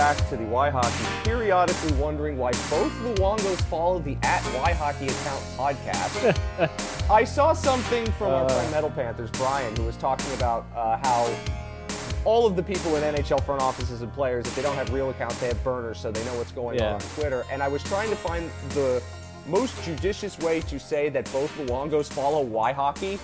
[0.00, 5.04] back to the Y Hockey, periodically wondering why both Luongos follow the at Y Hockey
[5.08, 7.10] account podcast.
[7.10, 11.30] I saw something from our friend Metal Panthers, Brian, who was talking about uh, how
[12.24, 15.10] all of the people in NHL front offices and players, if they don't have real
[15.10, 16.86] accounts, they have burners, so they know what's going Yeah.
[16.86, 17.44] on on Twitter.
[17.52, 19.02] And I was trying to find the
[19.46, 23.18] most judicious way to say that both Luongos follow Y Hockey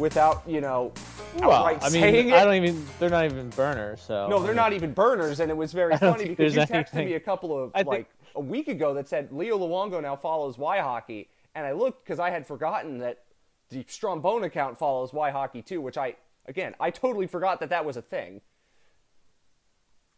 [0.00, 0.92] without, you know,
[1.38, 2.32] Well, I mean.
[2.32, 2.84] I don't even.
[2.98, 4.00] They're not even burners.
[4.00, 7.06] So No, they're not even burners, and it was very funny because you texted anything-
[7.06, 10.16] me a couple of I think- like a week ago that said Leo Luongo now
[10.16, 13.22] follows Y Hockey, and I looked because I had forgotten that
[13.68, 17.84] the Strombone account follows Y Hockey too, which I again I totally forgot that that
[17.84, 18.40] was a thing.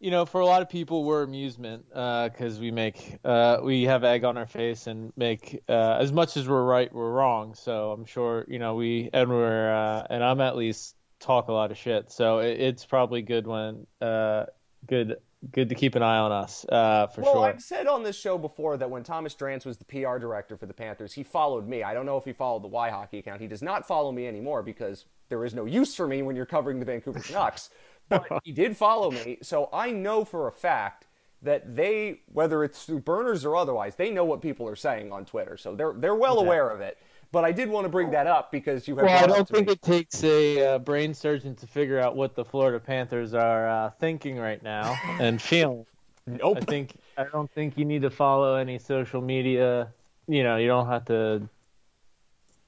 [0.03, 4.03] You know, for a lot of people, we're amusement because we make uh, we have
[4.03, 7.55] egg on our face and make uh, as much as we're right, we're wrong.
[7.55, 11.53] So I'm sure you know we and we're uh, and I'm at least talk a
[11.53, 12.11] lot of shit.
[12.11, 14.47] So it, it's probably good when uh,
[14.89, 15.19] good
[15.53, 17.41] good to keep an eye on us uh, for Well, sure.
[17.43, 20.57] Well, I've said on this show before that when Thomas Drance was the PR director
[20.57, 21.85] for the Panthers, he followed me.
[21.85, 23.41] I don't know if he followed the Y Hockey account.
[23.41, 26.45] He does not follow me anymore because there is no use for me when you're
[26.45, 27.71] covering the Vancouver Canucks.
[28.29, 31.07] But he did follow me, so I know for a fact
[31.43, 35.25] that they, whether it's through burners or otherwise, they know what people are saying on
[35.25, 35.57] Twitter.
[35.57, 36.99] So they're they're well aware of it.
[37.33, 39.07] But I did want to bring that up because you have.
[39.07, 42.15] Well, I don't to think me- it takes a uh, brain surgeon to figure out
[42.15, 45.87] what the Florida Panthers are uh, thinking right now and feeling.
[46.25, 46.59] Nope.
[46.59, 49.89] I think I don't think you need to follow any social media.
[50.29, 51.43] You know, you don't have to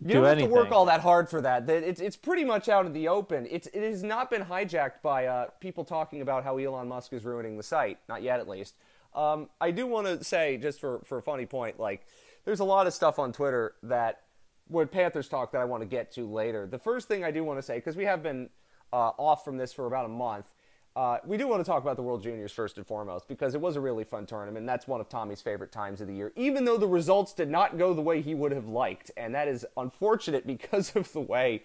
[0.05, 0.51] You do don't have anything.
[0.51, 1.69] to work all that hard for that.
[1.69, 3.49] It's it's pretty much out in the open.
[3.51, 7.25] It's it has not been hijacked by uh, people talking about how Elon Musk is
[7.25, 7.99] ruining the site.
[8.07, 8.75] Not yet, at least.
[9.15, 12.07] Um, I do want to say, just for for a funny point, like
[12.45, 14.21] there's a lot of stuff on Twitter that
[14.69, 16.67] with Panthers talk that I want to get to later.
[16.67, 18.51] The first thing I do want to say, because we have been
[18.93, 20.53] uh, off from this for about a month,
[20.97, 23.61] uh, we do want to talk about the World Juniors first and foremost because it
[23.61, 24.65] was a really fun tournament.
[24.65, 27.79] That's one of Tommy's favorite times of the year, even though the results did not
[27.79, 29.11] go the way he would have liked.
[29.17, 31.63] And that is unfortunate because of the way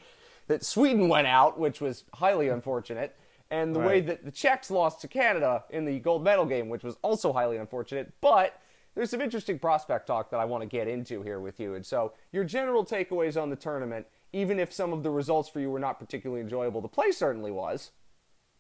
[0.48, 3.16] that Sweden went out, which was highly unfortunate,
[3.52, 6.84] and the way that the Czechs lost to Canada in the gold medal game, which
[6.84, 8.12] was also highly unfortunate.
[8.22, 8.60] But
[8.96, 11.76] there's some interesting prospect talk that I want to get into here with you.
[11.76, 15.60] And so, your general takeaways on the tournament, even if some of the results for
[15.60, 17.92] you were not particularly enjoyable, the play certainly was.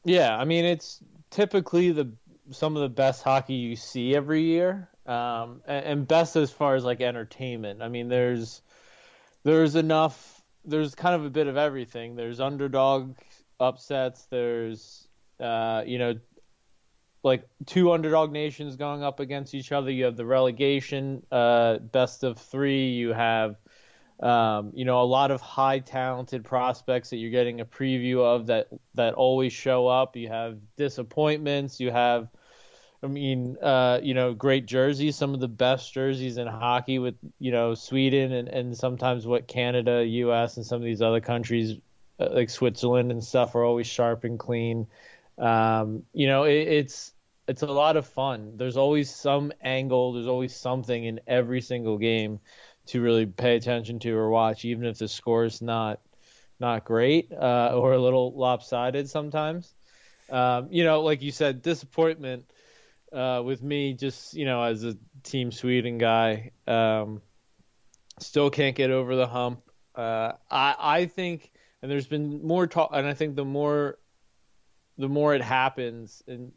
[0.03, 2.11] Yeah, I mean it's typically the
[2.51, 6.75] some of the best hockey you see every year, um, and, and best as far
[6.75, 7.81] as like entertainment.
[7.81, 8.61] I mean, there's
[9.43, 10.41] there's enough.
[10.65, 12.15] There's kind of a bit of everything.
[12.15, 13.15] There's underdog
[13.59, 14.25] upsets.
[14.25, 15.07] There's
[15.39, 16.15] uh, you know
[17.23, 19.91] like two underdog nations going up against each other.
[19.91, 22.89] You have the relegation, uh, best of three.
[22.91, 23.57] You have,
[24.19, 28.47] um, you know, a lot of high talented prospects that you're getting a preview of
[28.47, 30.15] that that always show up.
[30.17, 31.79] You have disappointments.
[31.79, 32.27] You have,
[33.01, 35.15] I mean, uh, you know, great jerseys.
[35.15, 39.47] Some of the best jerseys in hockey with you know Sweden and and sometimes what
[39.47, 40.57] Canada, U.S.
[40.57, 41.77] and some of these other countries
[42.19, 44.87] uh, like Switzerland and stuff are always sharp and clean.
[45.37, 47.13] Um, you know, it, it's
[47.47, 48.57] it's a lot of fun.
[48.57, 50.11] There's always some angle.
[50.11, 52.41] There's always something in every single game
[52.89, 55.99] to really pay attention to or watch, even if the score is not
[56.59, 59.73] not great uh, or a little lopsided sometimes.
[60.29, 62.45] Um, you know, like you said, disappointment
[63.13, 67.21] uh, with me, just you know, as a Team Sweden guy, um,
[68.19, 69.61] still can't get over the hump.
[69.95, 71.51] Uh, I I think,
[71.81, 73.97] and there's been more talk, and I think the more
[74.97, 76.51] the more it happens and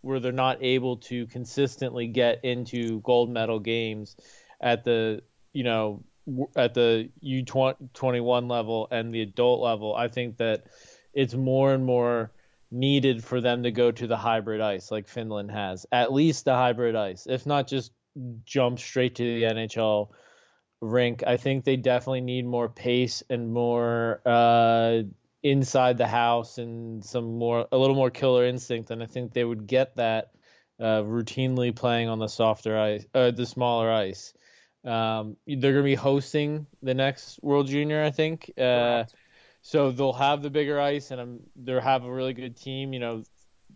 [0.00, 4.16] where they're not able to consistently get into gold medal games
[4.60, 5.22] at the
[5.54, 6.04] you know
[6.56, 10.64] at the U21 level and the adult level I think that
[11.12, 12.32] it's more and more
[12.70, 16.54] needed for them to go to the hybrid ice like Finland has at least the
[16.54, 17.92] hybrid ice if not just
[18.44, 20.08] jump straight to the NHL
[20.80, 21.22] rink.
[21.26, 25.02] I think they definitely need more pace and more uh
[25.42, 29.44] inside the house and some more a little more killer instinct and I think they
[29.44, 30.30] would get that
[30.80, 34.32] uh, routinely playing on the softer ice uh, the smaller ice
[34.84, 38.50] um, they're going to be hosting the next World Junior I think.
[38.58, 39.04] Uh,
[39.62, 43.00] so they'll have the bigger ice and um, they'll have a really good team you
[43.00, 43.22] know.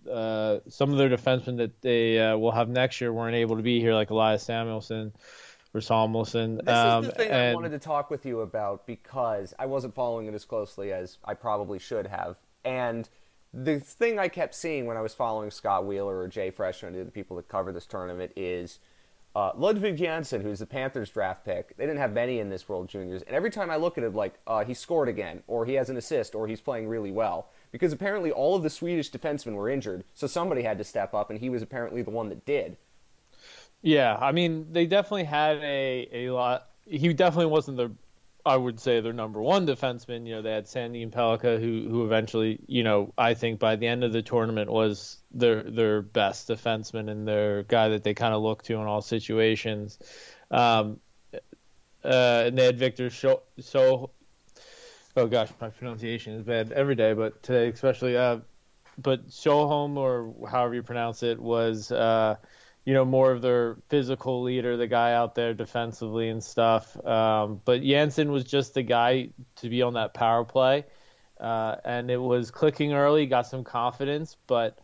[0.08, 3.62] Uh, some of their defensemen that they uh, will have next year weren't able to
[3.62, 5.12] be here like Elias Samuelson
[5.74, 9.54] or Samuelson This um, is the thing I wanted to talk with you about because
[9.58, 12.38] I wasn't following it as closely as I probably should have.
[12.64, 13.08] And
[13.52, 16.94] the thing I kept seeing when I was following Scott Wheeler or Jay Fresh and
[16.94, 18.78] the people that cover this tournament is
[19.38, 21.76] uh, Ludvig Jansson, who's the Panthers draft pick.
[21.76, 24.12] They didn't have many in this World Juniors, and every time I look at him,
[24.14, 27.48] like uh, he scored again, or he has an assist, or he's playing really well.
[27.70, 31.30] because apparently all of the Swedish defensemen were injured, so somebody had to step up,
[31.30, 32.76] and he was apparently the one that did.
[33.80, 36.70] Yeah, I mean, they definitely had a, a lot.
[36.84, 37.92] He definitely wasn't the,
[38.48, 40.26] I would say, their number one defenseman.
[40.26, 43.86] You know, they had Sandin Pellikka, who who eventually, you know, I think by the
[43.86, 48.34] end of the tournament was their their best defenseman and their guy that they kind
[48.34, 49.98] of look to in all situations.
[50.50, 50.98] Um,
[52.02, 54.10] uh, and they had Victor so so.
[55.14, 58.16] Oh gosh, my pronunciation is bad every day, but today especially.
[58.16, 58.38] Uh,
[58.96, 61.92] but Sjöholm, or however you pronounce it, was.
[61.92, 62.36] Uh,
[62.88, 66.96] you know, more of their physical leader, the guy out there defensively and stuff.
[67.04, 70.86] Um, but Jansson was just the guy to be on that power play.
[71.38, 74.78] Uh, and it was clicking early, got some confidence, but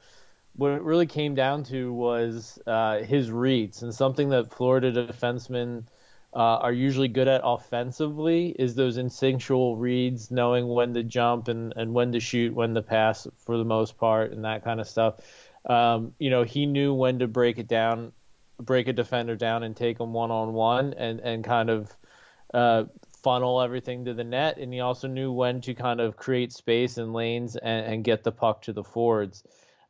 [0.55, 3.83] what it really came down to was uh, his reads.
[3.83, 5.85] And something that Florida defensemen
[6.35, 11.73] uh, are usually good at offensively is those instinctual reads, knowing when to jump and,
[11.75, 14.87] and when to shoot, when to pass for the most part, and that kind of
[14.87, 15.21] stuff
[15.67, 18.13] um, you know, he knew when to break it down,
[18.61, 21.97] break a defender down and take him one on one and, and kind of
[22.53, 22.85] uh,
[23.23, 24.59] funnel everything to the net.
[24.59, 28.23] And he also knew when to kind of create space and lanes and, and get
[28.23, 29.43] the puck to the forwards.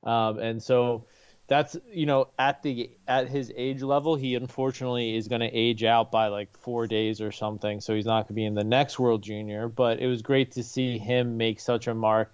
[0.04, 1.06] Um, and so
[1.46, 5.84] that's, you know, at the at his age level, he unfortunately is going to age
[5.84, 7.80] out by like four days or something.
[7.80, 9.68] So he's not going to be in the next World Junior.
[9.68, 12.32] But it was great to see him make such a mark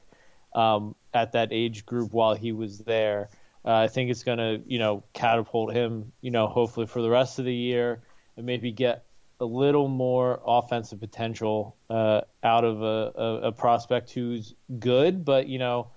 [0.55, 3.31] um, at that age group while he was there.
[3.65, 7.11] Uh, I think it's going to, you know, catapult him, you know, hopefully for the
[7.11, 8.03] rest of the year
[8.37, 9.05] and maybe get
[9.39, 15.47] a little more offensive potential uh, out of a, a, a, prospect who's good, but,
[15.47, 15.89] you know,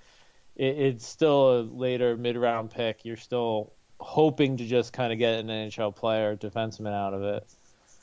[0.56, 3.04] it, it's still a later mid round pick.
[3.04, 7.50] You're still hoping to just kind of get an NHL player, defenseman out of it.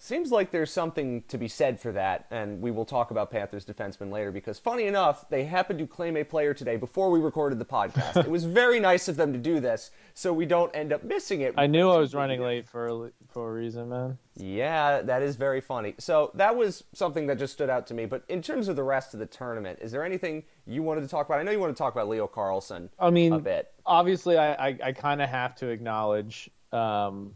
[0.02, 3.66] Seems like there's something to be said for that, and we will talk about Panthers
[3.66, 7.58] defensemen later because, funny enough, they happened to claim a player today before we recorded
[7.58, 8.16] the podcast.
[8.24, 11.42] it was very nice of them to do this, so we don't end up missing
[11.42, 11.52] it.
[11.58, 14.16] I knew I was running late for a, for a reason, man.
[14.36, 15.94] Yeah, that is very funny.
[15.98, 18.06] So that was something that just stood out to me.
[18.06, 21.08] But in terms of the rest of the tournament, is there anything you wanted to
[21.08, 21.40] talk about?
[21.40, 23.70] I know you want to talk about Leo Carlsson I mean, a bit.
[23.84, 26.48] Obviously, I I, I kind of have to acknowledge.
[26.72, 27.34] Um,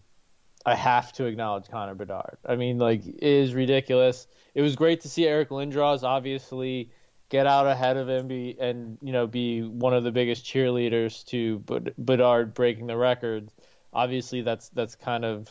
[0.66, 2.38] I have to acknowledge Connor Bedard.
[2.46, 4.26] I mean, like, it is ridiculous.
[4.54, 6.90] It was great to see Eric Lindros obviously
[7.28, 11.24] get out ahead of him be, and, you know, be one of the biggest cheerleaders
[11.26, 11.58] to
[11.98, 13.50] Bedard breaking the record.
[13.92, 15.48] Obviously, that's that's kind of,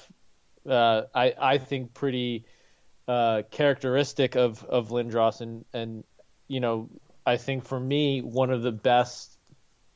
[0.68, 2.45] uh, I, I think, pretty
[3.07, 5.42] uh, characteristic of, of Lindros.
[5.42, 6.04] And, and,
[6.48, 6.89] you know,
[7.25, 9.38] I think for me, one of the best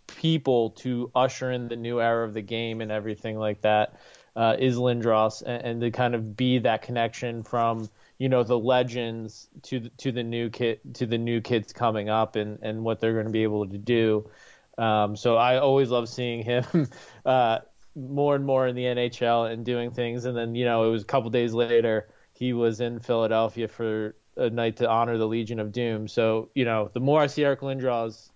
[0.08, 4.00] people to usher in the new era of the game and everything like that
[4.38, 7.90] uh, is Lindros, and, and, to kind of be that connection from
[8.20, 12.08] you know the legends to the, to the new kid to the new kids coming
[12.08, 14.30] up and and what they're going to be able to do.
[14.78, 16.88] Um, so I always love seeing him
[17.26, 17.60] uh,
[17.96, 20.26] more and more in the NHL and doing things.
[20.26, 24.16] And then you know it was a couple days later he was in Philadelphia for
[24.36, 26.08] a night to honor the Legion of Doom.
[26.08, 28.30] So you know the more I see Eric Lindros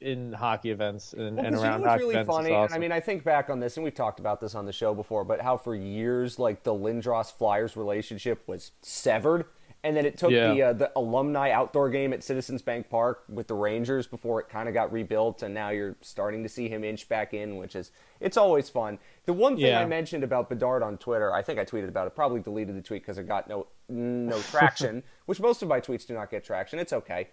[0.00, 2.36] in hockey events and, well, and around you know hockey really events.
[2.36, 2.52] Funny.
[2.52, 2.74] Awesome.
[2.74, 4.94] I mean, I think back on this, and we've talked about this on the show
[4.94, 9.46] before, but how for years, like the Lindros Flyers relationship was severed,
[9.84, 10.52] and then it took yeah.
[10.52, 14.48] the uh, the alumni outdoor game at Citizens Bank Park with the Rangers before it
[14.48, 17.74] kind of got rebuilt, and now you're starting to see him inch back in, which
[17.76, 18.98] is it's always fun.
[19.26, 19.80] The one thing yeah.
[19.80, 22.82] I mentioned about Bedard on Twitter, I think I tweeted about it, probably deleted the
[22.82, 26.44] tweet because it got no no traction, which most of my tweets do not get
[26.44, 26.78] traction.
[26.78, 27.28] It's okay.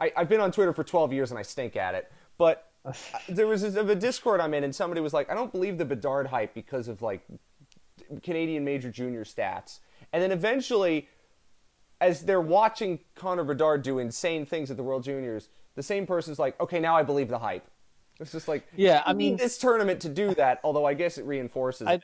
[0.00, 2.10] I, have been on Twitter for 12 years and I stink at it.
[2.36, 2.70] But
[3.28, 5.84] there was a, a Discord I'm in, and somebody was like, I don't believe the
[5.84, 7.20] Bedard hype because of like
[8.22, 9.80] Canadian major junior stats.
[10.12, 11.08] And then eventually,
[12.00, 16.38] as they're watching Connor Bedard do insane things at the World Juniors, the same person's
[16.38, 17.66] like, okay, now I believe the hype.
[18.20, 20.60] It's just like, yeah, I mean, this tournament to do that.
[20.64, 21.86] Although I guess it reinforces.
[21.86, 22.00] I,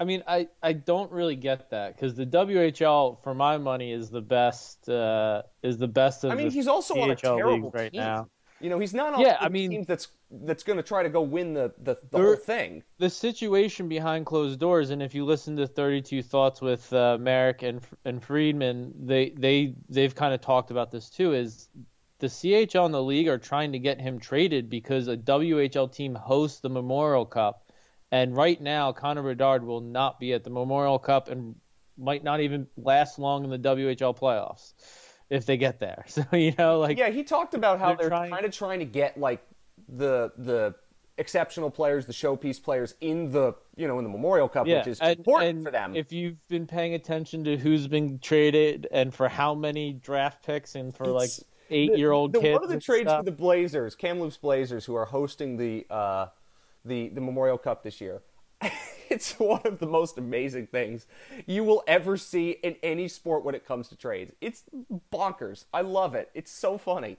[0.00, 4.08] I mean, I, I don't really get that because the WHL, for my money, is
[4.08, 6.32] the best uh, is the best of.
[6.32, 8.00] I mean, he's also CHL on a terrible right team.
[8.00, 8.28] now.
[8.60, 11.10] You know, he's not on yeah, I mean, team that's that's going to try to
[11.10, 12.82] go win the the, the whole thing.
[12.98, 17.18] The situation behind closed doors, and if you listen to Thirty Two Thoughts with uh,
[17.20, 21.34] Marek and and Friedman, they they they've kind of talked about this too.
[21.34, 21.68] Is
[22.20, 26.14] the CHL and the league are trying to get him traded because a WHL team
[26.14, 27.69] hosts the Memorial Cup
[28.10, 31.54] and right now, Connor Bedard will not be at the Memorial Cup and
[31.96, 34.72] might not even last long in the WHL playoffs
[35.28, 36.04] if they get there.
[36.08, 38.30] So you know, like yeah, he talked about how they're, they're trying...
[38.30, 39.42] kind of trying to get like
[39.88, 40.74] the the
[41.18, 44.88] exceptional players, the showpiece players in the you know in the Memorial Cup, yeah, which
[44.88, 45.94] is and, important and for them.
[45.94, 50.74] If you've been paying attention to who's been traded and for how many draft picks
[50.74, 51.30] and for it's, like
[51.70, 52.54] eight year old kids.
[52.54, 53.20] One of the trades stuff.
[53.20, 56.26] for the Blazers, Kamloops Blazers, who are hosting the uh,
[56.84, 58.22] the the Memorial Cup this year.
[59.10, 61.06] it's one of the most amazing things
[61.46, 64.32] you will ever see in any sport when it comes to trades.
[64.40, 64.64] It's
[65.12, 65.64] bonkers.
[65.72, 66.30] I love it.
[66.34, 67.16] It's so funny.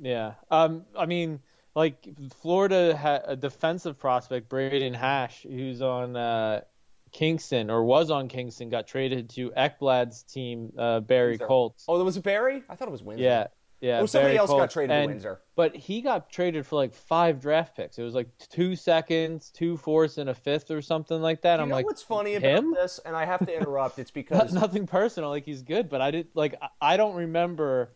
[0.00, 0.34] Yeah.
[0.50, 0.84] Um.
[0.96, 1.40] I mean,
[1.74, 2.08] like
[2.40, 6.62] Florida had a defensive prospect, Braden Hash, who's on uh,
[7.12, 11.46] Kingston or was on Kingston, got traded to Ekblad's team, uh, Barrie Windsor.
[11.46, 11.84] Colts.
[11.88, 12.62] Oh, there was a Barrie?
[12.68, 13.24] I thought it was Windsor.
[13.24, 13.46] Yeah.
[13.82, 13.98] Yeah.
[14.00, 14.74] Oh, somebody else got Colts.
[14.74, 15.40] traded to Windsor.
[15.56, 17.98] But he got traded for like five draft picks.
[17.98, 21.56] It was like two seconds, two fourths, and a fifth or something like that.
[21.56, 23.00] You I'm know like, what's funny about this?
[23.04, 23.98] And I have to interrupt.
[23.98, 25.30] It's because nothing personal.
[25.30, 27.90] Like he's good, but I did like I- don't remember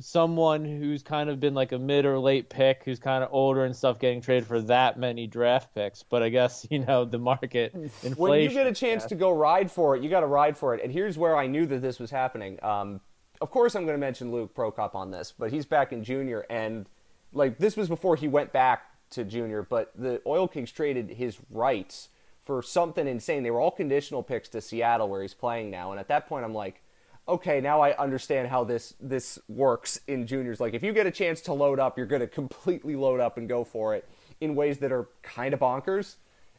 [0.00, 3.64] someone who's kind of been like a mid or late pick, who's kind of older
[3.64, 6.02] and stuff, getting traded for that many draft picks.
[6.02, 8.16] But I guess you know the market inflation.
[8.16, 10.74] when you get a chance to go ride for it, you got to ride for
[10.74, 10.82] it.
[10.82, 12.58] And here's where I knew that this was happening.
[12.64, 13.00] Um,
[13.40, 16.46] of course, I'm going to mention Luke Prokop on this, but he's back in junior,
[16.50, 16.86] and
[17.32, 19.62] like this was before he went back to junior.
[19.62, 22.08] But the Oil Kings traded his rights
[22.42, 23.42] for something insane.
[23.42, 25.90] They were all conditional picks to Seattle, where he's playing now.
[25.90, 26.82] And at that point, I'm like,
[27.28, 30.60] okay, now I understand how this this works in juniors.
[30.60, 33.38] Like if you get a chance to load up, you're going to completely load up
[33.38, 34.08] and go for it
[34.40, 36.16] in ways that are kind of bonkers.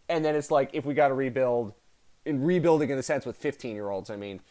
[0.09, 1.73] And then it's like if we got to rebuild,
[2.25, 4.09] in rebuilding in the sense with 15 year olds.
[4.09, 4.41] I mean,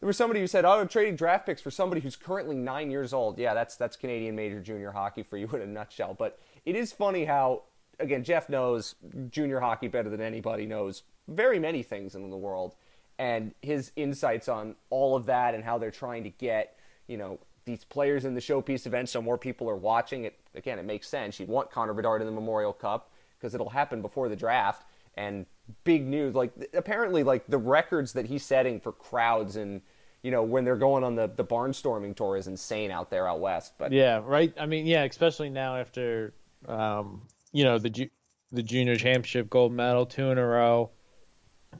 [0.00, 2.90] there was somebody who said, "Oh, I'm trading draft picks for somebody who's currently nine
[2.90, 6.14] years old." Yeah, that's that's Canadian major junior hockey for you in a nutshell.
[6.14, 7.62] But it is funny how,
[7.98, 8.94] again, Jeff knows
[9.30, 12.74] junior hockey better than anybody knows very many things in the world,
[13.18, 17.38] and his insights on all of that and how they're trying to get you know
[17.64, 20.38] these players in the showpiece event so more people are watching it.
[20.54, 21.38] Again, it makes sense.
[21.38, 24.84] You'd want Connor Bedard in the Memorial Cup because it'll happen before the draft
[25.16, 25.44] and
[25.84, 29.80] big news like apparently like the records that he's setting for crowds and
[30.22, 33.40] you know when they're going on the the barnstorming tour is insane out there out
[33.40, 34.52] west but Yeah, right.
[34.58, 36.34] I mean, yeah, especially now after,
[36.66, 37.22] um,
[37.52, 38.10] you know, the ju-
[38.50, 40.90] the junior championship gold medal two in a row.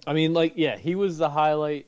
[0.06, 1.86] I mean, like, yeah, he was the highlight.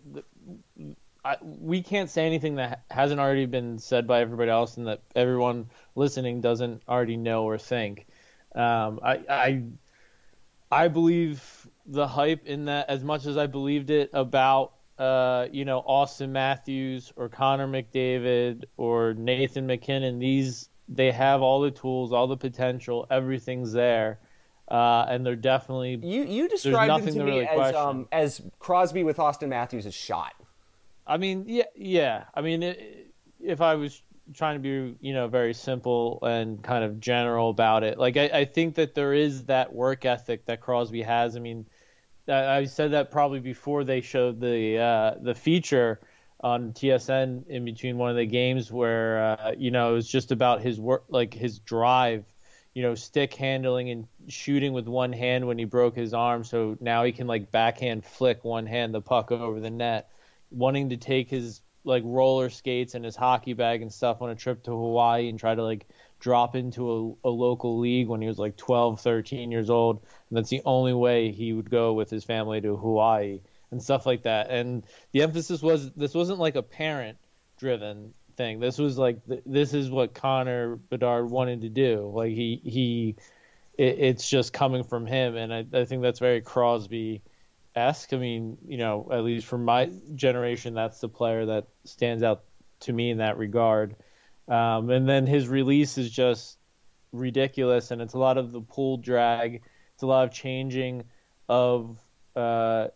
[1.24, 5.02] I, we can't say anything that hasn't already been said by everybody else, and that
[5.14, 8.06] everyone listening doesn't already know or think.
[8.54, 9.62] Um, I, I,
[10.70, 15.64] I believe the hype in that as much as I believed it about uh, you
[15.64, 20.18] know, Auston Matthews or Connor McDavid or Nathan MacKinnon.
[20.18, 24.18] These they have all the tools, all the potential, everything's there,
[24.68, 25.98] uh, and they're definitely.
[26.02, 29.86] you you described nothing to to me really as um as Crosby with Auston Matthews'
[29.86, 30.34] is shot
[31.10, 32.24] I mean, yeah, yeah.
[32.34, 34.00] I mean, it, if I was
[34.32, 38.24] trying to be, you know, very simple and kind of general about it, like I,
[38.26, 41.36] I think that there is that work ethic that Crosby has.
[41.36, 41.66] I mean,
[42.30, 46.00] I said that probably before they showed the uh, the feature
[46.40, 50.32] on TSN in between one of the games where uh, you know it was just
[50.32, 52.24] about his work, like his drive,
[52.74, 56.76] you know, stick handling and shooting with one hand when he broke his arm, so
[56.80, 60.10] now he can like backhand flick one hand the puck over the net,
[60.50, 64.34] wanting to take his like roller skates and his hockey bag and stuff on a
[64.34, 65.86] trip to Hawaii and try to like
[66.20, 70.02] drop into a, a local league when he was like 12, 13 years old.
[70.28, 74.06] And that's the only way he would go with his family to Hawaii and stuff
[74.06, 74.50] like that.
[74.50, 77.18] And the emphasis was this wasn't like a parent
[77.58, 78.60] driven thing.
[78.60, 82.10] This was like th- this is what Connor Bedard wanted to do.
[82.14, 83.16] Like he he
[83.76, 87.22] it, it's just coming from him and I, I think that's very Crosby
[87.74, 88.12] esque.
[88.12, 92.44] I mean, you know, at least for my generation that's the player that stands out
[92.80, 93.94] to me in that regard.
[94.50, 96.58] Um, and then his release is just
[97.12, 99.62] ridiculous, and it's a lot of the pull drag.
[99.94, 101.04] It's a lot of changing
[101.48, 101.96] of
[102.34, 102.88] uh,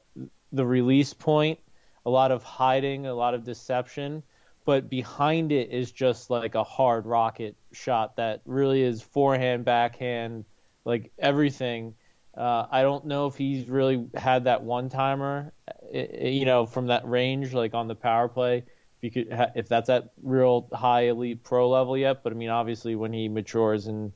[0.53, 1.61] the release point,
[2.05, 4.25] a lot of hiding, a lot of deception.
[4.65, 10.47] But behind it is just like a hard rocket shot that really is forehand, backhand,
[10.85, 11.95] like everything.
[12.37, 15.53] Uh, I don't know if he's really had that one timer,
[15.93, 18.65] you know, from that range, like on the power play.
[19.05, 22.37] If you could, ha- if that's at real high elite pro level yet, but I
[22.37, 24.13] mean, obviously, when he matures and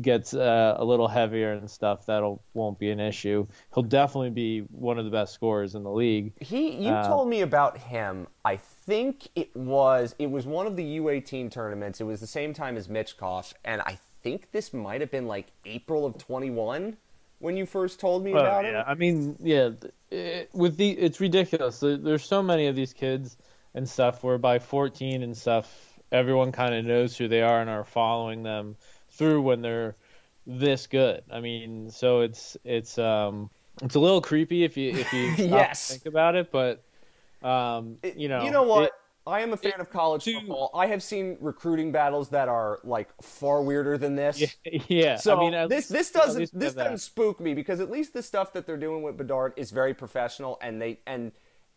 [0.00, 3.46] gets uh, a little heavier and stuff, that'll won't be an issue.
[3.74, 6.32] He'll definitely be one of the best scorers in the league.
[6.40, 8.28] He, you Uh, told me about him.
[8.44, 12.00] I think it was it was one of the U18 tournaments.
[12.00, 15.48] It was the same time as Michkov, and I think this might have been like
[15.64, 16.96] April of 21
[17.40, 18.84] when you first told me about yeah, him.
[18.86, 19.70] I mean, yeah,
[20.10, 21.80] it, with the it's ridiculous.
[21.80, 23.36] There's so many of these kids
[23.74, 27.70] and stuff where by 14 and stuff, everyone kind of knows who they are and
[27.70, 28.76] are following them
[29.10, 29.96] through when they're
[30.46, 31.22] this good.
[31.30, 33.48] I mean, so it's it's um
[33.82, 35.90] it's a little creepy if you if you Yes.
[35.90, 36.82] think about it, but
[37.42, 38.84] um It- you know you know what?
[38.84, 38.92] it-
[39.24, 40.68] I am a fan It- of college to- football.
[40.74, 44.40] I have seen recruiting battles that are like far weirder than this.
[44.64, 45.16] Yeah, yeah.
[45.16, 48.14] So I mean, at this least- this doesn't this doesn't spook me because at least
[48.14, 51.30] the stuff that they're doing with Bedard is very professional and they and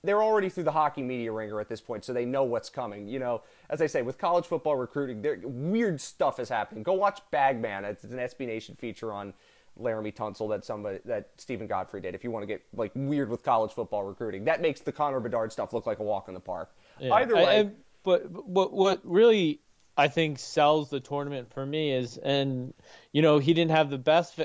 [0.05, 3.07] they're already through the hockey media ringer at this point, so they know what's coming.
[3.07, 6.83] You know, as I say, with college football recruiting, there weird stuff is happening.
[6.83, 7.85] Go watch Bagman.
[7.85, 9.33] It's an SB Nation feature on
[9.79, 12.15] Laremy Tunsil that somebody that Steven Godfrey did.
[12.15, 15.19] If you want to get like weird with college football recruiting, that makes the Connor
[15.19, 16.73] Bedard stuff look like a walk in the park.
[16.99, 17.13] Yeah.
[17.13, 17.71] Either way, I-
[18.03, 19.59] but but what what really
[19.97, 22.73] I think sells the tournament for me is, and
[23.11, 24.39] you know, he didn't have the best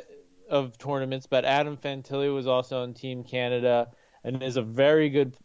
[0.48, 3.88] of tournaments, but Adam Fantilli was also on Team Canada
[4.24, 5.36] and is a very good,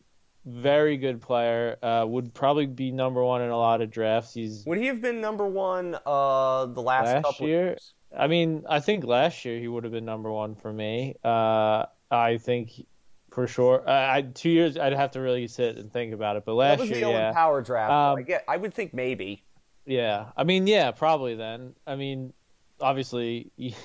[0.46, 1.78] very good player.
[1.82, 4.34] Uh, would probably be number one in a lot of drafts.
[4.34, 7.66] He's, would he have been number one uh, the last, Last couple year?
[7.66, 7.94] years?
[8.18, 11.16] I mean, I think last year he would have been number one for me.
[11.24, 12.86] Uh, I think.
[13.32, 14.78] For sure, I, I two years.
[14.78, 16.46] I'd have to really sit and think about it.
[16.46, 17.92] But That last was year, the Owen yeah, Power draft.
[17.92, 18.46] Um, I get.
[18.48, 19.44] I would think maybe.
[19.86, 21.74] Yeah, I mean, yeah, probably then.
[21.86, 22.32] I mean,
[22.80, 23.52] obviously,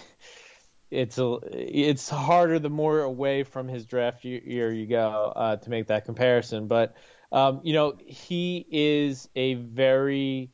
[0.90, 5.70] it's a it's harder the more away from his draft year, you go uh, to
[5.70, 6.66] make that comparison.
[6.66, 6.94] But
[7.32, 10.50] um, you know, he is a very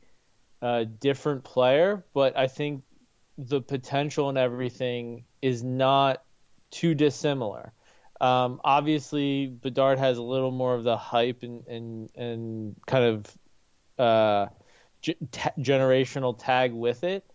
[0.61, 2.83] uh, different player, but I think
[3.37, 6.23] the potential and everything is not
[6.71, 7.73] too dissimilar.
[8.19, 13.37] Um, obviously, Bedard has a little more of the hype and and, and kind of
[13.97, 14.47] uh,
[15.01, 17.25] g- ta- generational tag with it.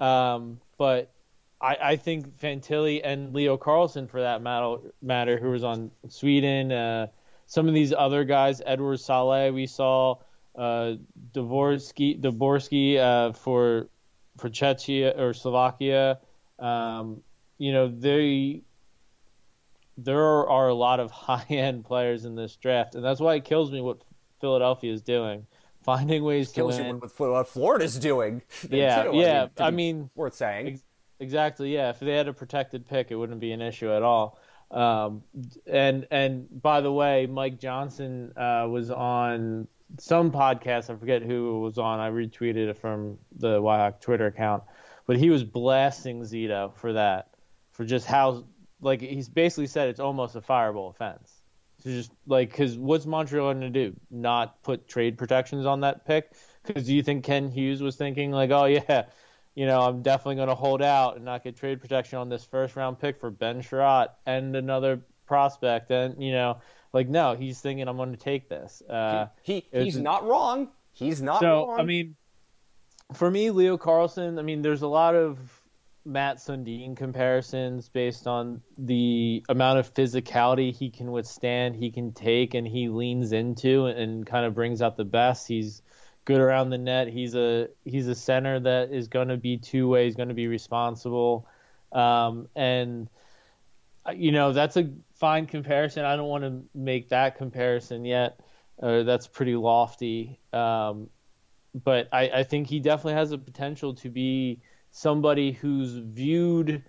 [0.00, 1.12] Um, but
[1.60, 6.72] I, I think Fantilli and Leo Carlsson, for that matter, matter who was on Sweden,
[6.72, 7.06] uh,
[7.46, 10.16] some of these other guys, Edward Saleh, we saw
[10.56, 10.94] uh,
[11.32, 13.88] Dvorsky, Dvorsky uh, for
[14.36, 16.18] for Czechia or Slovakia.
[16.58, 17.22] Um,
[17.58, 18.62] you know, they
[19.96, 23.44] there are a lot of high end players in this draft, and that's why it
[23.44, 23.98] kills me what
[24.40, 25.46] Philadelphia is doing,
[25.84, 27.00] finding ways to Kills you win.
[27.00, 28.42] with what Florida's doing.
[28.70, 29.46] Yeah, too, yeah.
[29.56, 30.66] to I mean, worth saying.
[30.68, 30.82] Ex-
[31.20, 31.72] Exactly.
[31.72, 31.90] Yeah.
[31.90, 34.38] If they had a protected pick, it wouldn't be an issue at all.
[34.70, 35.22] Um,
[35.66, 40.90] and and by the way, Mike Johnson uh, was on some podcast.
[40.90, 42.00] I forget who it was on.
[42.00, 44.64] I retweeted it from the Wyhawk Twitter account,
[45.06, 47.30] but he was blasting Zito for that,
[47.70, 48.44] for just how
[48.80, 51.42] like he's basically said it's almost a fireable offense.
[51.78, 53.94] So just like because what's Montreal going to do?
[54.10, 56.32] Not put trade protections on that pick?
[56.64, 59.04] Because do you think Kent Hughes was thinking like, oh yeah
[59.56, 62.44] you know, I'm definitely going to hold out and not get trade protection on this
[62.44, 65.90] first round pick for Ben Chiarot and another prospect.
[65.90, 66.58] And, you know,
[66.92, 68.82] like, no, he's thinking I'm going to take this.
[68.88, 70.68] Uh, he was- he's not wrong.
[70.92, 71.80] He's not so, wrong.
[71.80, 72.16] I mean,
[73.14, 75.38] for me, Leo Carlsson, I mean, there's a lot of
[76.04, 82.54] Matt Sundin comparisons based on the amount of physicality he can withstand, he can take,
[82.54, 85.48] and he leans into and kind of brings out the best.
[85.48, 85.82] He's
[86.26, 87.08] good around the net.
[87.08, 90.04] He's a he's a center that is going to be two way.
[90.04, 91.48] He's going to be responsible,
[91.92, 93.08] um, and
[94.04, 96.04] uh, you know that's a fine comparison.
[96.04, 98.38] I don't want to make that comparison yet.
[98.82, 101.08] Uh, that's pretty lofty, um,
[101.82, 104.60] but I, I think he definitely has the potential to be
[104.90, 106.84] somebody who's viewed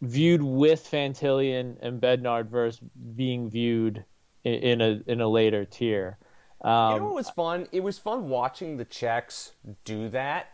[0.00, 2.80] viewed with Fantilli and, and Bedard versus
[3.14, 4.04] being viewed
[4.42, 6.18] in, in a in a later tier.
[6.62, 7.66] Um, you know what was fun?
[7.72, 9.52] It was fun watching the Czechs
[9.84, 10.52] do that.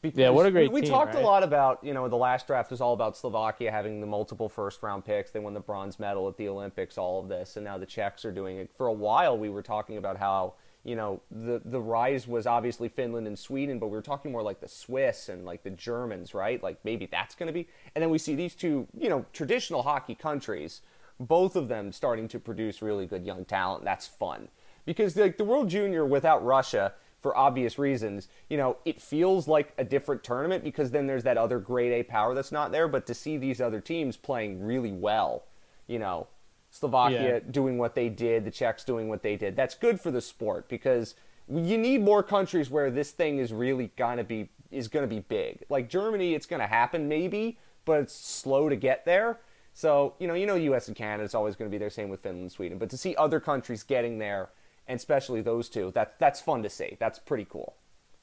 [0.00, 2.16] Because Yeah, what a great We, we team, talked a lot about, you know, the
[2.16, 5.30] last draft was all about Slovakia having the multiple first round picks.
[5.30, 8.24] They won the bronze medal at the Olympics, all of this, and now the Czechs
[8.24, 8.70] are doing it.
[8.76, 12.88] For a while, we were talking about how, you know, the the rise was obviously
[12.88, 16.32] Finland and Sweden, but we were talking more like the Swiss and like the Germans,
[16.32, 16.62] right?
[16.62, 17.66] Like maybe that's going to be.
[17.96, 20.80] And then we see these two, you know, traditional hockey countries,
[21.18, 23.84] both of them starting to produce really good young talent.
[23.84, 24.48] That's fun
[24.88, 29.74] because like the World Junior without Russia, for obvious reasons, you know, it feels like
[29.76, 32.88] a different tournament because then there's that other grade A power that's not there.
[32.88, 35.44] But to see these other teams playing really well,
[35.86, 36.28] you know,
[36.70, 37.40] Slovakia Yeah.
[37.50, 40.70] doing what they did, the Czechs doing what they did, that's good for the sport
[40.70, 41.16] because
[41.50, 45.64] you need more countries where this thing is really gonna be is gonna be big.
[45.68, 49.40] Like Germany, it's gonna happen maybe, but it's slow to get there.
[49.74, 50.88] So you know, you know, U.S.
[50.88, 51.88] and Canada, is always going to be there.
[51.90, 52.78] Same with Finland, and Sweden.
[52.78, 54.48] But to see other countries getting there,
[54.88, 56.96] and especially those two, that that's fun to see.
[56.98, 57.76] That's pretty cool.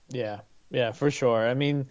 [0.10, 1.48] Yeah, yeah, for sure.
[1.48, 1.88] I mean,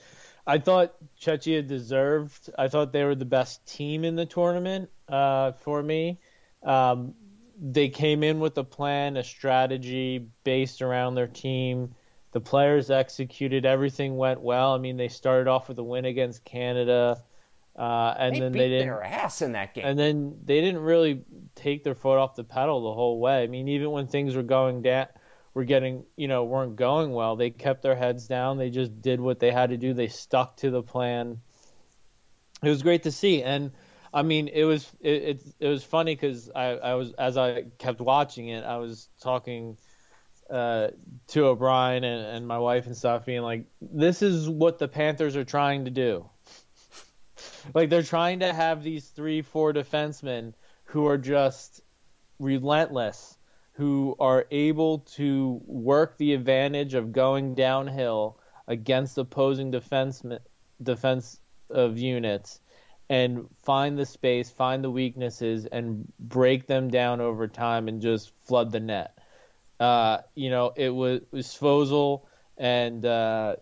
[0.47, 2.51] I thought Czechia deserved.
[2.59, 4.91] I thought they were the best team in the tournament.
[5.09, 6.19] Uh, for me,
[6.63, 7.15] um,
[7.61, 11.95] they came in with a plan, a strategy based around their team.
[12.33, 13.65] The players executed.
[13.65, 14.75] Everything went well.
[14.75, 17.23] I mean, they started off with a win against Canada,
[17.77, 18.87] uh, and They then they didn't.
[18.87, 19.85] their ass in that game.
[19.87, 23.43] And then they didn't really take their foot off the pedal the whole way.
[23.43, 25.09] I mean, even when things were going down,
[25.55, 27.37] were getting, you know, weren't going well.
[27.37, 28.59] They kept their heads down.
[28.59, 29.95] They just did what they had to do.
[29.95, 31.41] They stuck to the plan.
[32.63, 33.73] It was great to see, and
[34.13, 37.65] I mean, it was it it, it was funny because I, I was as I
[37.79, 39.77] kept watching it, I was talking
[40.49, 40.89] uh,
[41.29, 45.37] to O'Brien and, and my wife and stuff, being like, "This is what the Panthers
[45.37, 46.29] are trying to do.
[47.73, 51.81] Like they're trying to have these three, four defensemen who are just
[52.39, 53.39] relentless,
[53.73, 60.23] who are able to work the advantage of going downhill against opposing defense
[60.83, 62.61] defense of units."
[63.11, 68.33] And find the space, find the weaknesses, and break them down over time, and just
[68.47, 69.15] flood the net
[69.81, 71.53] uh, you know, it was, it was
[72.57, 73.57] and uh,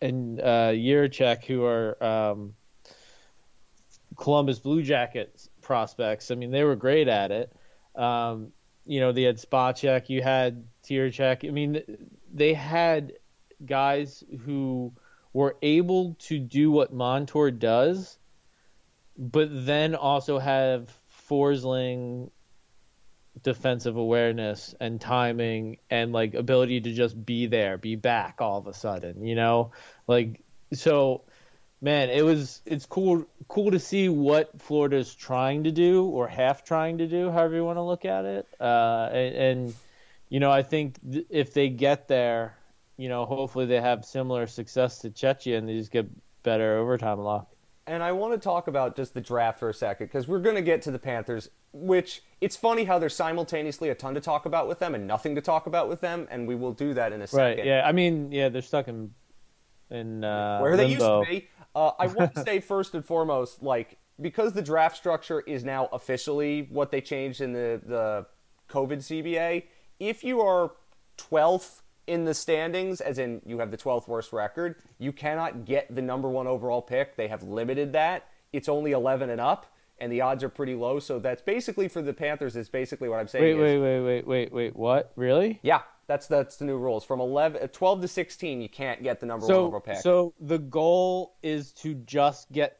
[0.00, 0.70] and uh,
[1.46, 2.54] who are um,
[4.16, 6.30] Columbus Blue Jackets prospects.
[6.30, 7.52] I mean, they were great at it.
[7.94, 8.52] Um,
[8.84, 11.46] you know, they had Spacek, you had Jiricek.
[11.46, 11.82] I mean,
[12.32, 13.14] they had
[13.64, 14.92] guys who
[15.32, 18.18] were able to do what Montour does,
[19.18, 20.92] but then also have
[21.28, 22.30] Forsling
[23.42, 28.66] defensive awareness and timing and like ability to just be there, be back all of
[28.66, 29.72] a sudden, you know?
[30.06, 31.24] Like so
[31.80, 36.64] man, it was it's cool cool to see what Florida's trying to do or half
[36.64, 38.46] trying to do, however you want to look at it.
[38.60, 39.74] Uh and, and
[40.28, 42.56] you know, I think th- if they get there,
[42.96, 46.08] you know, hopefully they have similar success to Czechia and they just get
[46.42, 47.48] better overtime luck
[47.86, 50.56] and I want to talk about just the draft for a second because we're going
[50.56, 54.44] to get to the Panthers, which it's funny how there's simultaneously a ton to talk
[54.44, 57.12] about with them and nothing to talk about with them, and we will do that
[57.12, 57.58] in a second.
[57.58, 57.66] Right?
[57.66, 57.82] Yeah.
[57.84, 59.14] I mean, yeah, they're stuck in
[59.88, 61.20] in uh, where they limbo.
[61.20, 61.48] used to be.
[61.76, 65.88] Uh, I want to say first and foremost, like because the draft structure is now
[65.92, 68.26] officially what they changed in the the
[68.70, 69.64] COVID CBA.
[70.00, 70.72] If you are
[71.18, 75.94] 12th in the standings, as in you have the 12th worst record, you cannot get
[75.94, 77.16] the number one overall pick.
[77.16, 78.28] They have limited that.
[78.52, 79.66] It's only 11 and up,
[79.98, 80.98] and the odds are pretty low.
[80.98, 82.56] So that's basically for the Panthers.
[82.56, 83.44] Is basically what I'm saying.
[83.44, 84.76] Wait, is, wait, wait, wait, wait, wait.
[84.76, 85.12] What?
[85.16, 85.60] Really?
[85.62, 87.04] Yeah, that's that's the new rules.
[87.04, 89.96] From 11, uh, 12 to 16, you can't get the number so, one overall pick.
[89.98, 92.78] So the goal is to just get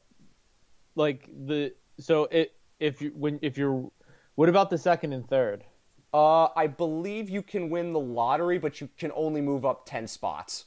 [0.95, 3.91] like the so it if you when if you're
[4.37, 5.65] what about the second and third?
[6.15, 10.07] Uh, I believe you can win the lottery, but you can only move up ten
[10.07, 10.67] spots.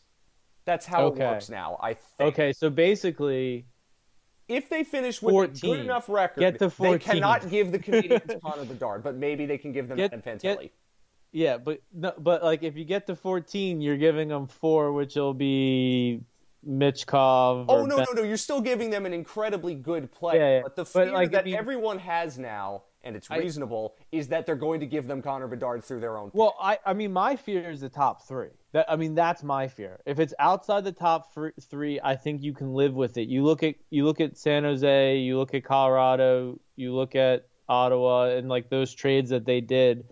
[0.65, 1.23] That's how Okay.
[1.23, 1.79] it works now.
[1.81, 2.33] I think.
[2.33, 3.65] Okay, so basically,
[4.47, 5.71] If they finish with a 14.
[5.75, 9.71] good enough record, Get they cannot give the Canadians Connor Bedard, but maybe they can
[9.71, 10.69] give them Get- Adam get- Fantilli.
[11.31, 15.15] Yeah, but no, but like if you get to 14, you're giving them four, which
[15.15, 16.21] will be
[16.67, 17.65] Michkov.
[17.69, 18.27] Oh no, Ben- no, no!
[18.27, 20.61] You're still giving them an incredibly good player, Yeah, yeah.
[20.63, 24.27] but the But, fear like, that you- everyone has now, and it's I- reasonable, is
[24.29, 26.31] that they're going to give them Connor Bedard through their own.
[26.33, 28.49] Well, I I mean my fear is the top three.
[28.71, 29.99] That I mean that's my fear.
[30.05, 33.27] If it's outside the top three, I think you can live with it.
[33.29, 37.45] You look at you look at San Jose, you look at Colorado, you look at
[37.69, 40.05] Ottawa, and like those trades that they did,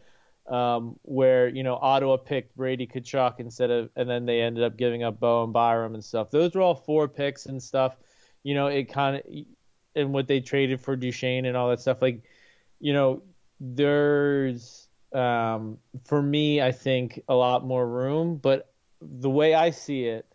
[0.48, 4.78] um, where you know Ottawa picked Brady Tkachuk instead of, and then they ended up
[4.78, 6.32] giving up Bo and Byram and stuff.
[6.32, 7.98] Those were all four picks and stuff.
[8.44, 9.24] You know, it kind of
[9.96, 12.02] and what they traded for Duchene and all that stuff.
[12.02, 12.24] Like,
[12.80, 13.24] you know,
[13.60, 18.38] there's um, for me, I think a lot more room.
[18.38, 20.26] But the way I see it,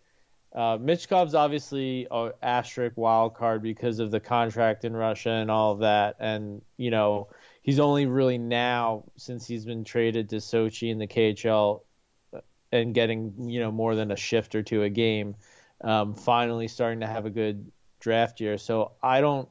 [0.55, 5.73] uh, Michkov's obviously a asterisk wild card because of the contract in Russia and all
[5.73, 7.29] of that, and you know
[7.63, 11.83] he's only really now since he's been traded to Sochi in the KHL
[12.71, 15.37] and getting you know more than a shift or two a game,
[15.83, 17.71] um, finally starting to have a good
[18.01, 18.59] draft year.
[18.59, 19.49] So I don't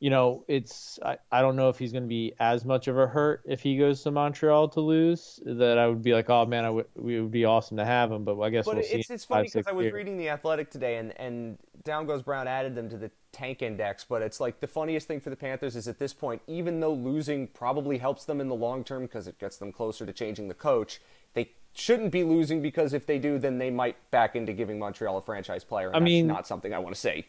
[0.00, 2.96] you know, it's I, I don't know if he's going to be as much of
[2.98, 5.38] a hurt if he goes to Montreal to lose.
[5.44, 8.10] That I would be like, oh man, I would we would be awesome to have
[8.10, 9.14] him, but I guess But we'll it's see.
[9.14, 9.94] it's funny because I was years.
[9.94, 14.04] reading the Athletic today, and and Down Goes Brown added them to the tank index.
[14.04, 16.94] But it's like the funniest thing for the Panthers is at this point, even though
[16.94, 20.48] losing probably helps them in the long term because it gets them closer to changing
[20.48, 21.02] the coach,
[21.34, 25.18] they shouldn't be losing because if they do, then they might back into giving Montreal
[25.18, 25.88] a franchise player.
[25.88, 27.26] And I that's mean- not something I want to say.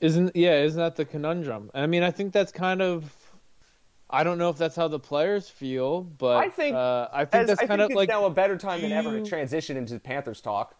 [0.00, 0.62] Isn't yeah?
[0.62, 1.70] Isn't that the conundrum?
[1.74, 3.12] I mean, I think that's kind of.
[4.10, 7.42] I don't know if that's how the players feel, but I think uh, I think
[7.42, 9.24] As, that's I kind think of it's like now a better time than ever to
[9.24, 10.74] transition into the Panthers talk.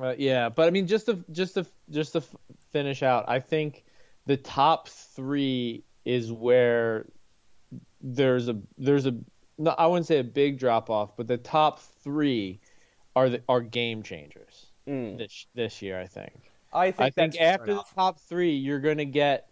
[0.00, 2.22] Uh, yeah, but I mean, just to just to just to
[2.72, 3.84] finish out, I think
[4.26, 7.06] the top three is where
[8.00, 9.14] there's a there's a
[9.58, 12.60] no, I wouldn't say a big drop off, but the top three
[13.14, 15.16] are the are game changers Mm.
[15.18, 16.00] this this year.
[16.00, 16.50] I think.
[16.74, 17.88] I think I think after enough.
[17.90, 19.48] the top three, you're going to get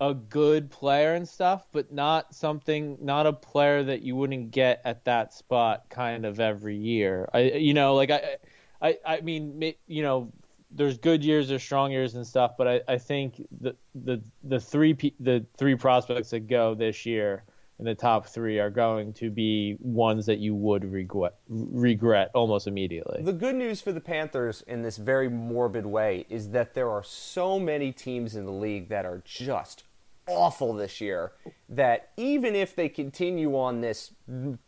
[0.00, 4.80] a good player and stuff, but not something, not a player that you wouldn't get
[4.84, 7.28] at that spot kind of every year.
[7.32, 8.36] I, you know, like I,
[8.82, 10.32] I, I mean, you know,
[10.70, 14.58] there's good years, there's strong years and stuff, but I, I think the the the
[14.58, 17.44] three the three prospects that go this year
[17.78, 22.66] in the top three are going to be ones that you would regret regret almost
[22.66, 23.22] immediately.
[23.22, 27.02] The good news for the Panthers in this very morbid way is that there are
[27.02, 29.84] so many teams in the league that are just
[30.28, 31.32] awful this year
[31.68, 34.12] that even if they continue on this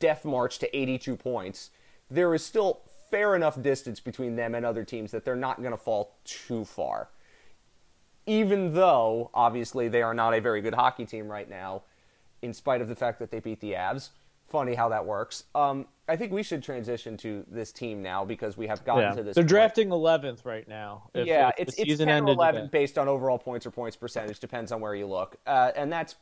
[0.00, 1.70] death march to 82 points,
[2.10, 5.70] there is still fair enough distance between them and other teams that they're not going
[5.70, 7.08] to fall too far.
[8.26, 11.82] Even though, obviously, they are not a very good hockey team right now
[12.46, 14.10] in spite of the fact that they beat the Avs.
[14.46, 15.44] Funny how that works.
[15.54, 19.14] Um, I think we should transition to this team now because we have gotten yeah.
[19.14, 19.34] to this.
[19.34, 19.48] They're point.
[19.48, 21.10] drafting 11th right now.
[21.14, 24.38] If, yeah, if it's, it's 10 or 11 based on overall points or points percentage,
[24.38, 25.36] depends on where you look.
[25.46, 26.14] Uh, and that's,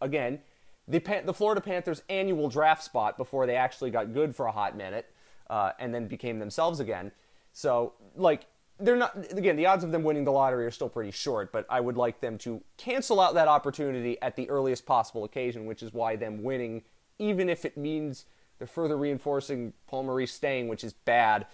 [0.00, 0.38] again,
[0.86, 4.52] the, Pan- the Florida Panthers' annual draft spot before they actually got good for a
[4.52, 5.10] hot minute
[5.50, 7.10] uh, and then became themselves again.
[7.52, 8.46] So, like,
[8.84, 11.64] they're not again the odds of them winning the lottery are still pretty short but
[11.70, 15.82] i would like them to cancel out that opportunity at the earliest possible occasion which
[15.82, 16.82] is why them winning
[17.18, 18.26] even if it means
[18.58, 21.46] they're further reinforcing paul maurice staying which is bad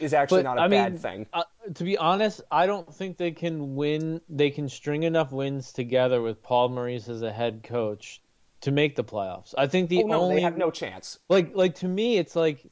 [0.00, 1.26] is actually but, not a I bad mean, thing.
[1.32, 1.44] uh,
[1.74, 6.20] to be honest i don't think they can win they can string enough wins together
[6.20, 8.20] with paul maurice as a head coach
[8.64, 9.54] to make the playoffs.
[9.58, 11.18] I think the oh, no, only they have no chance.
[11.28, 12.64] Like like to me it's like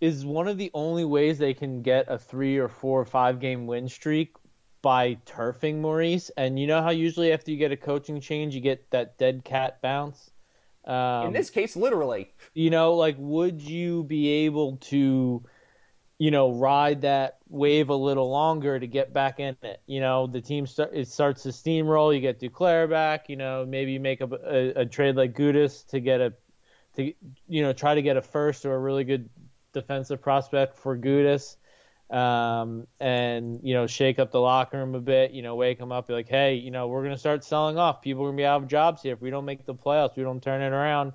[0.00, 3.40] is one of the only ways they can get a three or four or five
[3.40, 4.36] game win streak
[4.82, 6.30] by turfing Maurice.
[6.36, 9.44] And you know how usually after you get a coaching change, you get that dead
[9.44, 10.30] cat bounce.
[10.84, 12.32] Um, In this case, literally.
[12.54, 15.42] You know, like would you be able to,
[16.18, 19.82] you know, ride that wave a little longer to get back in it?
[19.86, 22.14] You know, the team start it starts to steamroll.
[22.14, 23.28] You get Duclair back.
[23.28, 26.32] You know, maybe you make a, a, a trade like Gudas to get a
[26.96, 27.12] to
[27.48, 29.28] you know try to get a first or a really good
[29.80, 31.56] defensive prospect for Gudas.
[32.10, 35.32] Um, and you know, shake up the locker room a bit.
[35.32, 36.08] You know, wake them up.
[36.08, 38.00] Be like, hey, you know, we're gonna start selling off.
[38.00, 40.16] People are gonna be out of jobs here if we don't make the playoffs.
[40.16, 41.12] We don't turn it around.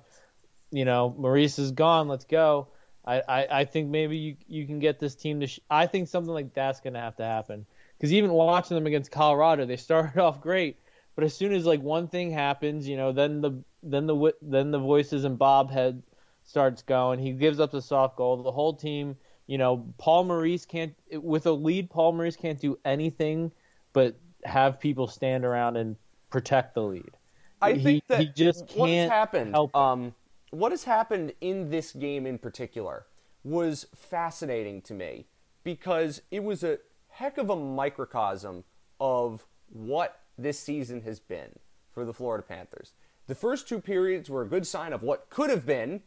[0.70, 2.08] You know, Maurice is gone.
[2.08, 2.68] Let's go.
[3.04, 5.46] I, I, I think maybe you you can get this team to.
[5.48, 7.66] Sh- I think something like that's gonna have to happen
[7.98, 10.78] because even watching them against Colorado, they started off great,
[11.16, 14.70] but as soon as like one thing happens, you know, then the then the then
[14.70, 16.02] the voices in Bob head
[16.44, 17.18] starts going.
[17.18, 18.42] He gives up the soft goal.
[18.42, 21.90] The whole team, you know, Paul Maurice can't with a lead.
[21.90, 23.50] Paul Maurice can't do anything
[23.92, 25.96] but have people stand around and
[26.30, 27.16] protect the lead.
[27.62, 29.56] I he, think that he just can't what has happened.
[29.74, 30.14] Um,
[30.50, 33.06] what has happened in this game in particular
[33.42, 35.26] was fascinating to me
[35.62, 36.78] because it was a
[37.08, 38.64] heck of a microcosm
[39.00, 41.58] of what this season has been
[41.92, 42.92] for the Florida Panthers.
[43.26, 46.02] The first two periods were a good sign of what could have been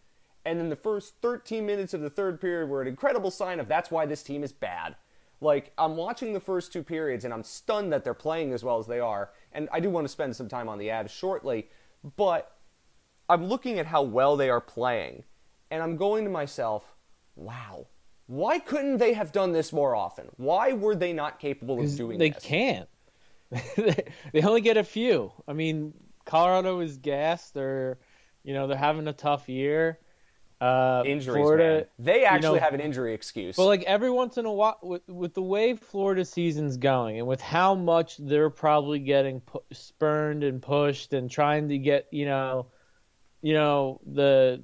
[0.48, 3.68] and then the first 13 minutes of the third period were an incredible sign of
[3.68, 4.96] that's why this team is bad.
[5.42, 8.80] Like, I'm watching the first two periods and I'm stunned that they're playing as well
[8.80, 9.32] as they are.
[9.52, 11.68] And I do want to spend some time on the Avs shortly,
[12.16, 12.56] but
[13.28, 15.26] I'm looking at how well they are playing
[15.70, 16.96] and I'm going to myself,
[17.36, 17.88] wow,
[18.28, 20.30] why couldn't they have done this more often?
[20.38, 22.42] Why were they not capable of doing they this?
[22.42, 22.90] They can't.
[24.32, 25.34] they only get a few.
[25.46, 27.54] I mean, Colorado is gassed.
[27.54, 28.00] They're,
[28.46, 30.00] you know, they're having a tough year.
[30.60, 31.86] Uh, Injuries, Florida, man.
[32.00, 33.56] They actually you know, have an injury excuse.
[33.56, 37.28] But like every once in a while, with, with the way Florida season's going, and
[37.28, 42.26] with how much they're probably getting pu- spurned and pushed, and trying to get you
[42.26, 42.68] know,
[43.44, 44.64] you know the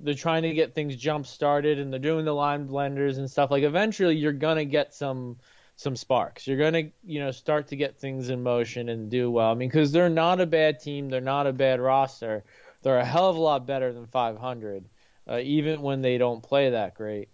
[0.00, 3.50] they're trying to get things jump started, and they're doing the line blenders and stuff.
[3.50, 5.36] Like eventually, you're gonna get some
[5.76, 6.46] some sparks.
[6.46, 9.50] You're gonna you know start to get things in motion and do well.
[9.50, 12.42] I mean, because they're not a bad team, they're not a bad roster.
[12.80, 14.84] They're a hell of a lot better than 500
[15.28, 17.28] uh, even when they don't play that great.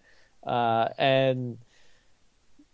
[0.46, 1.58] Uh, and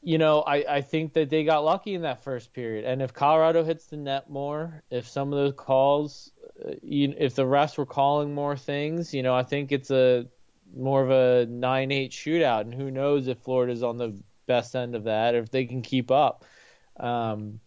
[0.06, 2.84] you know, I, I think that they got lucky in that first period.
[2.84, 6.30] And if Colorado hits the net more, if some of those calls,
[6.64, 10.28] uh, you, if the refs were calling more things, you know, I think it's a
[10.76, 12.60] more of a nine-eight shootout.
[12.60, 15.82] And who knows if Florida's on the best end of that, or if they can
[15.82, 16.44] keep up.
[17.00, 17.58] Um,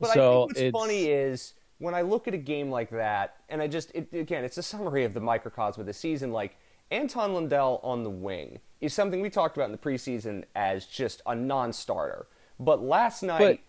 [0.00, 3.36] but so I think what's funny is when I look at a game like that,
[3.48, 6.32] and I just it, again, it's a summary of the microcosm of the season.
[6.32, 6.56] Like
[6.90, 11.22] Anton Lundell on the wing is something we talked about in the preseason as just
[11.26, 12.26] a non-starter.
[12.58, 13.60] But last night,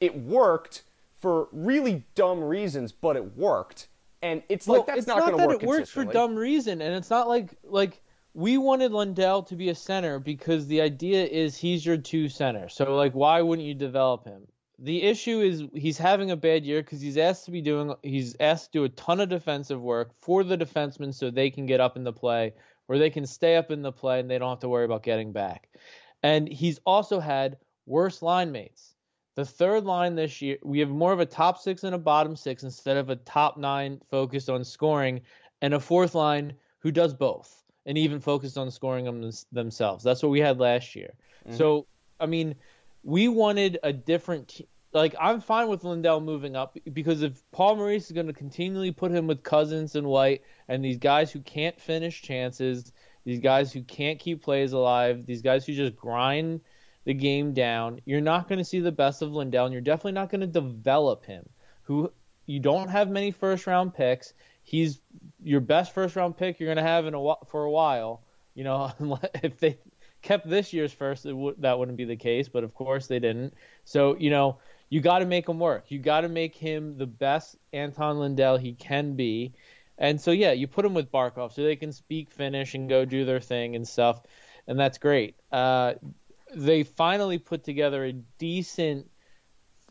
[0.00, 0.82] but, it worked
[1.20, 3.88] for really dumb reasons, but it worked.
[4.22, 5.62] And it's well, like that's it's not, not going to work.
[5.62, 8.00] It works for dumb reason, and it's not like like
[8.32, 12.68] we wanted Lundell to be a center because the idea is he's your two center.
[12.68, 14.46] So like, why wouldn't you develop him?
[14.84, 18.36] The issue is he's having a bad year because he's asked to be doing he's
[18.38, 21.80] asked to do a ton of defensive work for the defensemen so they can get
[21.80, 22.52] up in the play
[22.86, 25.02] or they can stay up in the play and they don't have to worry about
[25.02, 25.70] getting back.
[26.22, 28.94] And he's also had worse line mates.
[29.36, 32.36] The third line this year, we have more of a top six and a bottom
[32.36, 35.22] six instead of a top nine focused on scoring,
[35.60, 40.04] and a fourth line who does both and even focused on scoring them themselves.
[40.04, 41.14] That's what we had last year.
[41.46, 41.56] Mm-hmm.
[41.56, 41.86] So,
[42.20, 42.54] I mean,
[43.02, 44.60] we wanted a different.
[44.94, 48.92] Like, I'm fine with Lundell moving up because if Paul Maurice is going to continually
[48.92, 52.92] put him with Cousins and White and these guys who can't finish chances,
[53.24, 56.60] these guys who can't keep plays alive, these guys who just grind
[57.04, 60.12] the game down, you're not going to see the best of Lundell, and you're definitely
[60.12, 61.48] not going to develop him.
[61.82, 62.12] Who
[62.46, 64.32] you don't have many first round picks.
[64.62, 65.00] He's
[65.42, 68.22] your best first round pick you're going to have in a for a while.
[68.54, 68.92] You know,
[69.42, 69.78] if they
[70.22, 72.48] kept this year's first, w- that wouldn't be the case.
[72.48, 73.54] But of course they didn't.
[73.84, 75.86] So you know, you got to make him work.
[75.88, 79.52] You got to make him the best Anton Lundell he can be.
[79.98, 83.04] And so yeah, you put him with Barkov so they can speak Finnish and go
[83.04, 84.20] do their thing and stuff,
[84.66, 85.36] and that's great.
[85.52, 85.94] Uh,
[86.54, 89.08] they finally put together a decent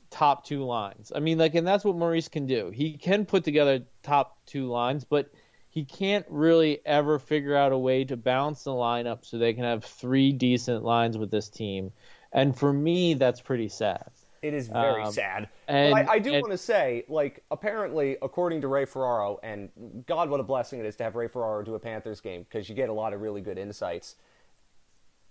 [0.10, 1.12] top two lines.
[1.14, 2.70] I mean, like, and that's what Maurice can do.
[2.70, 5.32] He can put together top two lines, but
[5.70, 9.64] he can't really ever figure out a way to balance the lineup so they can
[9.64, 11.92] have three decent lines with this team.
[12.32, 14.12] And for me, that's pretty sad.
[14.44, 15.50] It is very um, sad.
[15.68, 19.70] And, I, I, do want to say, like, apparently, according to Ray Ferraro, and
[20.06, 22.68] God, what a blessing it is to have Ray Ferraro do a Panthers game because
[22.68, 24.18] you get a lot of really good insights.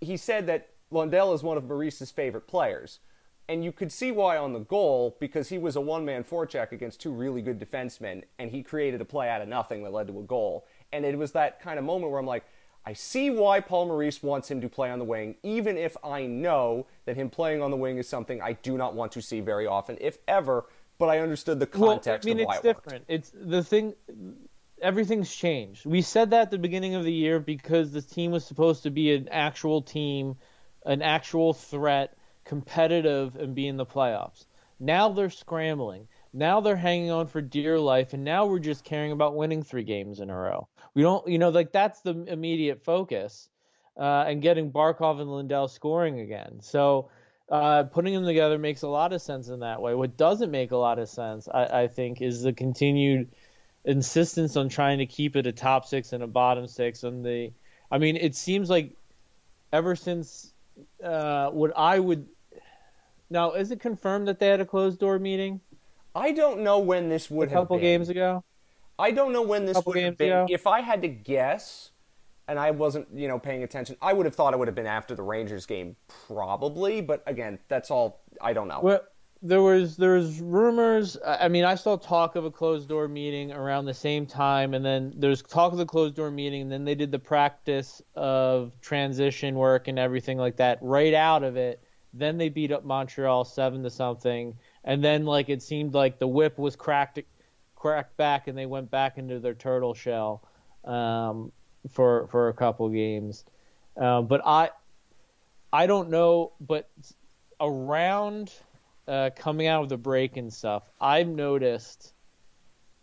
[0.00, 3.00] He said that Lundell is one of Maurice's favorite players
[3.48, 7.00] and you could see why on the goal because he was a one-man forecheck against
[7.00, 10.18] two really good defensemen and he created a play out of nothing that led to
[10.18, 12.44] a goal and it was that kind of moment where i'm like
[12.86, 16.26] i see why paul maurice wants him to play on the wing even if i
[16.26, 19.40] know that him playing on the wing is something i do not want to see
[19.40, 20.66] very often if ever
[20.98, 23.62] but i understood the context well, I mean, of why it's it different it's the
[23.62, 23.94] thing
[24.80, 28.44] everything's changed we said that at the beginning of the year because the team was
[28.44, 30.36] supposed to be an actual team
[30.84, 34.46] an actual threat competitive and be in the playoffs.
[34.80, 36.08] Now they're scrambling.
[36.32, 39.84] Now they're hanging on for dear life, and now we're just caring about winning three
[39.84, 40.66] games in a row.
[40.94, 43.48] We don't, you know, like that's the immediate focus,
[43.98, 46.60] uh, and getting Barkov and Lundell scoring again.
[46.60, 47.08] So
[47.50, 49.94] uh, putting them together makes a lot of sense in that way.
[49.94, 53.30] What doesn't make a lot of sense, I, I think, is the continued
[53.84, 57.02] insistence on trying to keep it a top six and a bottom six.
[57.02, 57.52] And the,
[57.90, 58.96] I mean, it seems like
[59.72, 60.52] ever since
[61.02, 62.26] uh, what I would
[63.28, 65.60] now is it confirmed that they had a closed door meeting?
[66.14, 68.44] I don't know when this would a couple games ago.
[69.02, 70.28] I don't know when this would have been.
[70.28, 70.46] Ago?
[70.48, 71.90] If I had to guess,
[72.46, 74.86] and I wasn't, you know, paying attention, I would have thought it would have been
[74.86, 75.96] after the Rangers game,
[76.28, 77.00] probably.
[77.00, 78.22] But again, that's all.
[78.40, 78.80] I don't know.
[78.80, 79.00] Well,
[79.42, 81.18] there was there was rumors.
[81.26, 84.84] I mean, I saw talk of a closed door meeting around the same time, and
[84.84, 88.80] then there's talk of the closed door meeting, and then they did the practice of
[88.80, 91.82] transition work and everything like that right out of it.
[92.14, 96.28] Then they beat up Montreal seven to something, and then like it seemed like the
[96.28, 97.18] whip was cracked
[97.82, 100.48] cracked back, and they went back into their turtle shell
[100.84, 101.50] um,
[101.90, 103.44] for for a couple games.
[104.00, 104.70] Uh, but I
[105.72, 106.88] I don't know, but
[107.60, 108.52] around
[109.08, 112.14] uh, coming out of the break and stuff, I've noticed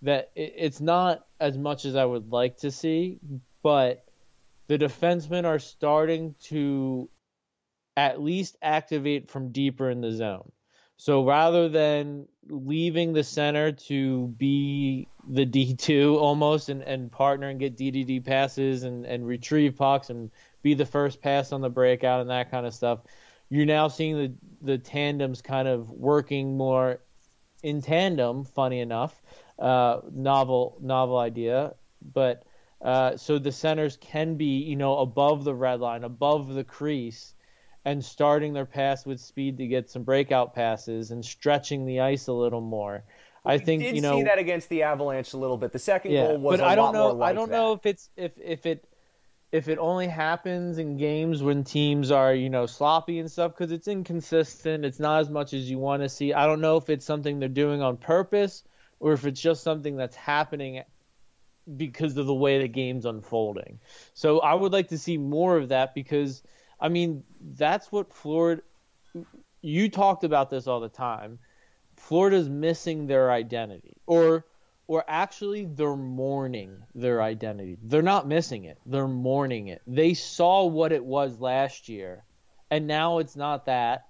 [0.04, 3.20] that it, it's not as much as I would like to see,
[3.62, 4.06] but
[4.68, 7.10] the defensemen are starting to
[7.98, 10.50] at least activate from deeper in the zone.
[11.00, 17.58] So rather than leaving the center to be the D2 almost and, and partner and
[17.58, 20.30] get DDD passes and, and retrieve pucks and
[20.62, 23.00] be the first pass on the breakout and that kind of stuff,
[23.48, 27.00] you're now seeing the the tandems kind of working more
[27.64, 28.44] in tandem.
[28.44, 29.22] Funny enough,
[29.58, 31.76] uh, novel novel idea,
[32.14, 32.44] but
[32.82, 37.36] uh, so the centers can be you know above the red line, above the crease,
[37.86, 42.28] and starting their pass with speed to get some breakout passes and stretching the ice
[42.28, 43.04] a little more.
[43.46, 45.72] I think you know see that against the Avalanche a little bit.
[45.72, 47.12] The second yeah, goal was but I don't know.
[47.12, 47.56] Like I don't that.
[47.56, 48.86] know if it's if if it
[49.52, 53.72] if it only happens in games when teams are, you know, sloppy and stuff, because
[53.72, 54.86] it's inconsistent.
[54.86, 56.34] It's not as much as you want to see.
[56.34, 58.64] I don't know if it's something they're doing on purpose
[59.00, 60.84] or if it's just something that's happening
[61.78, 63.80] because of the way the game's unfolding.
[64.14, 66.44] So I would like to see more of that because,
[66.80, 67.24] I mean,
[67.58, 68.62] that's what Florida.
[69.62, 71.40] You talked about this all the time.
[71.96, 74.46] Florida's missing their identity, or
[74.88, 77.78] or actually they're mourning their identity.
[77.84, 78.80] They're not missing it.
[78.86, 79.82] They're mourning it.
[79.86, 82.24] They saw what it was last year,
[82.72, 84.06] and now it's not that.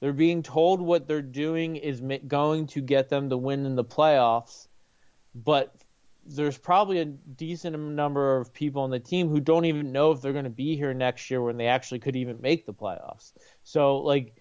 [0.00, 3.84] They're being told what they're doing is going to get them to win in the
[3.84, 4.66] playoffs,
[5.34, 5.74] but
[6.34, 10.20] there's probably a decent number of people on the team who don't even know if
[10.20, 13.32] they're going to be here next year when they actually could even make the playoffs.
[13.64, 14.36] So like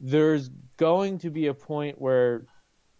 [0.00, 2.46] there's going to be a point where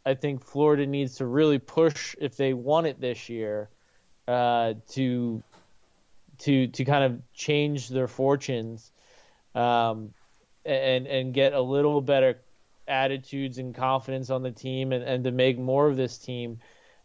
[0.06, 3.70] I think Florida needs to really push if they want it this year
[4.28, 5.42] uh, to
[6.38, 8.92] to to kind of change their fortunes
[9.54, 10.12] um,
[10.64, 12.40] and and get a little better
[12.86, 16.58] attitudes and confidence on the team and, and to make more of this team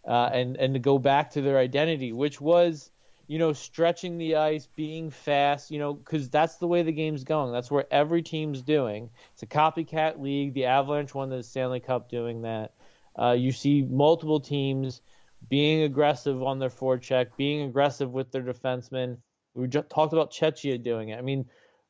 [0.07, 2.91] uh, and and to go back to their identity, which was
[3.27, 7.23] you know stretching the ice, being fast, you know, because that's the way the game's
[7.23, 7.51] going.
[7.51, 9.09] That's where every team's doing.
[9.33, 10.53] It's a copycat league.
[10.53, 12.73] The Avalanche won the Stanley Cup doing that.
[13.19, 15.01] Uh, you see multiple teams
[15.47, 19.17] being aggressive on their forecheck, being aggressive with their defensemen.
[19.53, 21.17] We just talked about Czechia doing it.
[21.17, 21.45] I mean,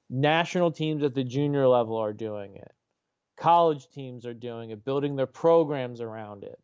[0.10, 2.72] national teams at the junior level are doing it.
[3.38, 6.60] College teams are doing it, building their programs around it.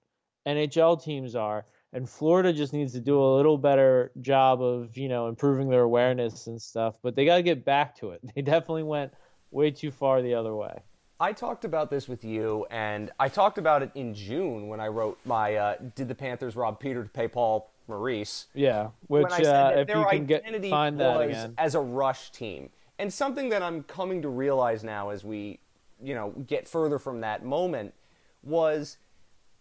[0.45, 1.65] NHL teams are.
[1.93, 5.83] And Florida just needs to do a little better job of, you know, improving their
[5.83, 6.97] awareness and stuff.
[7.01, 8.21] But they got to get back to it.
[8.35, 9.13] They definitely went
[9.51, 10.83] way too far the other way.
[11.17, 14.89] I talked about this with you, and I talked about it in June when I
[14.89, 18.47] wrote my uh, "Did the Panthers rob Peter to pay Paul?" Maurice.
[18.53, 22.69] Yeah, which uh, if you can get find that again as a rush team,
[22.99, 25.59] and something that I'm coming to realize now as we,
[26.01, 27.93] you know, get further from that moment
[28.43, 28.97] was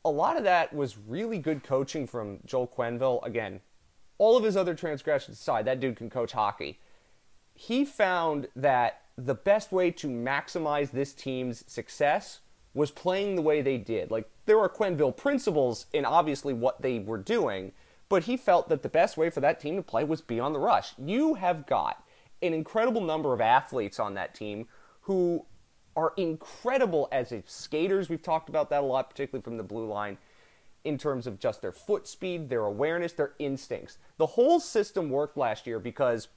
[0.04, 3.24] a lot of that was really good coaching from Joel Quenneville.
[3.24, 3.60] Again,
[4.18, 6.78] all of his other transgressions aside, that dude can coach hockey.
[7.54, 12.40] He found that the best way to maximize this team's success
[12.74, 14.10] was playing the way they did.
[14.10, 17.72] Like, there are Quenneville principles in obviously what they were doing,
[18.08, 20.52] but he felt that the best way for that team to play was be on
[20.52, 20.92] the rush.
[20.98, 22.04] You have got
[22.42, 24.66] an incredible number of athletes on that team
[25.02, 25.46] who
[25.96, 28.08] are incredible as skaters.
[28.08, 30.18] We've talked about that a lot, particularly from the blue line,
[30.84, 33.98] in terms of just their foot speed, their awareness, their instincts.
[34.18, 36.28] The whole system worked last year because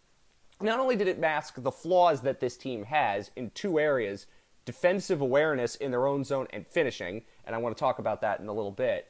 [0.62, 4.28] not only did it mask the flaws that this team has in two areas
[4.66, 8.42] defensive awareness in their own zone and finishing, and I want to talk about that
[8.42, 9.08] in a little bit.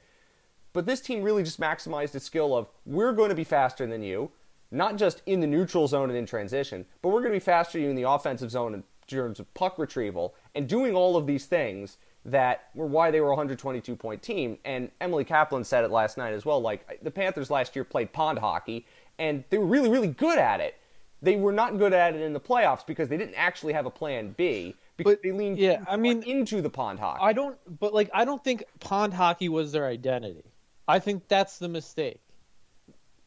[0.71, 4.03] But this team really just maximized the skill of we're going to be faster than
[4.03, 4.29] you,
[4.69, 7.79] not just in the neutral zone and in transition, but we're going to be faster
[7.79, 11.27] than you in the offensive zone and terms of puck retrieval and doing all of
[11.27, 14.57] these things that were why they were a 122 point team.
[14.65, 16.59] And Emily Kaplan said it last night as well.
[16.59, 18.85] Like the Panthers last year played pond hockey
[19.17, 20.75] and they were really, really good at it.
[21.21, 23.89] They were not good at it in the playoffs because they didn't actually have a
[23.89, 27.21] plan B because but, they leaned yeah, I mean, into the pond hockey.
[27.23, 30.43] I don't, but like I don't think pond hockey was their identity.
[30.87, 32.19] I think that's the mistake.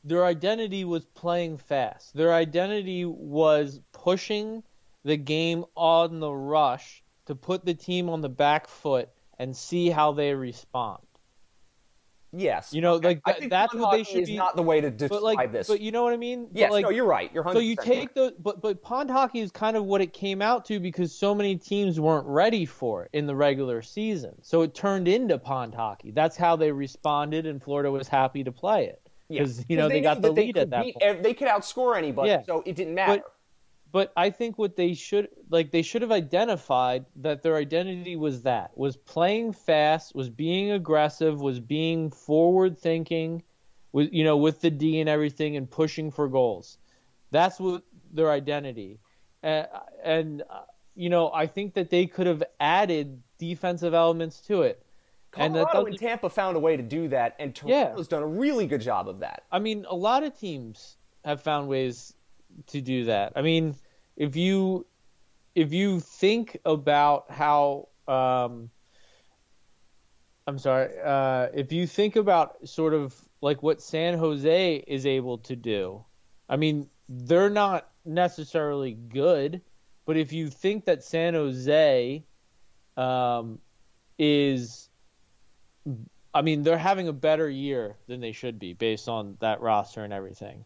[0.05, 2.15] Their identity was playing fast.
[2.15, 4.63] Their identity was pushing
[5.05, 9.89] the game on the rush to put the team on the back foot and see
[9.89, 11.01] how they respond.
[12.33, 14.37] Yes, you know, like th- that's what they should is be.
[14.37, 16.47] Not the way to describe but like, this, but you know what I mean.
[16.53, 17.29] Yes, like, no, you're right.
[17.35, 20.13] You're 100 so you take the but but pond hockey is kind of what it
[20.13, 24.35] came out to because so many teams weren't ready for it in the regular season,
[24.43, 26.13] so it turned into pond hockey.
[26.13, 29.65] That's how they responded, and Florida was happy to play it because yeah.
[29.69, 30.97] you know they, they got the lead at that beat.
[31.01, 32.43] They could outscore anybody, yeah.
[32.45, 33.23] so it didn't matter.
[33.25, 33.35] But,
[33.93, 38.43] but I think what they should like they should have identified that their identity was
[38.43, 43.43] that was playing fast, was being aggressive, was being forward thinking,
[43.93, 46.79] with you know with the D and everything and pushing for goals.
[47.31, 47.83] That's what
[48.13, 48.99] their identity.
[49.43, 49.65] Uh,
[50.05, 50.63] and uh,
[50.95, 54.85] you know I think that they could have added defensive elements to it.
[55.33, 58.17] Colorado and, and Tampa found a way to do that, and Toronto's yeah.
[58.19, 59.45] done a really good job of that.
[59.53, 62.15] I mean, a lot of teams have found ways
[62.69, 63.33] to do that.
[63.37, 63.75] I mean,
[64.17, 64.87] if you
[65.55, 68.71] if you think about how um,
[70.47, 75.39] I'm sorry, uh, if you think about sort of like what San Jose is able
[75.39, 76.05] to do,
[76.49, 79.61] I mean, they're not necessarily good,
[80.07, 82.25] but if you think that San Jose
[82.97, 83.59] um,
[84.19, 84.91] is
[86.33, 90.05] I mean, they're having a better year than they should be based on that roster
[90.05, 90.65] and everything.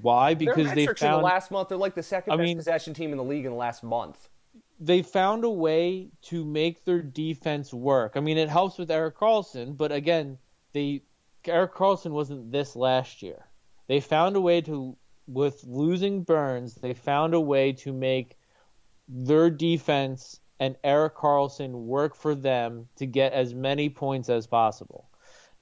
[0.00, 0.34] Why?
[0.34, 3.12] Because they found the last month they're like the second I best mean, possession team
[3.12, 4.28] in the league in the last month.
[4.80, 8.12] They found a way to make their defense work.
[8.16, 10.38] I mean, it helps with Erik Karlsson, but again,
[10.72, 11.02] they
[11.46, 13.46] Erik Karlsson wasn't this last year.
[13.88, 18.36] They found a way to with losing Burns, they found a way to make
[19.08, 25.08] their defense and Erik Karlsson work for them to get as many points as possible.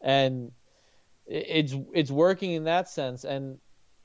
[0.01, 0.53] And
[1.26, 3.59] it's it's working in that sense and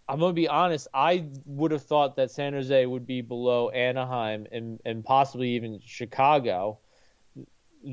[0.08, 0.88] I'm gonna be honest.
[0.93, 5.80] I would have thought that San Jose would be below Anaheim and and possibly even
[5.84, 6.80] Chicago,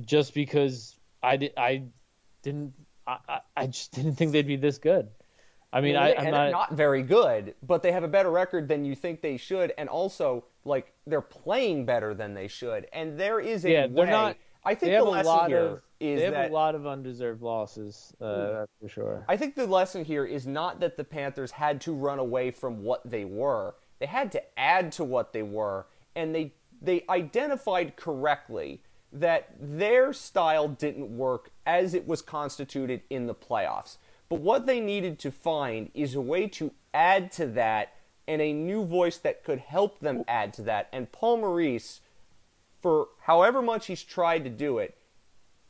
[0.05, 1.85] just because I did I
[2.43, 2.75] didn't
[3.07, 5.09] I, I just didn't think they'd be this good.
[5.73, 6.51] I mean, I, am not...
[6.51, 9.89] not very good, but they have a better record than you think they should, and
[9.89, 12.87] also like they're playing better than they should.
[12.93, 13.93] And there is a yeah, way.
[13.95, 14.37] they're not.
[14.65, 16.75] I think they have the lesson lot here of is they have that a lot
[16.75, 18.13] of undeserved losses.
[18.21, 19.25] Uh, for sure.
[19.29, 22.83] I think the lesson here is not that the Panthers had to run away from
[22.83, 23.75] what they were.
[24.01, 25.87] They had to add to what they were,
[26.17, 28.83] and they they identified correctly
[29.13, 33.99] that their style didn't work as it was constituted in the playoffs.
[34.29, 37.95] But what they needed to find is a way to add to that
[38.27, 40.89] and a new voice that could help them add to that.
[40.93, 42.01] And Paul Maurice,
[42.81, 44.97] for however much he's tried to do it,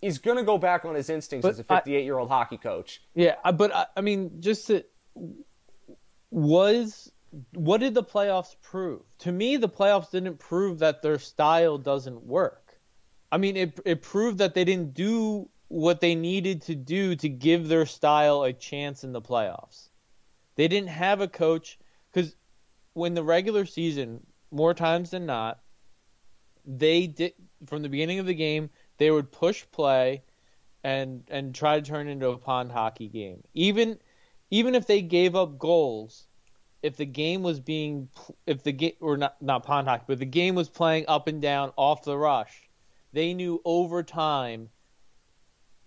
[0.02, 2.58] is going to go back on his instincts But as a 58 year old hockey
[2.58, 3.00] coach.
[3.14, 4.84] Yeah, but I, I mean, just to,
[6.30, 7.10] was
[7.54, 9.02] what did the playoffs prove?
[9.20, 12.78] To me, the playoffs didn't prove that their style doesn't work.
[13.30, 17.28] I mean, it it proved that they didn't do what they needed to do to
[17.30, 19.88] give their style a chance in the playoffs.
[20.56, 21.78] They didn't have a coach
[22.12, 22.36] because
[22.92, 25.60] when the regular season, more times than not,
[26.66, 27.32] they did
[27.66, 28.68] from the beginning of the game
[29.02, 30.22] they would push play
[30.84, 33.42] and and try to turn into a pond hockey game.
[33.52, 33.98] Even
[34.52, 36.28] even if they gave up goals,
[36.84, 38.08] if the game was being
[38.46, 41.42] if the game or not not pond hockey, but the game was playing up and
[41.42, 42.70] down off the rush,
[43.12, 44.68] they knew over time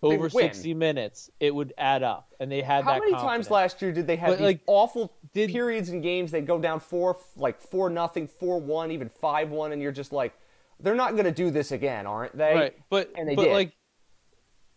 [0.03, 3.47] over 60 minutes it would add up and they had How that many confidence.
[3.47, 6.31] times last year did they have But, these like, awful did- periods in games?
[6.31, 10.11] They go down four, like four nothing, four one, even five one, and you're just
[10.11, 10.33] like,
[10.79, 12.53] they're not going to do this again, aren't they?
[12.53, 13.53] right but and they but did.
[13.53, 13.75] like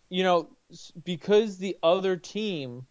[0.08, 0.48] you know
[1.04, 2.86] because the other team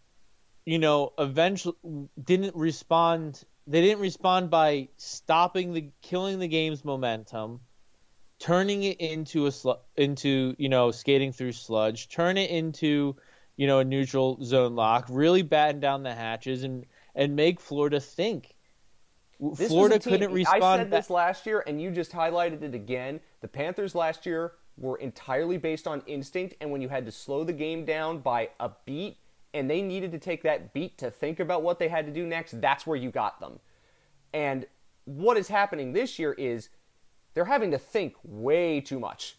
[0.64, 1.76] you know eventually
[2.22, 7.60] didn't respond they didn't respond by stopping the killing the game's momentum
[8.38, 13.16] turning it into a slu- into you know skating through sludge turn it into
[13.56, 18.00] you know a neutral zone lock really batten down the hatches and and make Florida
[18.00, 18.54] think
[19.40, 22.74] This Florida team- couldn't respond I said this last year, and you just highlighted it
[22.74, 23.20] again.
[23.40, 27.44] The Panthers last year were entirely based on instinct, and when you had to slow
[27.44, 29.18] the game down by a beat,
[29.54, 32.26] and they needed to take that beat to think about what they had to do
[32.26, 33.60] next, that's where you got them.
[34.34, 34.66] And
[35.04, 36.68] what is happening this year is
[37.34, 39.36] they're having to think way too much.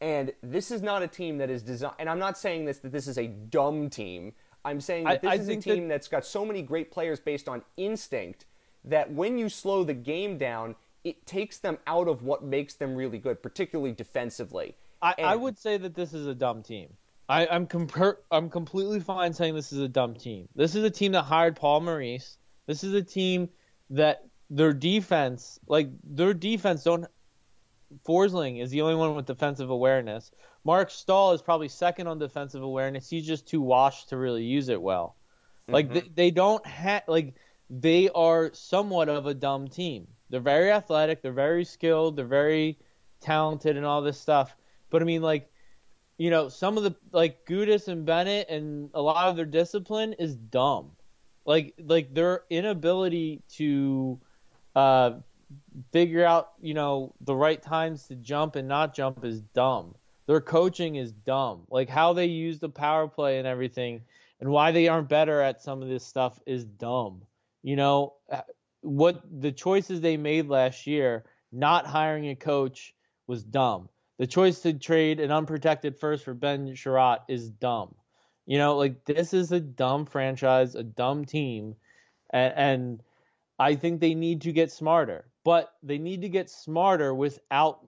[0.00, 1.94] And this is not a team that is designed.
[1.98, 4.32] And I'm not saying this that this is a dumb team.
[4.64, 6.90] I'm saying that this I is a think that- team that's got so many great
[6.90, 8.46] players based on instinct
[8.84, 10.74] that when you slow the game down,
[11.04, 14.74] it takes them out of what makes them really good, particularly defensively.
[15.02, 16.88] I, I would say that this is a dumb team.
[17.28, 20.48] I, I'm compar- I'm completely fine saying this is a dumb team.
[20.54, 22.38] This is a team that hired Paul Maurice.
[22.66, 23.48] This is a team
[23.90, 27.06] that their defense, like their defense, don't.
[28.04, 30.32] Forsling is the only one with defensive awareness.
[30.64, 33.08] Marc Staal is probably second on defensive awareness.
[33.08, 35.14] He's just too washed to really use it well.
[35.68, 35.94] Like mm-hmm.
[35.94, 37.34] they, they don't have like
[37.70, 40.06] they are somewhat of a dumb team.
[40.30, 42.78] They're very athletic, they're very skilled, they're very
[43.20, 44.56] talented and all this stuff.
[44.90, 45.50] But I mean like
[46.18, 50.12] you know, some of the like Gudas and Bennett and a lot of their discipline
[50.14, 50.92] is dumb.
[51.44, 54.20] Like like their inability to
[54.76, 55.12] uh
[55.92, 59.94] figure out, you know, the right times to jump and not jump is dumb.
[60.26, 61.62] Their coaching is dumb.
[61.68, 64.02] Like how they use the power play and everything
[64.40, 67.22] and why they aren't better at some of this stuff is dumb.
[67.64, 68.42] You know, uh,
[68.82, 72.94] what the choices they made last year, not hiring a coach
[73.26, 73.88] was dumb.
[74.18, 77.94] The choice to trade an unprotected first for Ben Chiarot is dumb.
[78.44, 81.74] You know, like this is a dumb franchise, a dumb team,
[82.30, 83.02] and, and
[83.58, 85.24] I think they need to get smarter.
[85.42, 87.86] But they need to get smarter without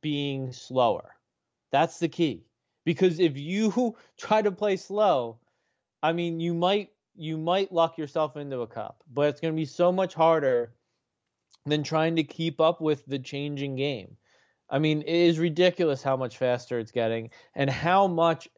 [0.00, 1.16] being slower.
[1.72, 2.44] That's the key.
[2.84, 5.38] Because if you try to play slow,
[6.04, 9.60] I mean, you might you might luck yourself into a cup, but it's going to
[9.60, 10.72] be so much harder
[11.66, 14.16] than trying to keep up with the changing game.
[14.68, 18.48] I mean, it is ridiculous how much faster it's getting and how much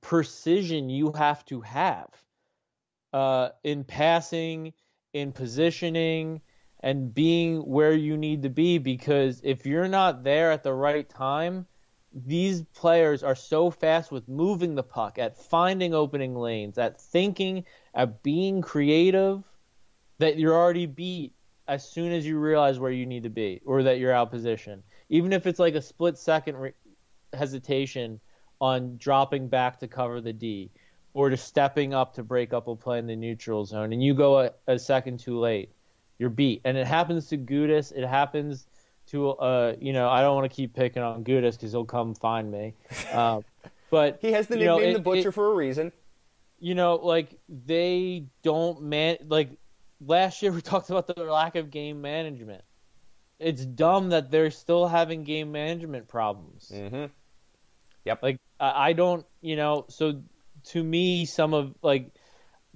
[0.00, 2.08] precision you have to have
[3.12, 4.72] uh, in passing,
[5.12, 6.40] in positioning,
[6.80, 8.78] and being where you need to be.
[8.78, 11.66] Because if you're not there at the right time,
[12.14, 17.64] these players are so fast with moving the puck, at finding opening lanes, at thinking,
[17.94, 19.42] at being creative,
[20.18, 21.32] that you're already beat
[21.66, 24.82] as soon as you realize where you need to be or that you're out position.
[25.08, 26.72] Even if it's like a split second re-
[27.32, 28.20] hesitation
[28.60, 30.70] on dropping back to cover the D
[31.14, 34.14] or to stepping up to break up a play in the neutral zone and you
[34.14, 35.70] go a, a second too late,
[36.18, 36.60] you're beat.
[36.64, 38.66] And it happens to Gudas, it happens
[39.08, 42.14] to uh, you know, I don't want to keep picking on Gudas because he'll come
[42.14, 42.74] find me.
[43.12, 43.42] Uh,
[43.90, 45.92] but he has the know, nickname it- the Butcher it- for a reason.
[46.58, 49.50] you know, like they don't man like
[50.04, 52.62] last year we talked about the lack of game management.
[53.38, 56.70] It's dumb that they're still having game management problems.
[56.72, 57.06] Mm-hmm.
[58.04, 58.22] Yep.
[58.22, 60.22] Like I I don't, you know, so
[60.66, 62.10] to me some of like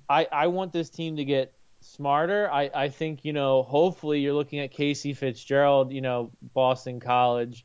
[0.08, 1.52] I I want this team to get
[1.88, 2.50] smarter.
[2.50, 7.64] I I think, you know, hopefully you're looking at Casey Fitzgerald, you know, Boston College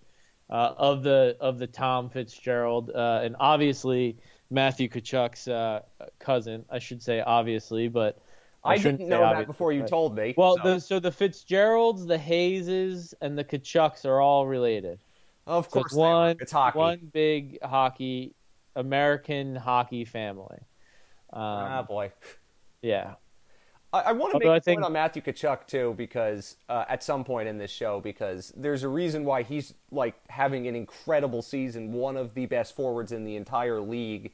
[0.49, 4.17] uh, of the of the Tom Fitzgerald uh, and obviously
[4.49, 5.81] Matthew Tkachuk's uh,
[6.19, 8.19] cousin, I should say obviously, but
[8.63, 10.33] I, shouldn't didn't know that before you but- told me.
[10.37, 14.99] Well, so- the, so the Fitzgeralds, the Hayeses, and the Tkachuks are all related.
[15.45, 15.99] of course, are.
[15.99, 16.77] one, it's hockey.
[16.77, 18.35] one big hockey,
[18.75, 20.59] American hockey family.
[21.33, 22.11] Um, ah, boy.
[22.81, 23.15] yeah.
[23.93, 27.03] I, I want to make a think- point on Matthew Tkachuk too, because uh, at
[27.03, 31.41] some point in this show, because there's a reason why he's like having an incredible
[31.41, 34.33] season, one of the best forwards in the entire league,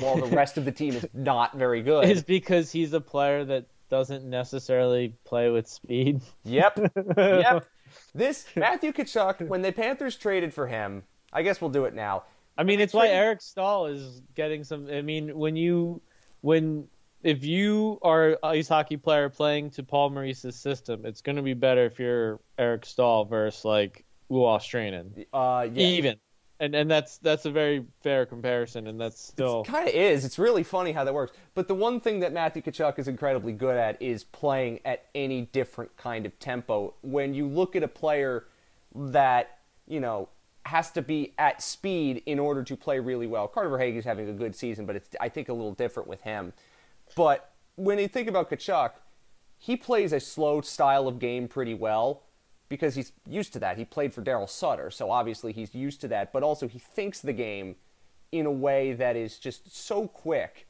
[0.00, 2.04] while the rest of the team is not very good.
[2.04, 6.20] Is because he's a player that doesn't necessarily play with speed.
[6.44, 6.92] Yep.
[7.16, 7.66] yep.
[8.14, 12.24] This Matthew Tkachuk, when the Panthers traded for him, I guess we'll do it now.
[12.58, 14.90] I mean, it's why Eric Staal is getting some.
[14.90, 16.02] I mean, when you
[16.42, 16.88] when
[17.22, 21.42] if you are an ice hockey player playing to Paul Maurice's system, it's going to
[21.42, 25.26] be better if you're Eric Staal versus like Strainen.
[25.32, 26.16] Uh, yeah, Even,
[26.60, 30.24] and and that's that's a very fair comparison, and that's still kind of is.
[30.24, 31.36] It's really funny how that works.
[31.54, 35.42] But the one thing that Matthew Tkachuk is incredibly good at is playing at any
[35.42, 36.94] different kind of tempo.
[37.02, 38.46] When you look at a player
[38.94, 40.28] that you know
[40.68, 43.48] has to be at speed in order to play really well.
[43.48, 46.20] Carter Verhaeghe is having a good season, but it's I think a little different with
[46.22, 46.52] him.
[47.18, 48.92] But when you think about Tkachuk,
[49.58, 52.22] he plays a slow style of game pretty well
[52.68, 53.76] because he's used to that.
[53.76, 56.32] He played for Daryl Sutter, so obviously he's used to that.
[56.32, 57.74] But also he thinks the game
[58.30, 60.68] in a way that is just so quick.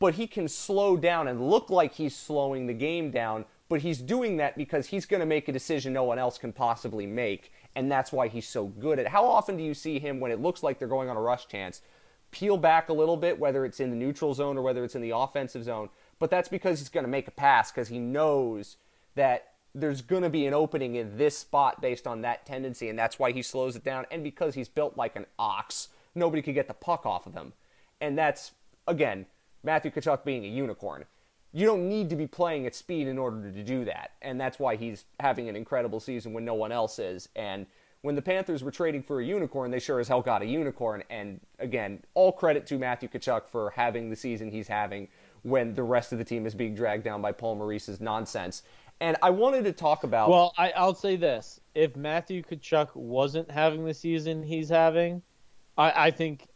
[0.00, 3.98] But he can slow down and look like he's slowing the game down, but he's
[3.98, 7.52] doing that because he's going to make a decision no one else can possibly make,
[7.76, 9.12] and that's why he's so good at it.
[9.12, 11.46] How often do you see him when it looks like they're going on a rush
[11.46, 11.80] chance
[12.30, 15.02] peel back a little bit, whether it's in the neutral zone or whether it's in
[15.02, 15.88] the offensive zone?
[16.18, 18.76] But that's because he's going to make a pass because he knows
[19.14, 22.98] that there's going to be an opening in this spot based on that tendency, and
[22.98, 24.06] that's why he slows it down.
[24.10, 27.52] And because he's built like an ox, nobody could get the puck off of him.
[28.00, 28.52] And that's,
[28.86, 29.26] again,
[29.62, 31.04] Matthew Tkachuk being a unicorn.
[31.52, 34.12] You don't need to be playing at speed in order to do that.
[34.22, 37.28] And that's why he's having an incredible season when no one else is.
[37.34, 37.66] And
[38.02, 41.02] when the Panthers were trading for a unicorn, they sure as hell got a unicorn.
[41.10, 45.08] And again, all credit to Matthew Tkachuk for having the season he's having
[45.42, 48.62] when the rest of the team is being dragged down by Paul Maurice's nonsense.
[49.00, 50.28] And I wanted to talk about.
[50.28, 55.22] Well, I, I'll say this: if Matthew Tkachuk wasn't having the season he's having,
[55.78, 56.48] I, I think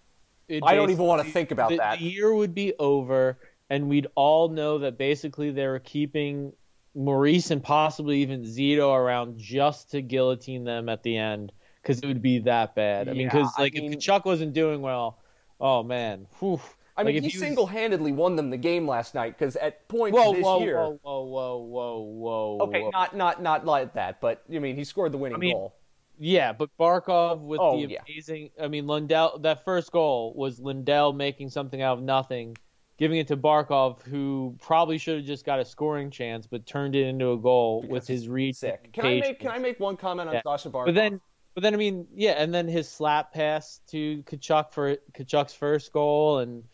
[0.62, 1.98] I don't even want to think about the, that.
[1.98, 3.38] The year would be over,
[3.70, 6.52] and we'd all know that basically they were keeping
[6.94, 12.06] Maurice and possibly even Zito around just to guillotine them at the end because it
[12.06, 13.08] would be that bad.
[13.08, 15.18] I mean, Yeah, because I like mean- if Tkachuk wasn't doing well,
[15.60, 16.60] oh man, whew.
[16.96, 19.88] I mean, like, if he was- single-handedly won them the game last night because at
[19.88, 20.76] points Whoa, this whoa, year.
[20.78, 22.58] whoa, whoa, whoa, whoa, whoa.
[22.68, 22.90] Okay, whoa.
[22.90, 25.74] not not not like that, but I mean, he scored the winning I mean, goal.
[26.16, 27.98] Yeah, but Barkov with Oh, the yeah.
[28.08, 28.50] amazing.
[28.60, 29.40] I mean, Lundell.
[29.40, 32.56] That first goal was Lundell making something out of nothing,
[32.96, 36.94] giving it to Barkov, who probably should have just got a scoring chance, but turned
[36.94, 38.56] it into a goal Because with his reach.
[38.56, 38.92] Sick.
[38.92, 39.40] Can I make.
[39.40, 40.42] Can I make one comment on Yeah.
[40.42, 40.86] Sasha Barkov?
[40.86, 41.20] But then,
[41.54, 45.92] but then I mean, yeah, and then his slap pass to Tkachuk for Tkachuk's first
[45.92, 46.64] goal, and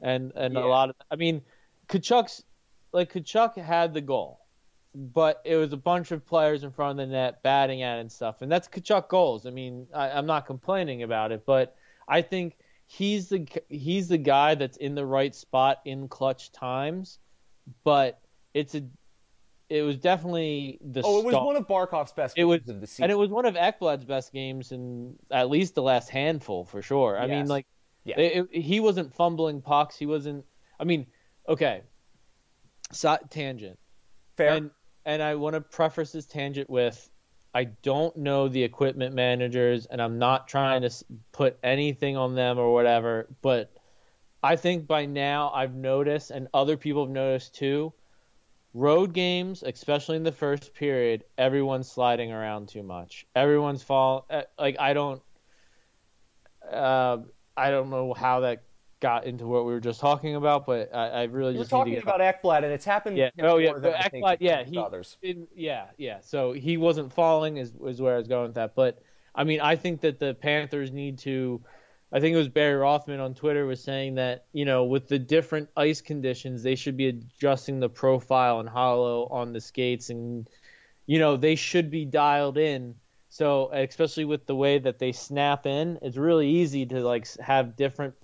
[0.00, 0.64] and and Yeah.
[0.64, 0.96] a lot of.
[1.10, 1.42] I mean,
[1.88, 2.44] Tkachuk's
[2.92, 4.40] like Tkachuk had the goal,
[4.94, 8.00] but it was a bunch of players in front of the net batting at it
[8.02, 9.46] and stuff, and that's Tkachuk goals.
[9.46, 11.76] I mean, I, I'm not complaining about it, but
[12.08, 12.58] I think
[12.94, 17.18] he's the he's the guy that's in the right spot in clutch times,
[17.84, 18.20] but
[18.54, 18.82] it's a.
[19.70, 21.46] It was definitely the oh, it was start.
[21.46, 23.04] one of Barkov's best It was- games of the season.
[23.04, 26.82] And it was one of Ekblad's best games in at least the last handful for
[26.82, 27.18] sure.
[27.18, 27.64] I mean, like,
[28.04, 28.20] Yeah.
[28.20, 29.96] it, it- he wasn't fumbling pucks.
[29.96, 30.44] He wasn't.
[30.78, 31.06] I mean,
[31.48, 31.82] okay.
[32.92, 33.78] So, tangent.
[34.36, 34.50] fair.
[34.56, 34.70] And
[35.06, 37.08] and I want to preface this tangent with,
[37.54, 40.90] I don't know the equipment managers, and I'm not trying to
[41.32, 43.28] put anything on them or whatever.
[43.42, 43.72] But
[44.42, 47.92] I think by now I've noticed, and other people have noticed too.
[48.74, 53.26] Road games, especially in the first period, everyone's sliding around too much.
[53.36, 54.26] Everyone's fall.
[54.30, 55.22] uh, Like I don't,
[56.70, 57.18] uh,
[57.54, 58.62] I don't know how that
[59.02, 61.92] got into what we were just talking about, but I, I really We're just talking
[61.92, 63.18] need to about Ekblad, and it's happened.
[63.18, 63.30] Yeah.
[63.40, 63.72] Oh, yeah.
[63.72, 65.18] But Ekblad, yeah, he- others.
[65.20, 66.20] In, yeah, yeah.
[66.20, 68.74] So he wasn't falling is is where I was going with that.
[68.74, 69.02] But
[69.34, 71.60] I mean, I think that the Panthers need to.
[72.14, 75.18] I think it was Barry Rothman on Twitter was saying that you know with the
[75.18, 80.48] different ice conditions, they should be adjusting the profile and hollow on the skates, and
[81.06, 82.94] you know they should be dialed in.
[83.28, 87.76] So especially with the way that they snap in, it's really easy to like have
[87.76, 88.14] different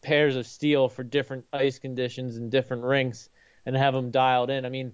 [0.00, 3.28] pairs of steel for different ice conditions and different rinks
[3.66, 4.64] and have them dialed in.
[4.64, 4.92] I mean,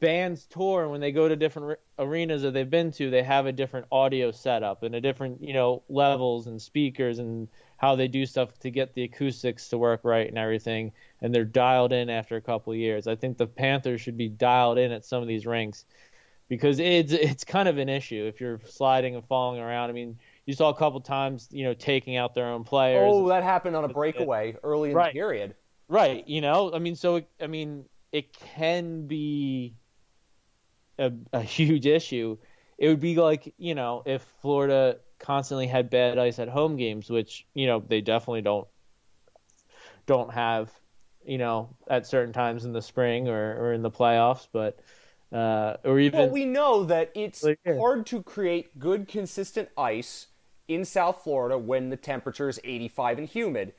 [0.00, 3.46] bands tour and when they go to different arenas that they've been to, they have
[3.46, 8.08] a different audio setup and a different, you know, levels and speakers and how they
[8.08, 10.92] do stuff to get the acoustics to work right and everything.
[11.20, 13.06] And they're dialed in after a couple years.
[13.06, 15.84] I think the Panthers should be dialed in at some of these rinks
[16.48, 19.90] because it's it's kind of an issue if you're sliding and falling around.
[19.90, 23.14] I mean, you saw a couple times, you know, taking out their own players.
[23.14, 25.06] Oh, that happened on a breakaway early in Right.
[25.06, 25.56] the period.
[25.88, 29.76] Right, you know, I mean, so it, I mean, it can be
[30.98, 32.38] a, a huge issue.
[32.78, 37.10] It would be like, you know, if Florida constantly had bad ice at home games,
[37.10, 38.66] which you know they definitely don't
[40.06, 40.70] don't have,
[41.24, 44.78] you know, at certain times in the spring or, or in the playoffs, but
[45.32, 47.80] uh, or even Well, we know that it's Like, yeah.
[47.80, 50.28] hard to create good, consistent ice
[50.74, 53.72] in South Florida when the temperature is 85 and humid.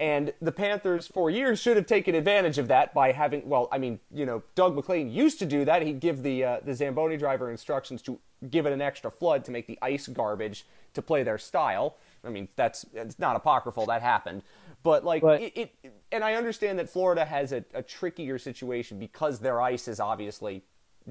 [0.00, 3.76] And the Panthers, for years, should have taken advantage of that by having, well, I
[3.76, 5.82] mean, you know, Doug MacLean used to do that.
[5.82, 9.50] He'd give the, uh, the Zamboni driver instructions to give it an extra flood to
[9.50, 11.96] make the ice garbage to play their style.
[12.24, 14.42] I mean, that's it's not apocryphal, that happened.
[14.82, 15.74] But, like, But- it, it,
[16.10, 20.62] and I understand that Florida has a, a trickier situation because their ice is obviously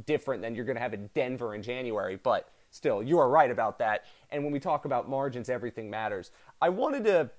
[0.07, 3.51] different than you're going to have in Denver in January, but still, you are right
[3.51, 4.05] about that.
[4.29, 6.31] And when we talk about margins, everything matters.
[6.61, 7.31] I wanted to,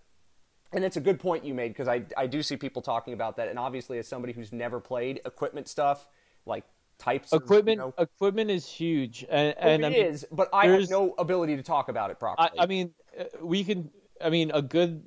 [0.73, 3.37] and it's a good point you made because I, I do see people talking about
[3.37, 3.49] that.
[3.49, 6.09] And obviously, as somebody who's never played equipment stuff,
[6.47, 6.65] like
[6.99, 10.49] types of equipment you know, equipment is huge, and, and it I mean, is, but
[10.53, 12.51] I have no ability to talk about it properly.
[12.59, 13.91] I, I mean, uh, we can.
[14.23, 15.03] I mean, a good.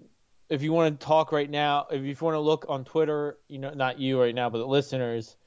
[0.49, 3.59] If you want to talk right now, if you want to look on Twitter, you
[3.59, 5.37] know, not you right now, but the listeners,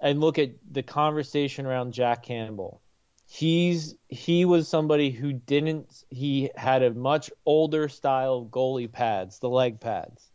[0.00, 2.80] and look at the conversation around Jack Campbell.
[3.28, 6.04] He's he was somebody who didn't.
[6.10, 10.30] He had a much older style of goalie pads, the leg pads,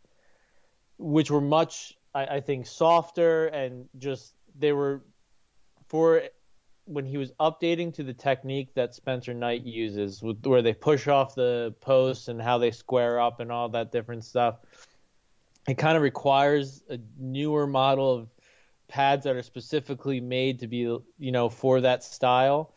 [0.98, 5.02] which were much, I, I think, softer and just they were
[5.88, 6.22] for
[6.84, 11.06] when he was updating to the technique that Spencer Knight uses, with, where they push
[11.06, 14.56] off the posts and how they square up and all that different stuff,
[15.68, 18.28] it kind of requires a newer model of
[18.88, 20.78] pads that are specifically made to be,
[21.18, 22.74] you know, for that style.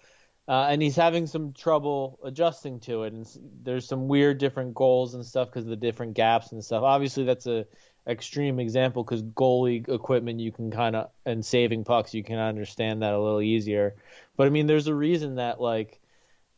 [0.48, 3.28] Uh, and he's having some trouble adjusting to it, and
[3.64, 6.84] there's some weird different goals and stuff because of the different gaps and stuff.
[6.84, 7.66] Obviously, that's a
[8.08, 13.02] extreme example because goalie equipment you can kind of and saving pucks you can understand
[13.02, 13.96] that a little easier.
[14.38, 16.00] But I mean, there's a reason that like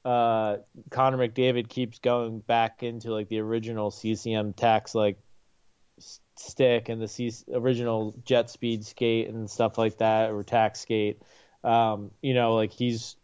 [0.03, 0.57] uh,
[0.89, 5.17] Connor McDavid keeps going back into like the original CCM Tacks like
[5.97, 11.21] s- stick and the C- original JetSpeed skate and stuff like that or Tacks skate.
[11.63, 13.15] Um, you know, like he's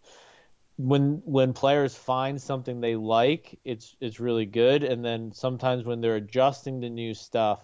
[0.78, 6.02] when when players find something they like, it's it's really good, and then sometimes when
[6.02, 7.60] they're adjusting to new stuff,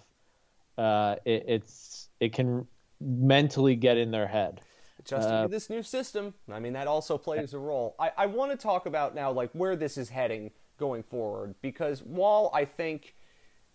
[0.78, 2.66] uh, it, it's it can
[3.00, 4.60] mentally get in their head.
[5.00, 6.34] adjusting Uh, to this new system.
[6.52, 7.96] I mean, that also plays a role.
[7.98, 12.02] I, I want to talk about now, like, where this is heading going forward, because
[12.02, 13.14] while I think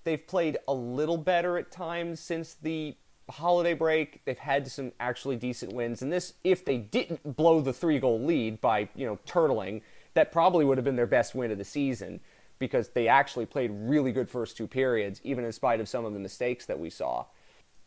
[0.03, 2.95] they've played a little better at times since the
[3.29, 6.01] holiday break, they've had some actually decent wins.
[6.01, 9.81] And this, if they didn't blow the three goal lead by, you know, turtling,
[10.13, 12.19] that probably would have been their best win of the season
[12.59, 16.13] because they actually played really good first two periods, even in spite of some of
[16.13, 17.25] the mistakes that we saw.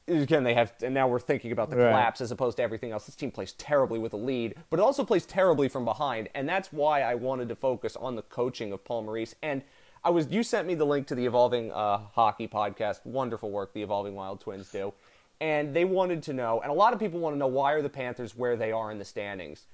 [0.06, 1.90] Again they have and now we're thinking about the Right.
[1.90, 3.04] collapse as opposed to everything else.
[3.04, 6.30] This team plays terribly with a lead but it also plays terribly from behind.
[6.34, 9.34] And that's why i wanted to focus on the coaching of paul maurice.
[9.42, 9.62] And
[10.02, 13.04] i was you sent me the link to the evolving uh, hockey podcast.
[13.04, 14.94] Wonderful work the evolving wild twins do
[15.40, 17.82] and they wanted to know and a lot of people want to know why are
[17.82, 19.66] the panthers where they are in the standings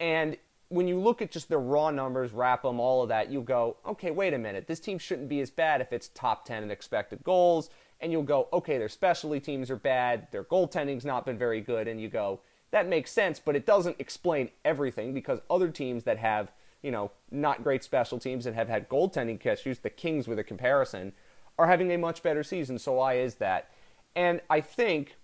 [0.00, 0.36] and
[0.72, 4.10] when you look at just their raw numbers, RAPM, all of that, you'll go, okay,
[4.10, 4.66] wait a minute.
[4.66, 7.68] This team shouldn't be as bad if it's top 10 in expected goals.
[8.00, 10.28] And you'll go, okay, their specialty teams are bad.
[10.32, 11.88] Their goaltending's not been very good.
[11.88, 12.40] And you go,
[12.70, 16.50] that makes sense, but it doesn't explain everything because other teams that have,
[16.82, 20.44] you know, not great special teams and have had goaltending issues, the Kings with a
[20.44, 21.12] comparison,
[21.58, 22.78] are having a much better season.
[22.78, 23.70] So why is that?
[24.14, 25.16] And I think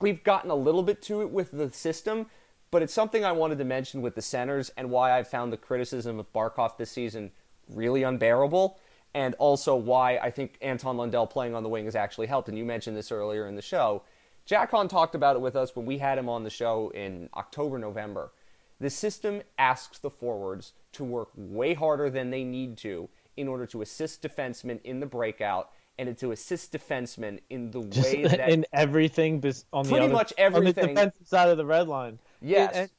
[0.00, 2.26] we've gotten a little bit to it with the system,
[2.70, 5.56] but it's something I wanted to mention with the centers and why I've found the
[5.56, 7.32] criticism of Barkov this season
[7.68, 8.78] really unbearable.
[9.14, 12.48] and also why I think Anton Lundell playing on the wing has actually helped.
[12.48, 14.02] And you mentioned this earlier in the show.
[14.44, 17.28] Jack Han talked about it with us when we had him on the show in
[17.34, 18.32] October, November.
[18.80, 23.66] The system asks the forwards to work way harder than they need to in order
[23.66, 28.48] to assist defensemen in the breakout and to assist defensemen in the Just way that
[28.50, 31.88] in everything bes- on the Pretty other, much on the defensive side of the red
[31.88, 32.18] line.
[32.40, 32.90] yes, and,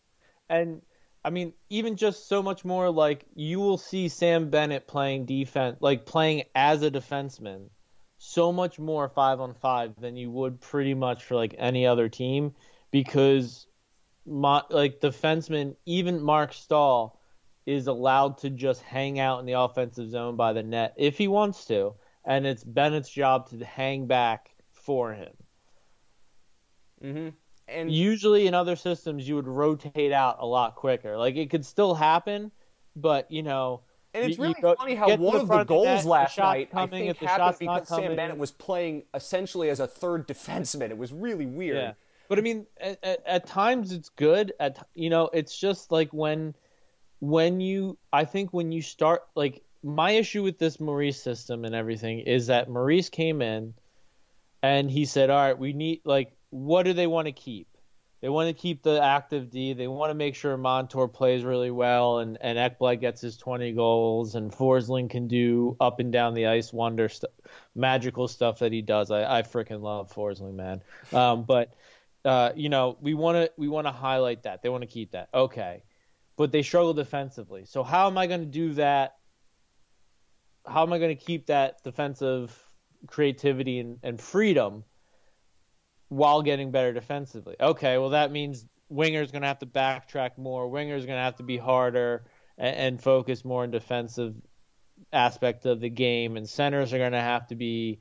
[0.50, 0.82] and
[1.24, 5.78] I mean, even just so much more like you will see Sam Bennett playing defense,
[5.82, 7.70] like playing as a defenseman,
[8.18, 12.10] so much more five on five than you would pretty much for like any other
[12.10, 12.54] team,
[12.92, 13.68] because
[14.26, 17.20] my like defenseman, even Marc Staal,
[17.66, 21.28] is allowed to just hang out in the offensive zone by the net if he
[21.28, 21.94] wants to,
[22.30, 25.34] and it's Bennett's job to hang back for him
[27.02, 27.30] hmm
[27.68, 31.16] and usually in other systems you would rotate out a lot quicker.
[31.18, 32.52] Like it could still happen,
[32.96, 33.82] but you know.
[34.16, 36.10] And it's you- you really go- funny how one the of the goals net, the
[36.10, 39.70] last shot's night I coming, think if the happened because Sam Bennett was playing essentially
[39.70, 40.90] as a third defenseman.
[40.90, 41.78] It was really weird.
[41.78, 41.94] Yeah,
[42.28, 44.52] but I mean, at, at, at times it's good.
[44.60, 46.56] At you know, it's just like when
[47.20, 51.74] when you, I think when you start like my issue with this Maurice system and
[51.74, 53.74] everything is that Maurice came in
[54.62, 57.68] and he said, all right, we need like what do they want to keep?
[58.22, 59.72] They want to keep the active D.
[59.72, 63.72] They want to make sure Montour plays really well and, and Ekblad gets his 20
[63.72, 67.32] goals and Forsling can do up and down the ice wonder stuff,
[67.76, 69.10] magical stuff that he does.
[69.10, 70.82] I, I freaking love Forsling, man.
[71.14, 71.74] Um, but
[72.26, 74.62] uh, you know, we want to we want to highlight that.
[74.62, 75.30] They want to keep that.
[75.34, 75.84] Okay.
[76.36, 77.64] But they struggle defensively.
[77.66, 79.16] So how am I going to do that?
[80.70, 82.58] How am I going to keep that defensive
[83.08, 84.84] creativity and, and freedom
[86.10, 87.56] while getting better defensively?
[87.60, 90.68] Okay, well that means winger's going to have to backtrack more.
[90.68, 92.26] Winger's going to have to be harder
[92.58, 94.36] and, and focus more on defensive
[95.14, 98.00] aspect of the game, and centers are going to have to be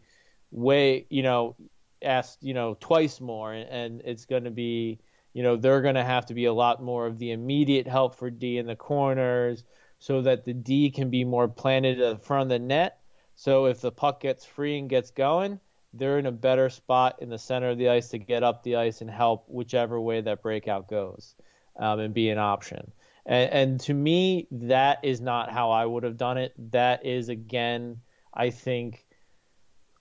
[0.51, 1.57] way, you know,
[2.03, 4.99] asked, you know, twice more, and, and it's going to be,
[5.33, 8.16] you know, they're going to have to be a lot more of the immediate help
[8.16, 9.64] for D in the corners,
[9.99, 13.01] so that the D can be more planted in front of the net.
[13.34, 15.61] So if the puck gets free and gets going,
[15.94, 18.76] they're in a better spot in the center of the ice to get up the
[18.76, 21.34] ice and help whichever way that breakout goes,
[21.78, 22.92] um, and be an option.
[23.26, 26.53] And, and to me, that is not how I would have done it.
[26.72, 28.01] That is again,
[28.34, 29.05] I think,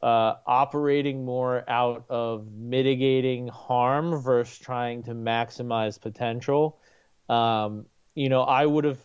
[0.02, 6.80] uh, operating more out of mitigating harm versus trying to maximize potential.
[7.30, 9.00] Um, you know, I would have.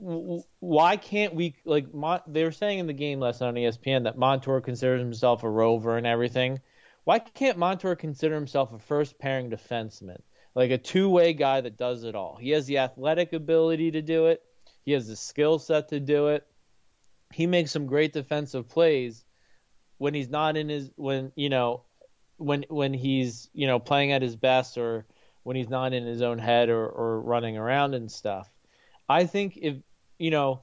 [0.00, 1.92] Why can't we like?
[1.92, 5.42] Mon- they were saying in the game last night on ESPN that Montour considers himself
[5.42, 6.60] a rover and everything.
[7.02, 10.20] Why can't Montour consider himself a first pairing defenseman,
[10.54, 12.36] like a two way guy that does it all?
[12.36, 14.40] He has the athletic ability to do it.
[14.84, 16.46] He has the skill set to do it.
[17.32, 19.24] He makes some great defensive plays
[19.96, 21.82] when he's not in his when you know
[22.36, 25.06] when when he's you know playing at his best or
[25.42, 28.48] when he's not in his own head or, or running around and stuff.
[29.08, 29.76] I think if
[30.18, 30.62] you know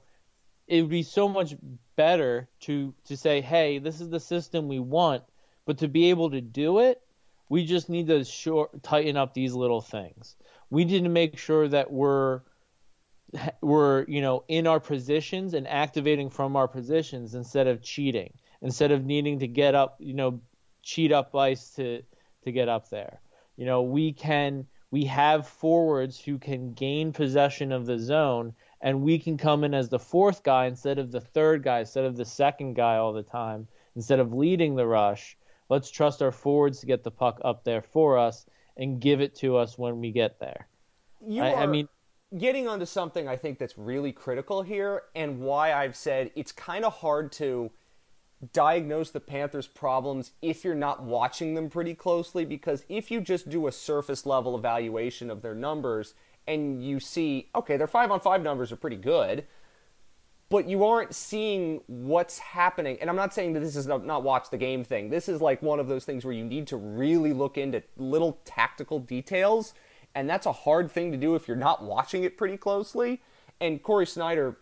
[0.66, 1.54] it would be so much
[1.96, 5.22] better to to say, hey, this is the system we want,
[5.64, 7.00] but to be able to do it,
[7.48, 10.36] we just need to short, tighten up these little things.
[10.70, 12.42] We need to make sure that we're
[13.60, 18.32] we're you know in our positions and activating from our positions instead of cheating
[18.62, 20.40] instead of needing to get up you know
[20.82, 22.02] cheat up ice to
[22.44, 23.20] to get up there
[23.56, 29.02] you know we can we have forwards who can gain possession of the zone and
[29.02, 32.16] we can come in as the fourth guy instead of the third guy instead of
[32.16, 35.36] the second guy all the time instead of leading the rush
[35.68, 38.46] let's trust our forwards to get the puck up there for us
[38.76, 40.68] and give it to us when we get there
[41.26, 41.88] You I, I mean
[42.36, 46.84] getting onto something I think that's really critical here, and why I've said it's kind
[46.84, 47.70] of hard to
[48.52, 52.44] diagnose the Panthers' problems if you're not watching them pretty closely.
[52.44, 56.14] Because if you just do a surface level evaluation of their numbers
[56.46, 59.46] and you see, okay, their five on five numbers are pretty good,
[60.48, 62.98] but you aren't seeing what's happening.
[63.00, 65.10] And I'm not saying that this is not, watch the game thing.
[65.10, 68.38] This is like one of those things where you need to really look into little
[68.44, 69.74] tactical details.
[70.14, 73.20] And that's a hard thing to do if you're not watching it pretty closely.
[73.60, 74.56] And Corey Sznajder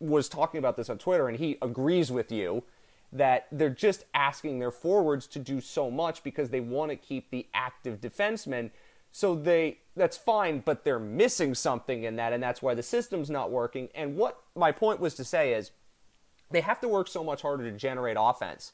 [0.00, 2.64] was talking about this on Twitter, and he agrees with you
[3.12, 7.30] that they're just asking their forwards to do so much because they want to keep
[7.30, 8.70] the active defensemen.
[9.12, 13.28] So they that's fine, but they're missing something in that, and that's why the system's
[13.28, 13.90] not working.
[13.94, 15.70] And what my point was to say is
[16.50, 18.72] they have to work so much harder to generate offense.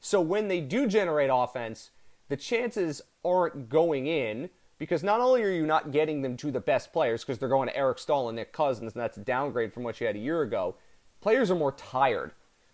[0.00, 1.90] So when they do generate offense,
[2.28, 4.48] the chances aren't going in
[4.78, 7.68] because not only are you not getting them to the best players because they're going
[7.68, 10.20] to Eric Staal and Nick Cousins, and that's a downgrade from what you had a
[10.20, 10.74] year ago.
[11.20, 12.32] Players are more tired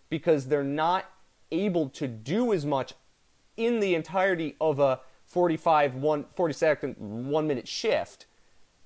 [0.08, 1.06] because they're not
[1.50, 2.94] able to do as much
[3.56, 5.00] in the entirety of a
[5.32, 8.26] 45 one 40 second 1 minute shift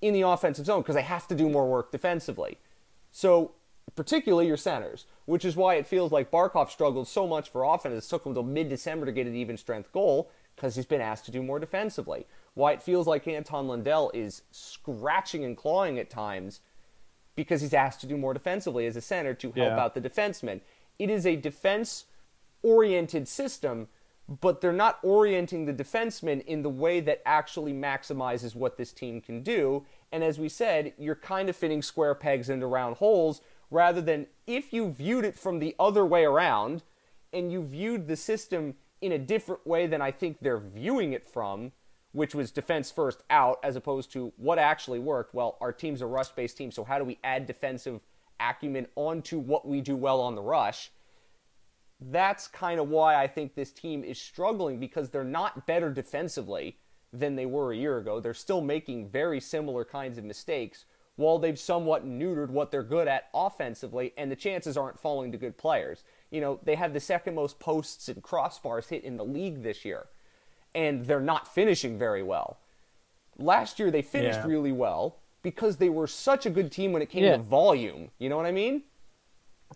[0.00, 2.58] in the offensive zone because they have to do more work defensively.
[3.10, 3.52] So,
[3.96, 8.04] particularly your centers, which is why it feels like Barkov struggled so much for offense.
[8.04, 11.00] It took him until mid December to get an even strength goal because he's been
[11.00, 12.26] asked to do more defensively.
[12.54, 16.60] Why it feels like Anton Lundell is scratching and clawing at times
[17.34, 19.80] because he's asked to do more defensively as a center to help Yeah.
[19.80, 20.60] out the defensemen.
[20.98, 22.04] It is a defense
[22.62, 23.88] oriented system,
[24.28, 29.20] but they're not orienting the defensemen in the way that actually maximizes what this team
[29.20, 29.84] can do.
[30.10, 34.26] And as we said, you're kind of fitting square pegs into round holes rather than
[34.46, 36.82] if you viewed it from the other way around
[37.32, 41.26] and you viewed the system in a different way than I think they're viewing it
[41.26, 41.72] from,
[42.12, 45.34] which was defense first out, as opposed to what actually worked.
[45.34, 48.00] Well, our team's a rush based team, so how do we add defensive
[48.40, 50.90] acumen onto what we do well on the rush?
[52.00, 56.76] That's kind of why I think this team is struggling because they're not better defensively
[57.12, 58.20] than they were a year ago.
[58.20, 60.84] They're still making very similar kinds of mistakes
[61.16, 65.38] while they've somewhat neutered what they're good at offensively, and the chances aren't falling to
[65.38, 66.04] good players.
[66.30, 69.82] You know, they have the second most posts and crossbars hit in the league this
[69.82, 70.08] year,
[70.74, 72.58] and they're not finishing very well.
[73.38, 74.46] Last year, they finished Yeah.
[74.46, 77.38] really well because they were such a good team when it came Yeah.
[77.38, 78.10] to volume.
[78.18, 78.82] You know what I mean?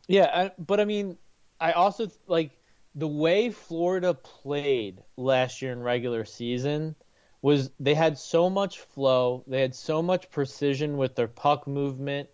[0.09, 1.17] Yeah, I, but I mean,
[1.61, 2.59] I also like
[2.95, 6.97] the way Florida played last year in regular season
[7.43, 12.29] was they had so much flow, they had so much precision with their puck movement.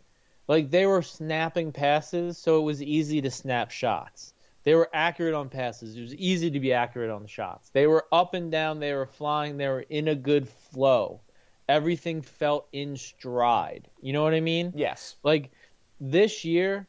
[0.48, 4.32] Like they were snapping passes, so it was easy to snap shots.
[4.62, 5.96] They were accurate on passes.
[5.96, 7.70] It was easy to be accurate on the shots.
[7.70, 11.20] They were up and down, they were flying, they were in a good flow.
[11.68, 13.88] Everything felt in stride.
[14.00, 14.72] You know what I mean?
[14.74, 15.16] Yes.
[15.24, 15.50] like
[16.00, 16.86] this year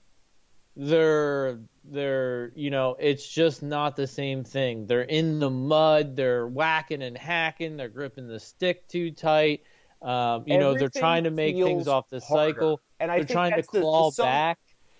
[0.76, 1.60] they're
[1.92, 4.86] they're you know it's just not the same thing.
[4.88, 6.16] They're in the mud.
[6.16, 7.78] They're whacking and hacking.
[7.78, 9.64] They're gripping the stick too tight.
[10.02, 12.54] Um, you know they're trying to make things off the harder.
[12.54, 12.82] cycle.
[13.00, 14.60] And I they're trying to that's the- the sum- back.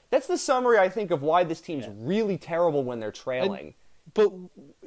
[0.10, 3.74] That's the summary I think of why this team's really terrible when they're trailing.
[4.14, 4.32] but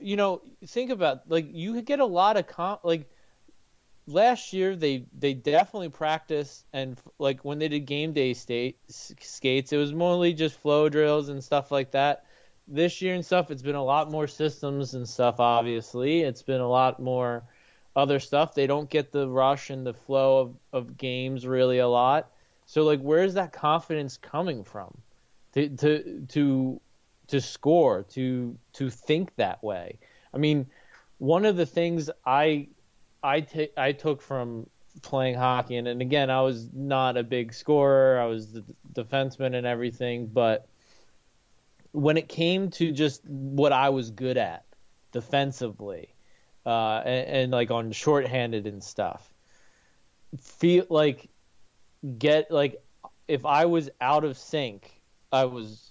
[0.01, 3.09] you know think about like you could get a lot of comp like
[4.11, 9.73] last year they they definitely practiced and like when they did game day state skates
[9.73, 12.25] it was mostly just flow drills and stuff like that.
[12.69, 16.21] This year and stuff it's been a lot more systems and stuff obviously.
[16.21, 17.45] It's been a lot more
[17.97, 18.55] other stuff.
[18.55, 22.31] They don't get the rush and the flow of, of games really a lot.
[22.67, 24.97] So like where's that confidence coming from?
[25.55, 26.81] To to to
[27.29, 29.99] to score to to think that way.
[30.33, 30.67] I mean
[31.19, 32.67] one of the things i
[33.23, 33.47] I
[33.77, 34.69] I took from
[35.03, 38.19] playing hockey, and, and again, I was not a big scorer.
[38.19, 40.69] I was the defenseman and everything, but
[41.93, 44.65] when it came to just what I was good at
[45.13, 46.15] defensively,
[46.67, 49.33] uh, and, and like on shorthanded and stuff,
[50.39, 51.29] feel like
[52.19, 52.83] get like
[53.29, 55.01] if I was out of sync,
[55.33, 55.91] I was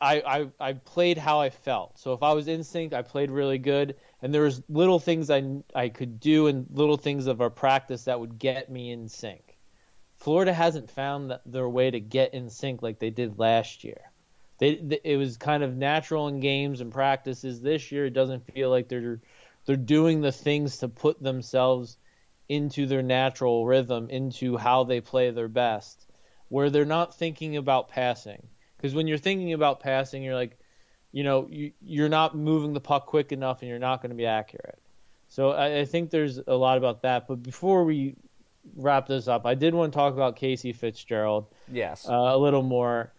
[0.00, 0.22] I,
[0.60, 1.98] I I played how I felt.
[1.98, 5.28] So if I was in sync, I played really good, and there was little things
[5.30, 5.42] I
[5.74, 9.58] I could do and little things of our practice that would get me in sync.
[10.16, 14.12] Florida hasn't found their way to get in sync like they did last year.
[14.58, 17.60] They, they it was kind of natural in games and practices.
[17.60, 19.20] This year, it doesn't feel like they're
[19.66, 21.98] they're doing the things to put themselves
[22.48, 26.06] into their natural rhythm, into how they play their best,
[26.48, 28.48] where they're not thinking about passing
[28.82, 30.58] because when you're thinking about passing, you're like,
[31.12, 34.16] you know, you, you're not moving the puck quick enough, and you're not going to
[34.16, 34.78] be accurate.
[35.28, 37.26] So I, I think there's a lot about that.
[37.28, 38.16] But before we
[38.76, 42.08] wrap this up, I did want to talk about Casey Fitzgerald Yes.
[42.08, 43.12] uh, a little more.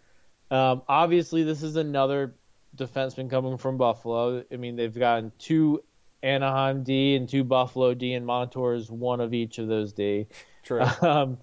[0.50, 2.34] Um, obviously, this is another
[2.76, 4.44] defenseman coming from Buffalo.
[4.52, 5.82] I mean, they've gotten two
[6.22, 10.26] Anaheim D and two Buffalo D, and Montour is one of each of those D.
[10.62, 10.82] True.
[11.02, 11.38] Um,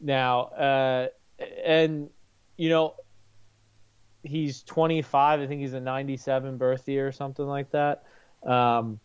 [0.00, 1.08] now, uh,
[1.64, 2.10] and
[2.56, 2.94] you know,
[4.26, 5.40] he's 25.
[5.40, 8.04] I think he's a 97 birth year or something like that.
[8.44, 9.00] Um,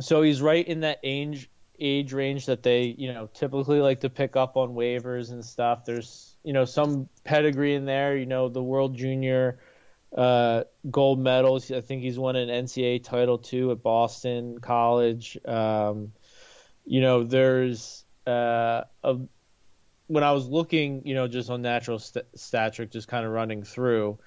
[0.00, 1.48] so he's right in that age
[1.78, 5.84] age range that they you know typically like to pick up on waivers and stuff.
[5.84, 8.16] There's you know some pedigree in there.
[8.16, 9.58] You know the World Junior
[10.16, 11.70] uh, gold medals.
[11.70, 15.38] I think he's won an NCAA title too at Boston College.
[15.44, 16.12] Um,
[16.84, 19.16] you know there's uh, a
[20.12, 23.62] when I was looking, you know, just on natural st- stature, just kind of running
[23.62, 24.18] through,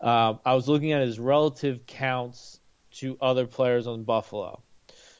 [0.00, 2.60] um, I was looking at his relative counts
[2.92, 4.62] to other players on Buffalo.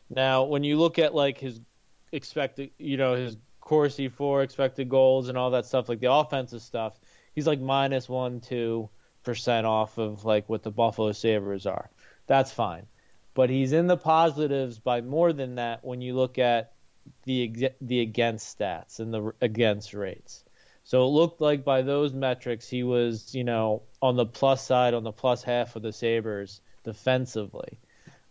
[0.09, 1.61] Now, when you look at like his
[2.11, 6.63] expected, you know, his Corsi for expected goals and all that stuff, like the offensive
[6.63, 6.99] stuff,
[7.35, 8.89] he's like minus one, two,
[9.25, 11.91] percent off of like what the Buffalo Sabres are.
[12.27, 12.87] That's fine.
[13.35, 16.73] But he's in the positives by more than that when you look at
[17.25, 20.45] the the against stats and the against rates.
[20.85, 24.93] So it looked like by those metrics he was, you know, on the plus side,
[24.93, 27.79] on the plus half of the Sabres defensively.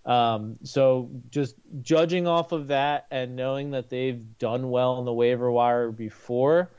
[0.06, 5.14] Um, so just judging off of that and knowing that they've done well on the
[5.14, 6.72] waiver wire before,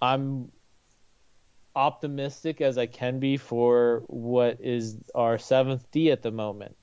[0.00, 0.52] I'm
[1.74, 6.76] optimistic as I can be for what is our seventh D at the moment.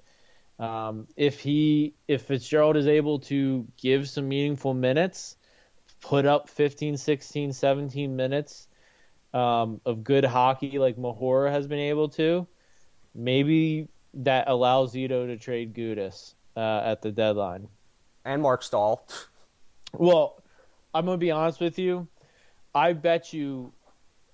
[0.59, 5.37] Um, if he, if Fitzgerald is able to give some meaningful minutes,
[6.01, 8.67] put up 15, 16, 17 minutes
[9.33, 12.47] um, of good hockey like Mahura has been able to,
[13.13, 17.67] maybe that allows Zito to trade Gudas uh, at the deadline.
[18.25, 19.07] And Marc Staal.
[19.93, 20.43] Well,
[20.93, 22.07] I'm gonna be honest with you.
[22.75, 23.71] I bet you,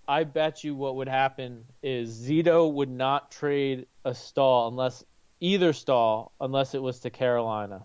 [0.07, 5.05] I bet you what would happen is Zito would not trade a Staal unless
[5.43, 7.83] either Staal unless it was to Carolina.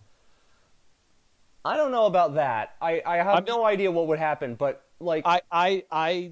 [1.65, 2.77] I don't know about that.
[2.81, 6.31] I, I have I'm, no idea what would happen, but like I, I I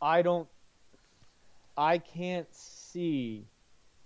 [0.00, 0.48] I don't
[1.76, 3.44] I can't see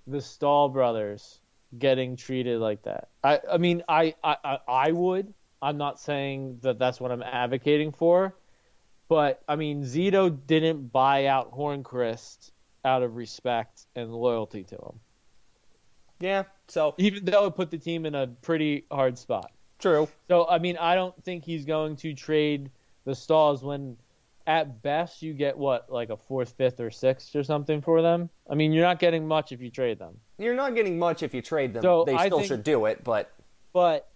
[0.07, 1.41] the Staal brothers
[1.78, 3.09] getting treated like that.
[3.22, 5.32] I, I mean, I, I, I would.
[5.62, 8.34] I'm not saying that that's what I'm advocating for,
[9.09, 12.51] but I mean, Zito didn't buy out Hornqvist
[12.84, 15.01] out of respect and loyalty to him.
[16.20, 19.50] Yeah, so even though it put the team in a pretty hard spot.
[19.78, 20.08] True.
[20.28, 22.70] So I mean, I don't think he's going to trade
[23.04, 23.96] the Staals when
[24.46, 28.28] at best you get what like a fourth, fifth, or sixth or something for them.
[28.50, 30.16] I mean, you're not getting much if you trade them.
[30.38, 31.82] You're not getting much if you trade them.
[31.82, 33.32] So they still think, should do it, but
[33.72, 34.08] but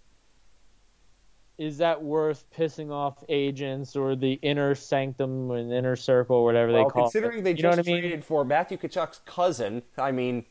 [1.57, 6.83] is that worth pissing off agents or the inner sanctum and inner circle, whatever well,
[6.83, 7.43] they call considering it?
[7.43, 8.21] Considering they you just traded I mean?
[8.21, 10.45] for Matthew Tkachuk's cousin, I mean,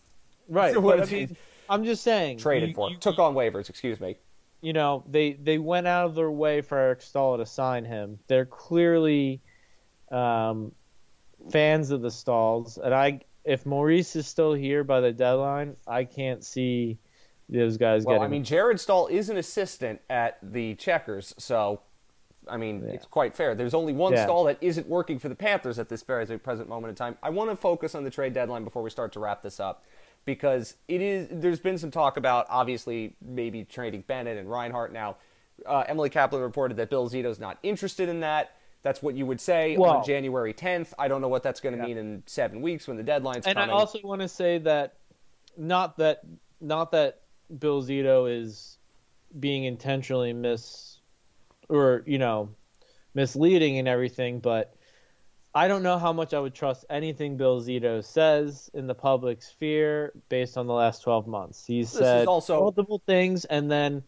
[0.48, 0.76] right?
[0.80, 1.36] What I mean,
[1.68, 3.68] I'm just saying traded you, for you, took on waivers.
[3.68, 4.16] Excuse me.
[4.60, 8.18] You know, they they went out of their way for Eric Staal to sign him.
[8.28, 9.40] They're clearly
[10.10, 10.72] um,
[11.50, 12.78] fans of the Staals.
[12.78, 16.98] and I if Maurice is still here by the deadline, I can't see
[17.48, 18.24] those guys well, getting.
[18.24, 21.80] I mean, Jared Staal is an assistant at the Checkers, so
[22.48, 22.94] I mean, yeah.
[22.94, 23.54] it's quite fair.
[23.54, 24.24] There's only one yeah.
[24.24, 27.16] Staal that isn't working for the Panthers at this very present moment in time.
[27.22, 29.84] I want to focus on the trade deadline before we start to wrap this up
[30.24, 31.28] because it is.
[31.30, 34.92] There's been some talk about obviously maybe trading Bennett and Reinhart.
[34.92, 35.16] Now,
[35.66, 38.56] uh, Emily Kaplan reported that Bill Zito's not interested in that.
[38.82, 40.92] That's what you would say well, on January 10th.
[40.98, 41.86] I don't know what that's going to yeah.
[41.86, 43.62] mean in seven weeks when the deadline's and coming.
[43.62, 44.96] And I also want to say that
[45.56, 46.20] not that
[46.60, 47.22] not that
[47.58, 48.78] Bill Zito is
[49.38, 50.98] being intentionally mis
[51.68, 52.50] or you know
[53.14, 54.74] misleading and everything, but
[55.54, 59.40] I don't know how much I would trust anything Bill Zito says in the public
[59.40, 61.64] sphere based on the last 12 months.
[61.64, 62.60] He said also...
[62.60, 64.02] multiple things, and then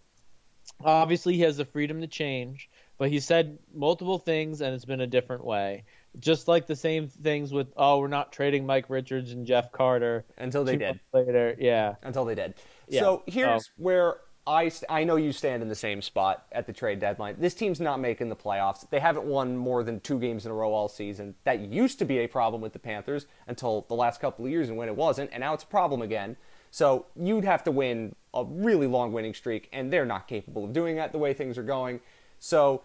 [0.85, 2.69] obviously he has the freedom to change
[2.99, 5.85] but he said multiple things and it's been a different way.
[6.19, 10.25] Just like the same things with oh we're not trading Mike Richards and Jeff Carter
[10.39, 12.55] until they did later yeah until they did.
[12.89, 13.01] Yeah.
[13.01, 13.73] So here's oh.
[13.77, 14.17] where
[14.47, 17.37] I I know you stand in the same spot at the trade deadline.
[17.39, 18.89] This team's not making the playoffs.
[18.89, 21.35] They haven't won more than two games in a row all season.
[21.45, 24.69] That used to be a problem with the Panthers until the last couple of years
[24.69, 26.37] and when it wasn't, and now it's a problem again.
[26.71, 30.73] So you'd have to win a really long winning streak, and they're not capable of
[30.73, 32.01] doing that the way things are going.
[32.39, 32.83] So,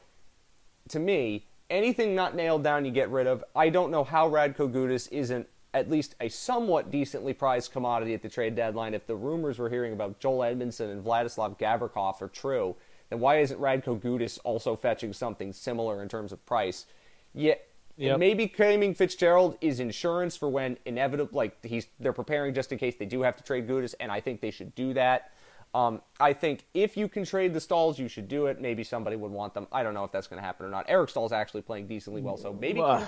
[0.89, 3.43] to me, anything not nailed down, you get rid of.
[3.55, 8.21] I don't know how Radko Gudas isn't at least a somewhat decently priced commodity at
[8.21, 8.93] the trade deadline.
[8.93, 12.75] If the rumors we're hearing about Joel Edmundson and Vladislav Gavrikov are true,
[13.09, 16.85] then why isn't Radko Gudas also fetching something similar in terms of price?
[17.33, 18.19] Yet, yep.
[18.19, 22.95] maybe claiming Fitzgerald is insurance for when inevitable, like he's they're preparing just in case
[22.97, 25.31] they do have to trade Gudas, and I think they should do that.
[25.73, 28.59] Um, I think if you can trade the Staals, you should do it.
[28.59, 29.67] Maybe somebody would want them.
[29.71, 30.85] I don't know if that's going to happen or not.
[30.89, 32.99] Eric Staal's actually playing decently well, so maybe uh,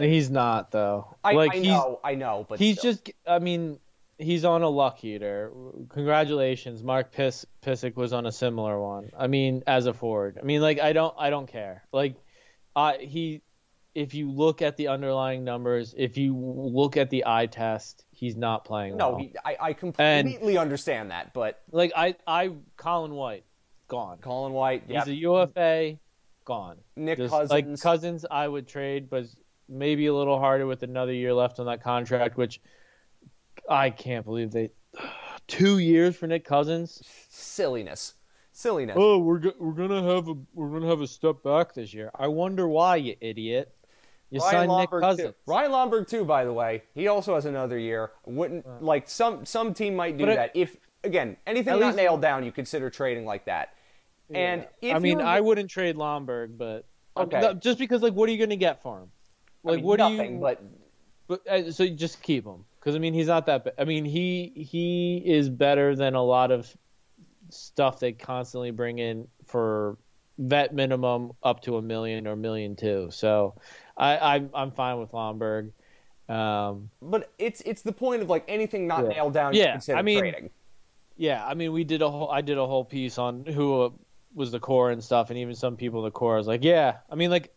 [0.00, 1.16] He's not though.
[1.22, 2.94] I, like, I know, I know, but he's still.
[2.94, 3.10] just.
[3.26, 3.78] I mean,
[4.18, 5.52] he's on a luck heater.
[5.90, 9.10] Congratulations, Mark Piss, Pysyk was on a similar one.
[9.16, 10.38] I mean, as a forward.
[10.42, 11.84] I mean, like I don't, I don't care.
[11.92, 12.16] Like,
[12.74, 13.42] uh, he.
[13.94, 18.36] If you look at the underlying numbers, if you look at the eye test, he's
[18.36, 19.18] not playing no, well.
[19.20, 23.44] No, I, I completely and, understand that, but like I, I, Colin White,
[23.86, 24.18] gone.
[24.18, 25.04] Colin White, yep.
[25.04, 25.98] he's a UFA,
[26.44, 26.78] gone.
[26.96, 29.26] Nick Just, Cousins, like Cousins, I would trade, but
[29.68, 32.60] maybe a little harder with another year left on that contract, which
[33.70, 34.70] I can't believe they
[35.46, 37.00] two years for Nick Cousins.
[37.28, 38.14] Silliness,
[38.50, 38.96] silliness.
[38.98, 42.10] Oh, we're go- we're gonna have a we're gonna have a step back this year.
[42.18, 43.72] I wonder why, you idiot.
[44.30, 45.28] You Ryan signed Nick Cousins.
[45.28, 45.34] too.
[45.46, 46.82] Ryan Lomberg too, by the way.
[46.94, 48.10] He also has another year.
[48.26, 52.20] Wouldn't like some some team might do But it- that if again anything not nailed
[52.20, 52.44] down.
[52.44, 53.70] You consider trading like that.
[54.34, 56.84] And if I mean, I wouldn't trade Lomberg, but
[57.16, 57.40] Okay.
[57.40, 59.10] no, just because like, what are you going to get for him?
[59.64, 60.40] I Like, mean, what nothing, do you?
[60.40, 60.62] but
[61.28, 63.64] But uh, so you just keep him because I mean he's not that.
[63.64, 66.76] Ba- I mean he he is better than a lot of
[67.50, 69.96] stuff they constantly bring in for
[70.38, 73.08] vet minimum up to a million or million two.
[73.10, 73.54] So
[73.98, 75.72] I I'm, I'm fine with Lomberg.
[76.28, 79.08] Um, but it's it's the point of like anything not Yeah.
[79.08, 79.54] nailed down.
[79.54, 80.50] Yeah, I mean, trading.
[81.16, 83.90] yeah, I mean we did a whole I did a whole piece on who uh,
[84.34, 86.98] was the core and stuff, and even some people the core I was like, yeah,
[87.10, 87.52] I mean like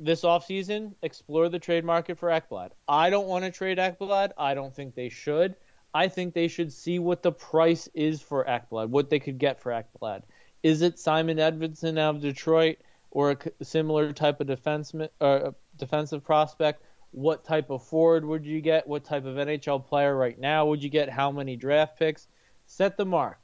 [0.00, 2.70] this offseason, explore the trade market for Ekblad.
[2.88, 4.32] I don't want to trade Ekblad.
[4.36, 5.54] I don't think they should.
[5.94, 9.58] I think they should see what the price is for Ekblad, what they could get
[9.60, 10.22] for Ekblad.
[10.62, 12.76] Is it Simon Edvinsson out of Detroit
[13.10, 13.30] or
[13.60, 16.82] a similar type of defenseman or defensive prospect?
[17.12, 18.86] What type of forward would you get?
[18.86, 21.08] What type of NHL player right now would you get?
[21.08, 22.28] How many draft picks?
[22.66, 23.38] Set the mark.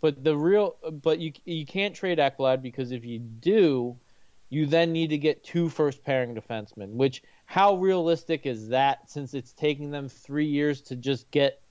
[0.00, 3.96] But the real, but you you can't trade Ekblad because if you do,
[4.50, 6.90] you then need to get two first pairing defensemen.
[6.90, 9.08] Which how realistic is that?
[9.08, 11.62] Since it's taking them three years to just get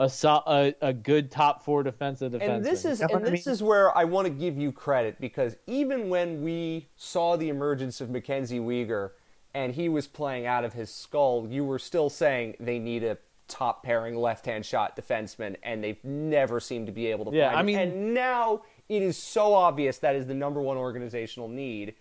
[0.00, 0.10] a
[0.46, 2.56] a, a good top four defensive defenseman.
[2.56, 4.58] And this is You know and what I this is where I want to give
[4.58, 9.10] you credit because even when we saw the emergence of Mackenzie Weegar
[9.54, 13.18] and he was playing out of his skull, you were still saying they need a
[13.48, 17.48] top pairing left hand shot defenseman, and they've never seemed to be able to Yeah,
[17.52, 17.64] find I it.
[17.64, 21.94] mean- and now it is so obvious that is the number one organizational need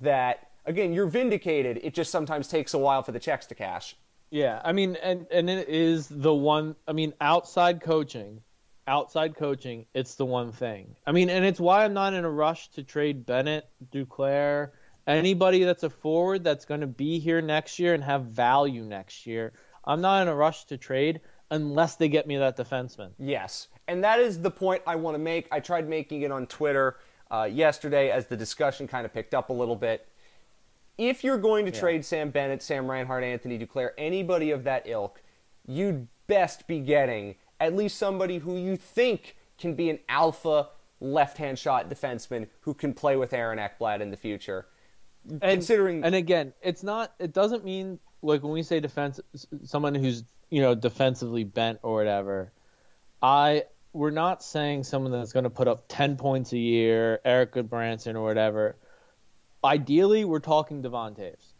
[0.00, 1.80] that again you're vindicated.
[1.82, 3.96] It just sometimes takes a while for the checks to cash.
[4.30, 6.76] Yeah, I mean, and and it is the one.
[6.86, 8.42] I mean, outside coaching,
[8.86, 10.96] outside coaching, it's the one thing.
[11.06, 14.70] I mean, and it's why I'm not in a rush to trade Bennett, Duclair,
[15.08, 19.26] anybody that's a forward that's going to be here next year and have value next
[19.26, 19.52] year.
[19.84, 21.20] I'm not in a rush to trade
[21.50, 23.10] unless they get me that defenseman.
[23.18, 25.48] Yes, and that is the point I want to make.
[25.50, 26.98] I tried making it on Twitter
[27.30, 30.06] uh, yesterday as the discussion kind of picked up a little bit.
[30.98, 35.22] If you're going to trade Sam Bennett, Sam Reinhart, Anthony Duclair, anybody of that ilk,
[35.66, 40.68] you'd best be getting at least somebody who you think can be an alpha
[41.00, 44.66] left-hand shot defenseman who can play with Aaron Ekblad in the future.
[45.28, 47.12] And, Considering and again, it's not.
[47.18, 49.20] It doesn't mean like when we say defense,
[49.64, 52.52] someone who's you know defensively bent or whatever.
[53.22, 57.52] I we're not saying someone that's going to put up ten points a year, Erik
[57.52, 58.76] Gudbranson or whatever.
[59.64, 61.52] Ideally, we're talking Devon Toews.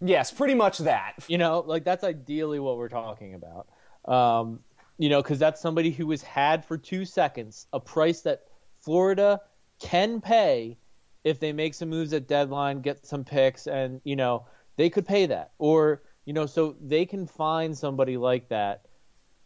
[0.00, 1.14] yes, pretty much that.
[1.26, 3.66] You know, like that's ideally what we're talking about.
[4.04, 4.60] Um,
[4.98, 8.42] you know, because that's somebody who was had for two seconds, a price that
[8.80, 9.40] Florida
[9.80, 10.76] can pay
[11.24, 15.06] if they make some moves at deadline, get some picks, and you know they could
[15.06, 18.86] pay that, or you know, so they can find somebody like that,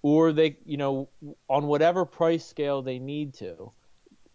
[0.03, 1.09] or they, you know,
[1.49, 3.73] on whatever price scale they need to,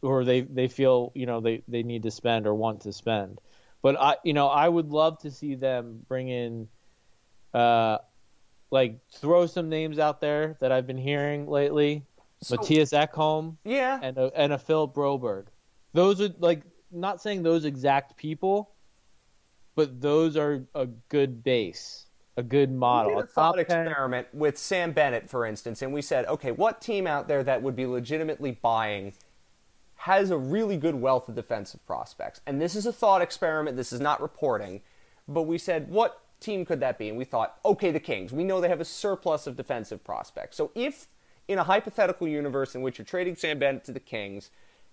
[0.02, 3.40] or they they feel you know they they need to spend or want to spend.
[3.82, 6.68] But I, you know, I would love to see them bring in,
[7.54, 8.00] uh,
[8.72, 12.04] like throw some names out there that I've been hearing lately.
[12.42, 15.46] So- Mattias Ekholm Yeah, and a, and a Philip Broberg.
[15.94, 18.72] Those are like not saying those exact people,
[19.76, 22.08] but those are a good base,
[22.38, 23.16] a good model.
[23.16, 26.02] We A did a thought top 10 experiment with Sam Bennett, for instance, and we
[26.02, 29.14] said, okay, what team out there that would be legitimately buying
[29.96, 32.42] has a really good wealth of defensive prospects?
[32.46, 33.78] And this is a thought experiment.
[33.78, 34.82] This is not reporting,
[35.28, 37.10] but we said, what team could that be?
[37.10, 38.32] And we thought, okay, the Kings.
[38.32, 40.58] We know they have a surplus of defensive prospects.
[40.58, 41.08] So if
[41.48, 44.52] in a hypothetical universe in which you're trading Sam Bennett to the Kings,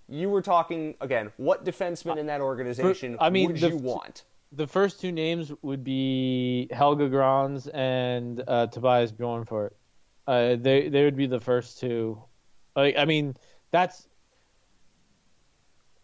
[0.09, 4.24] you were talking again, what defenseman in that organization I mean, would the- you want?
[4.53, 9.70] the first two names would be Helge Grans and uh, Tobias Bjornfot.
[10.27, 12.23] Uh, they they would be the first two.
[12.74, 13.35] Like I mean,
[13.70, 14.09] that's.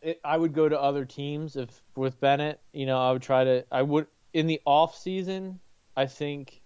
[0.01, 2.61] It, I would go to other teams if with Bennett.
[2.73, 3.65] You know, I would try to.
[3.71, 5.61] I would in the off season.
[5.97, 6.61] I think.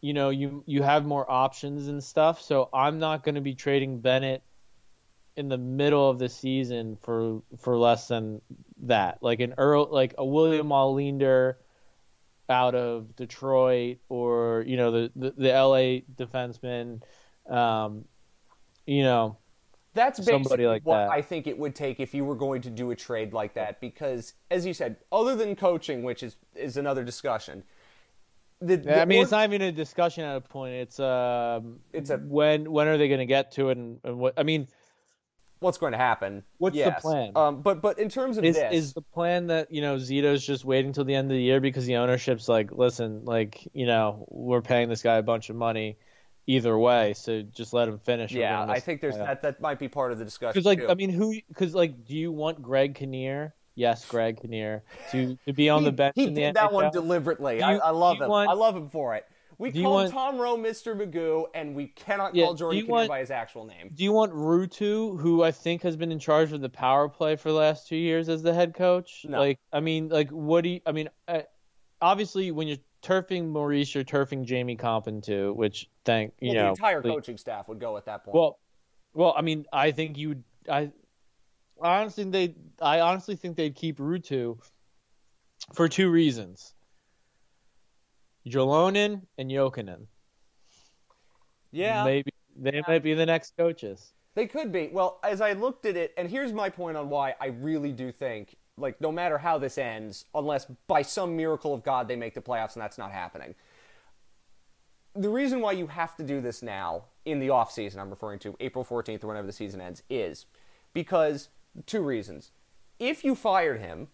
[0.00, 2.40] You know, you you have more options and stuff.
[2.40, 4.42] So I'm not going to be trading Bennett
[5.38, 8.42] in the middle of the season for for less than
[8.82, 9.18] that.
[9.22, 11.54] Like an Earl, like a William Wallinder
[12.50, 17.02] out of Detroit, or you know the the, the LA defenseman.
[17.48, 18.04] Um,
[18.84, 19.36] you know,
[19.94, 21.10] That's basically Somebody like what that.
[21.10, 23.80] I think it would take if you were going to do a trade like that.
[23.80, 27.62] Because, as you said, other than coaching, which is is another discussion,
[28.60, 30.74] the, the I mean, org- it's not even a discussion at a point.
[30.74, 34.18] It's um, It's a- when when are they going to get to it, and, and
[34.18, 34.34] what?
[34.36, 34.66] I mean,
[35.60, 36.42] what's going to happen.
[36.58, 37.32] What's the plan?
[37.36, 40.44] Um, but but in terms of Is this, is the plan that you know Zito's
[40.44, 43.86] just waiting till the end of the year because the ownership's like, listen, like you
[43.86, 45.96] know we're paying this guy a bunch of money,
[46.46, 48.32] either way, so just let him finish.
[48.32, 49.42] Yeah, I think there's that.
[49.42, 50.52] That might be part of the discussion.
[50.52, 50.88] Because like too.
[50.88, 51.34] I mean, who?
[51.48, 53.54] Because like, do you want Greg Kinnear?
[53.74, 54.82] Yes, Greg Kinnear
[55.12, 57.58] to to be on he, the bench he in the did that one deliberately.
[57.58, 58.28] Do I, I love him.
[58.28, 59.24] want- I love him for it.
[59.58, 60.96] We Do call want- Tom Rowe Mr.
[60.96, 63.90] Magoo, and we cannot Yeah, call Jordan you want- by his actual name.
[63.92, 67.34] Do you want Ruutu, who I think has been in charge of the power play
[67.34, 69.26] for the last two years as the head coach?
[69.28, 69.38] No.
[69.40, 70.80] Like, I mean, like, what do you?
[70.86, 71.42] I mean, uh,
[72.00, 76.62] obviously, when you're turfing Maurice, you're turfing Jamie Kompon too, which thank you Well, know
[76.62, 78.36] the entire coaching staff would go at that point.
[78.36, 78.60] Well,
[79.12, 80.92] well, I mean, I think you, I,
[81.82, 84.60] I honestly they, I honestly think they'd keep Ruutu
[85.74, 86.74] for two reasons:
[88.46, 90.06] Jalonen and Jokinen.
[91.72, 94.12] yeah, maybe they might be the next coaches.
[94.34, 94.88] They could be.
[94.92, 98.12] Well, as I looked at it, and here's my point on why I really do
[98.12, 102.34] think, like, no matter how this ends, unless by some miracle of God they make
[102.34, 103.54] the playoffs, and that's not happening.
[105.14, 108.38] The reason why you have to do this now in the off season, I'm referring
[108.40, 110.46] to April 14th or whenever the season ends, is
[110.94, 111.48] because
[111.86, 112.52] two reasons.
[113.00, 114.08] If you fired him,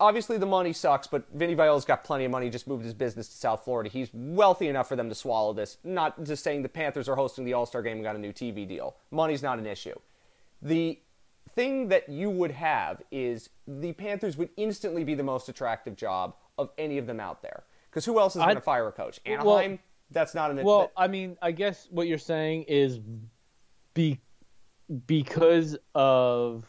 [0.00, 2.50] obviously the money sucks, but Vinny Viola's got plenty of money.
[2.50, 3.88] Just moved his business to South Florida.
[3.90, 5.76] He's wealthy enough for them to swallow this.
[5.84, 8.32] Not just saying the Panthers are hosting the All Star game and got a new
[8.32, 8.96] TV deal.
[9.10, 9.94] Money's not an issue.
[10.62, 10.98] The
[11.54, 16.34] thing that you would have is the Panthers would instantly be the most attractive job
[16.58, 17.64] of any of them out there.
[17.90, 19.20] Because who else is going to fire a coach?
[19.26, 19.78] well- Anaheim.
[20.10, 20.62] that's not an.
[20.62, 23.00] Well, I mean, I guess what you're saying is
[23.94, 24.20] be
[25.06, 26.64] because of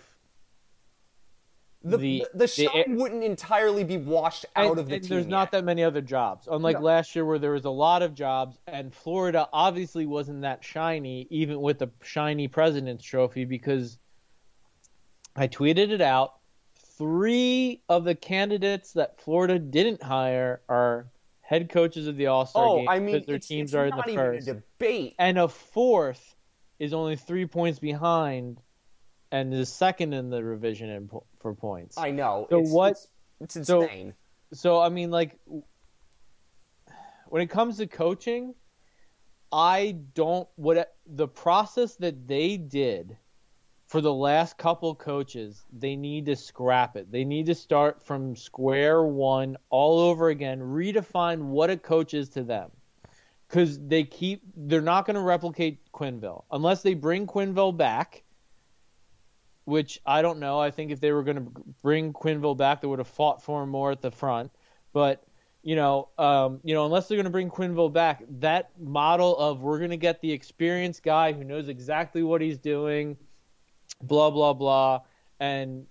[1.84, 5.10] the, the- the, the the- wouldn't entirely be washed out and- of the and team.
[5.10, 6.48] there's not that many other jobs.
[6.52, 6.86] Unlike No.
[6.86, 11.28] last year where there was a lot of jobs and Florida obviously wasn't that shiny
[11.32, 13.98] even with the shiny president's trophy because
[15.36, 16.34] I tweeted it out.
[16.98, 21.08] Three of the candidates that Florida didn't hire are
[21.41, 23.86] head coaches of the All-Star Oh, game I mean, because their it's, teams it's are
[23.88, 24.48] in the first.
[24.48, 25.16] a debate.
[25.18, 26.36] and a fourth
[26.80, 28.60] is only three points behind
[29.32, 31.98] and is second in the revision in po- for points.
[31.98, 32.48] I know.
[32.49, 32.98] So it's, what-
[33.40, 34.14] It's, it's so- insane.
[34.53, 35.40] So I mean, like,
[37.28, 38.53] when it comes to coaching,
[39.52, 43.18] I don't what the process that they did
[43.88, 45.66] for the last couple coaches.
[45.72, 47.12] They need to scrap it.
[47.12, 50.60] They need to start from square one all over again.
[50.60, 52.72] Redefine what a coach is to them.
[53.49, 58.24] Because they keep, they're not going to replicate Quenneville unless they bring Quenneville back
[59.66, 60.60] which I don't know.
[60.60, 61.52] I think if they were going to
[61.82, 64.52] bring Quenneville back, they would have fought for him more at the front.
[64.94, 65.24] But
[65.64, 69.62] you know, um, you know, unless they're going to bring Quenneville back, that model of
[69.62, 73.18] we're going to get the experienced guy who knows exactly what he's doing,
[74.02, 75.02] blah blah blah,
[75.40, 75.86] and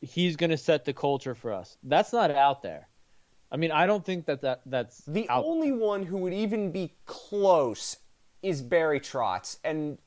[0.00, 1.78] he's going to set the culture for us.
[1.84, 2.88] That's not out there.
[3.52, 6.94] I mean, I don't think that, that that's The only one who would even be
[7.04, 7.98] close
[8.42, 9.98] is Barry Trotz, and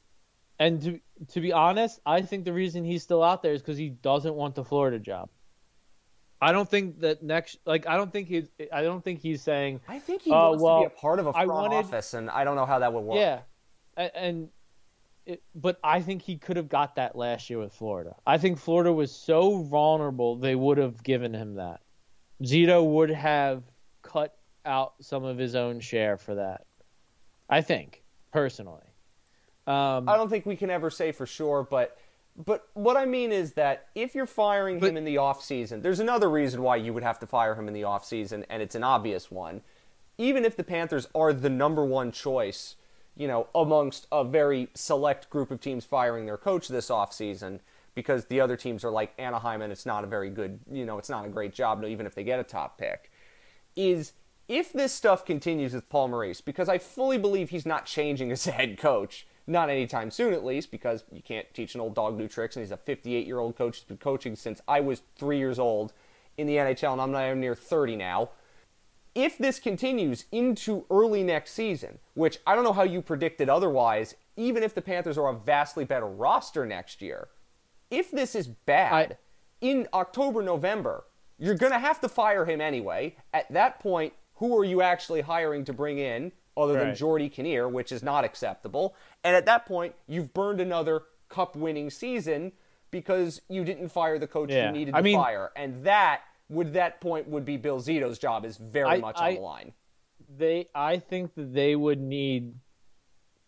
[0.59, 0.99] And to
[1.33, 4.35] to be honest, I think the reason he's still out there is because he doesn't
[4.35, 5.29] want the Florida job.
[6.41, 9.79] I don't think that next, like, I don't think he's, I don't think he's saying,
[9.87, 12.13] I think he Uh, wants well, to be a part of a front wanted- office,
[12.13, 13.17] and I don't know how that would work.
[13.17, 13.41] yeah,
[13.97, 14.49] A- and,
[15.25, 18.15] it, but I think he could have got that last year with Florida.
[18.27, 21.81] I think Florida was so vulnerable they would have given him that.
[22.43, 23.63] Zito would have
[24.01, 26.65] cut out some of his own share for that.
[27.49, 28.83] I think personally.
[29.67, 31.97] Um, I don't think we can ever say for sure, but
[32.45, 35.81] but what I mean is that if you're firing But- him in the off season,
[35.81, 38.61] there's another reason why you would have to fire him in the off season, and
[38.61, 39.61] it's an obvious one.
[40.17, 42.75] Even if the Panthers are the number one choice,
[43.15, 47.61] you know, amongst a very select group of teams firing their coach this off season,
[47.93, 50.97] because the other teams are like Anaheim, and it's not a very good, you know,
[50.97, 53.11] it's not a great job, even if they get a top pick
[53.75, 54.13] is
[54.47, 58.45] if this stuff continues with Paul Maurice, because I fully believe he's not changing as
[58.47, 62.17] a head coach, not anytime soon at least, because you can't teach an old dog
[62.17, 65.01] new tricks, and he's a 58 year old coach who's been coaching since I was
[65.15, 65.93] three years old
[66.37, 68.29] in the NHL, and I'm not even near 30 now.
[69.13, 74.15] If this continues into early next season, which I don't know how you predicted otherwise,
[74.35, 77.29] even if the Panthers are a vastly better roster next year,
[77.89, 79.17] if this is bad I-
[79.61, 81.05] in October, November,
[81.37, 83.15] you're going to have to fire him anyway.
[83.33, 86.95] At that point, who are you actually hiring to bring in other than Right.
[86.97, 88.95] Jordy Kinnear, which is not acceptable?
[89.23, 92.51] And at that point, you've burned another cup winning season
[92.91, 94.67] because you didn't fire the coach Yeah.
[94.67, 95.51] you needed I to mean- fire.
[95.55, 99.29] And that would that point would be Bill Zito's job is very I- much I-
[99.29, 99.73] on the line.
[100.37, 102.53] they I think that they would need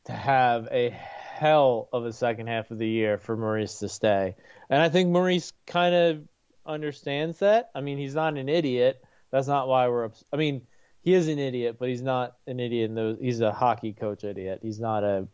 [0.06, 4.36] to have a hell of a second half of the year for Maurice to stay.
[4.70, 6.28] And I think Maurice kind of
[6.66, 7.70] understands that.
[7.76, 9.04] I mean, he's not an idiot.
[9.32, 10.06] That's not why we're.
[10.06, 10.66] Ups- I mean,
[11.08, 12.90] he is an idiot, but he's not an idiot.
[12.90, 14.60] In those, he's a hockey coach idiot.
[14.62, 15.26] He's not a.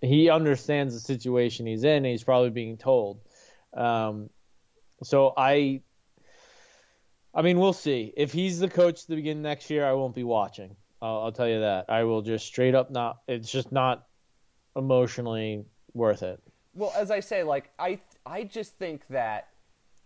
[0.00, 2.06] He understands the situation he's in.
[2.06, 3.20] He's probably being told.
[3.74, 4.30] Um,
[5.02, 5.82] so I.
[7.34, 8.14] I mean, we'll see.
[8.16, 10.74] If he's the coach to begin next year, I won't be watching.
[11.02, 11.90] I'll, I'll tell you that.
[11.90, 13.18] I will just straight up not.
[13.28, 14.06] It's just not
[14.74, 16.40] emotionally worth it.
[16.72, 19.48] Well, as I say, like I, I just think that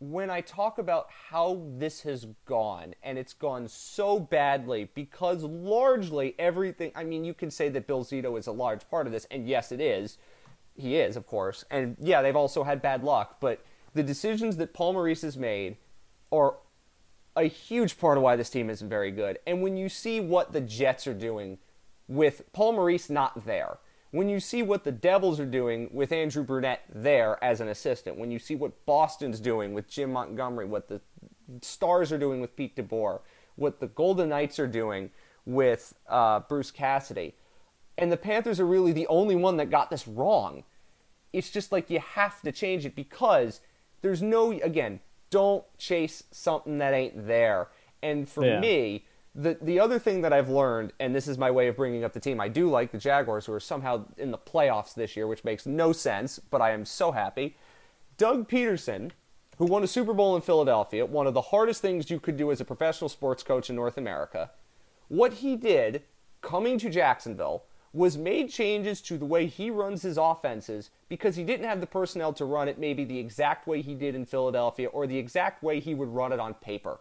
[0.01, 6.35] when I talk about how this has gone, and it's gone so badly because largely
[6.39, 6.93] everything.
[6.95, 9.49] I mean, you can say that Bill Zito is a large part of this, and
[9.49, 10.19] yes, it is.
[10.75, 13.65] He is, of course, and yeah, they've also had bad luck, but
[13.95, 15.77] the decisions that Paul Maurice has made
[16.31, 16.55] are
[17.35, 19.39] a huge part of why this team isn't very good.
[19.47, 21.59] And when you see what the Jets are doing
[22.07, 23.79] with Paul Maurice not there,
[24.11, 28.17] when you see what the Devils are doing with Andrew Brunette there as an assistant,
[28.17, 31.01] when you see what Boston's doing with Jim Montgomery, what the
[31.63, 33.21] Stars are doing with Pete DeBoer,
[33.57, 35.11] what the Golden Knights are doing
[35.45, 37.35] with uh, Bruce Cassidy,
[37.97, 40.65] and the Panthers are really the only one that got this wrong.
[41.33, 43.61] It's just like you have to change it because
[44.03, 47.69] there's no, again, don't chase something that ain't there.
[48.03, 48.61] And for yeah.
[48.61, 49.05] me,
[49.39, 52.13] the the other thing that I've learned, and this is my way of bringing up
[52.13, 55.29] the team, I do like the Jaguars, who are somehow in the playoffs this year,
[55.29, 57.57] which makes no sense, but I am so happy.
[58.17, 59.13] Doug Pederson,
[59.59, 62.51] who won a Super Bowl in Philadelphia, one of the hardest things you could do
[62.51, 64.51] as a professional sports coach in North America,
[65.07, 66.03] what he did
[66.41, 67.63] coming to Jacksonville
[67.93, 71.87] was made changes to the way he runs his offenses because he didn't have the
[71.87, 75.63] personnel to run it maybe the exact way he did in Philadelphia or the exact
[75.63, 76.99] way he would run it on paper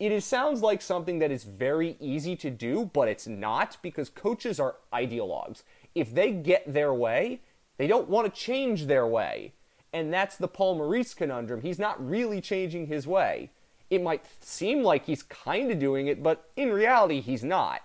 [0.00, 4.08] it is, sounds like something that is very easy to do, but it's not because
[4.08, 5.62] coaches are ideologues.
[5.94, 7.42] If they get their way,
[7.76, 9.52] they don't want to change their way.
[9.92, 11.60] And that's the Paul Maurice conundrum.
[11.60, 13.50] He's not really changing his way.
[13.90, 17.82] It might seem like he's kind of doing it, but in reality, he's not.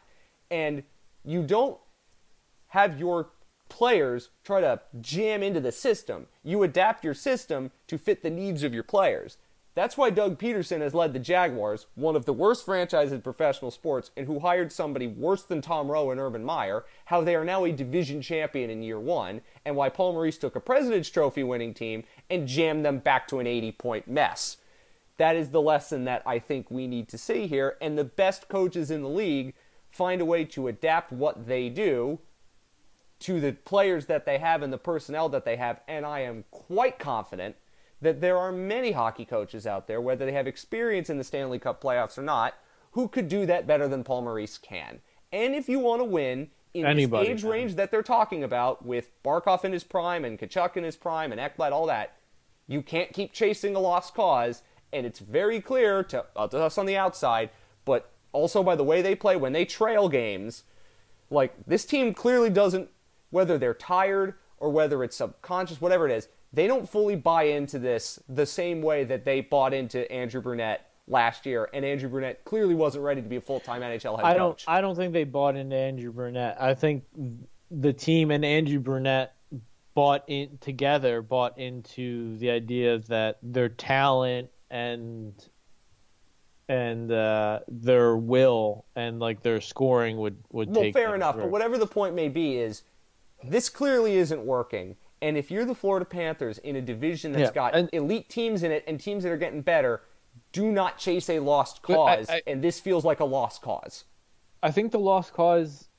[0.49, 0.83] And
[1.25, 1.77] you don't
[2.67, 3.31] have your
[3.67, 6.27] players try to jam into the system.
[6.43, 9.37] You adapt your system to fit the needs of your players.
[9.75, 13.71] That's why Doug Pederson has led the Jaguars, one of the worst franchises in professional
[13.71, 17.43] sports, and who hired somebody worse than Tom Rowe and Urban Meyer, how they are
[17.43, 21.43] now a division champion in year one, and why Paul Maurice took a President's Trophy
[21.43, 24.57] winning team and jammed them back to an 80 point mess.
[25.17, 28.47] That is the lesson that I think we need to see here, and the best
[28.47, 29.55] coaches in the league
[29.91, 32.19] find a way to adapt what they do
[33.19, 36.45] to the players that they have and the personnel that they have, and I am
[36.51, 37.57] quite confident
[38.01, 41.59] that there are many hockey coaches out there, whether they have experience in the Stanley
[41.59, 42.55] Cup playoffs or not,
[42.91, 45.01] who could do that better than Paul Maurice can.
[45.31, 47.49] And if you want to win in Anybody this age can.
[47.49, 51.31] range that they're talking about, with Barkov in his prime and Tkachuk in his prime
[51.31, 52.17] and Ekblad, all that,
[52.67, 54.61] you can't keep chasing a lost cause.
[54.93, 56.05] And it's very clear
[56.35, 57.49] uh, to us on the outside,
[57.85, 60.63] but also by the way they play when they trail games.
[61.29, 62.89] Like this team clearly doesn't,
[63.29, 67.77] whether they're tired or whether it's subconscious, whatever it is, they don't fully buy into
[67.77, 72.43] this the same way that they bought into Andrew Brunette last year, and Andrew Brunette
[72.45, 74.65] clearly wasn't ready to be a full time NHL head I don't, coach.
[74.67, 76.57] I don't think they bought into Andrew Brunette.
[76.59, 77.03] I think
[77.69, 79.35] the team and Andrew Brunette
[79.93, 85.33] bought in together, bought into the idea that their talent and
[86.67, 90.93] and uh, their will and like their scoring would would well, take.
[90.93, 91.43] fair enough, through.
[91.43, 92.83] but whatever the point may be, is
[93.43, 94.95] this clearly isn't working
[95.25, 98.61] and if you're the Florida Panthers in a division that's yeah, got and, elite teams
[98.61, 100.03] in it and teams that are getting better,
[100.51, 102.29] do not chase a lost cause.
[102.29, 104.03] I, I, and this feels like a lost cause.
[104.61, 105.89] I think the lost cause,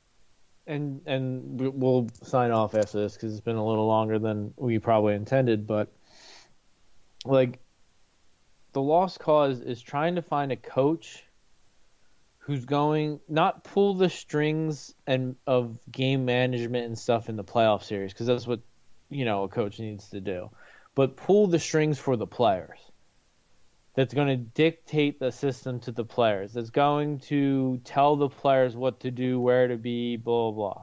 [0.68, 4.78] and and we'll sign off after this because it's been a little longer than we
[4.78, 5.66] probably intended.
[5.66, 5.92] But
[7.24, 7.58] like,
[8.74, 11.24] the lost cause is trying to find a coach
[12.38, 17.82] who's going not pull the strings and of game management and stuff in the playoff
[17.82, 18.60] series because that's what
[19.08, 20.50] you know a coach needs to do,
[20.94, 22.78] but pull the strings for the players.
[23.94, 26.52] That's going to dictate the system to the players.
[26.52, 30.74] That's going to tell the players what to do, where to be, blah blah.
[30.74, 30.82] blah.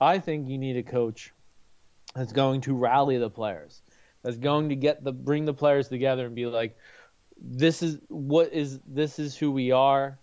[0.00, 1.32] I think you need a coach
[2.14, 3.82] that's going to rally the players.
[4.22, 6.76] That's going to get the bring the players together and be like,
[7.40, 10.18] this is what is this is who we are.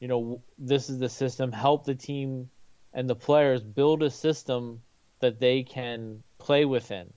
[0.00, 1.52] You know, this is the system.
[1.52, 2.50] Help the team
[2.92, 4.82] and the players build a system
[5.20, 7.12] that they can play within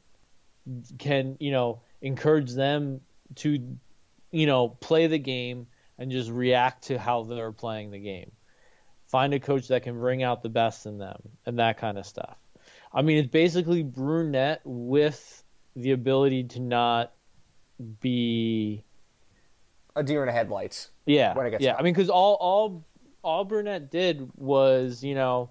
[0.97, 3.01] can you know encourage them
[3.35, 3.77] to
[4.31, 8.31] you know play the game and just react to how they're playing the game
[9.07, 12.05] find a coach that can bring out the best in them and that kind of
[12.05, 12.37] stuff
[12.95, 15.43] I mean, it's basically brunette with
[15.75, 17.11] the ability to not
[17.99, 18.85] be
[19.97, 20.91] a deer in the headlights.
[21.05, 21.75] Yeah, yeah.
[21.77, 22.85] I mean, because all all
[23.21, 25.49] all brunette did was, you know,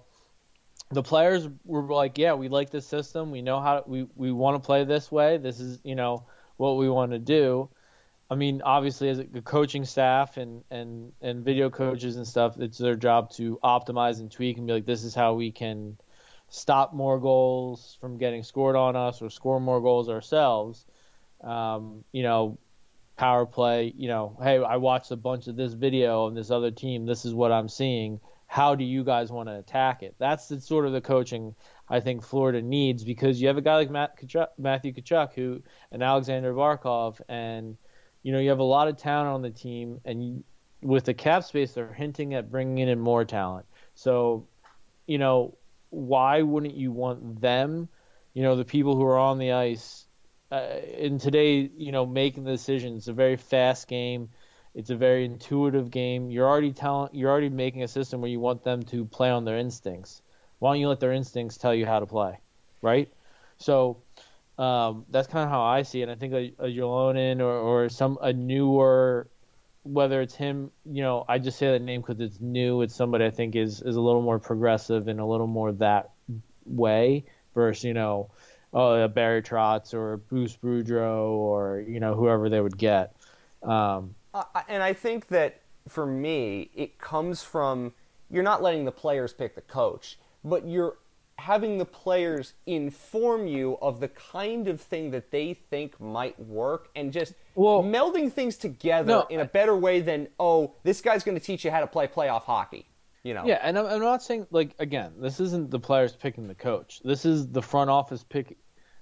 [0.91, 3.31] the players were like, yeah, we like this system.
[3.31, 5.37] We know how we we want to play this way.
[5.37, 6.25] This is, you know,
[6.57, 7.69] what we want to do.
[8.29, 12.79] I mean, obviously, as a coaching staff and, and, and video coaches and stuff, it's
[12.79, 15.97] their job to optimize and tweak and be like, this is how we can
[16.49, 20.85] stop more goals from getting scored on us or score more goals ourselves.
[21.41, 22.57] Um, you know,
[23.15, 26.71] power play, you know, hey, I watched a bunch of this video on this other
[26.71, 27.05] team.
[27.05, 28.19] This is what I'm seeing.
[28.55, 30.15] How do you guys want to attack it?
[30.17, 31.55] That's the sort of the coaching
[31.89, 35.61] I think Florida needs because you have a guy like Matt Tkachuk, Matthew Tkachuk who
[35.91, 37.75] and Alexander Barkov and
[38.23, 40.43] you know you have a lot of talent on the team and you,
[40.81, 43.65] with the cap space they're hinting at bringing in more talent.
[43.93, 44.47] So,
[45.05, 45.57] you know,
[45.89, 47.89] why wouldn't you want them,
[48.33, 50.07] you know, the people who are on the ice
[50.49, 52.99] uh, in today, you know, making the decisions?
[52.99, 54.29] It's a very fast game.
[54.75, 56.29] It's a very intuitive game.
[56.29, 59.45] You're already telling, you're already making a system where you want them to play on
[59.45, 60.21] their instincts.
[60.59, 62.39] Why don't you let their instincts tell you how to play,
[62.81, 63.11] right?
[63.57, 63.97] So
[64.57, 66.09] um, that's kind of how I see it.
[66.09, 69.27] I think a, a or, or some a newer
[69.85, 72.81] whether it's him, you know, I just say that name because it's new.
[72.81, 76.09] It's somebody I think is is a little more progressive and a little more that
[76.65, 78.31] way versus you know,
[78.73, 83.15] oh, Barry Trotz or Bruce Boudreau or you know whoever they would get.
[83.61, 87.93] Um, uh, and I think that for me, it comes from
[88.29, 90.97] you're not letting the players pick the coach, but you're
[91.37, 96.89] having the players inform you of the kind of thing that they think might work
[96.95, 101.23] and just well, melding things together no, in a better way than oh this guy's
[101.25, 102.85] going to teach you how to play playoff hockey
[103.23, 103.43] you know?
[103.45, 107.01] Yeah and I'm, I'm, not saying like again this isn't the players picking the coach.
[107.03, 108.57] This is the front office pick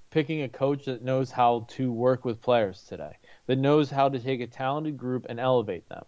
[0.10, 3.16] picking a coach that knows how to work with players today
[3.48, 6.06] that knows how to take a talented group and elevate them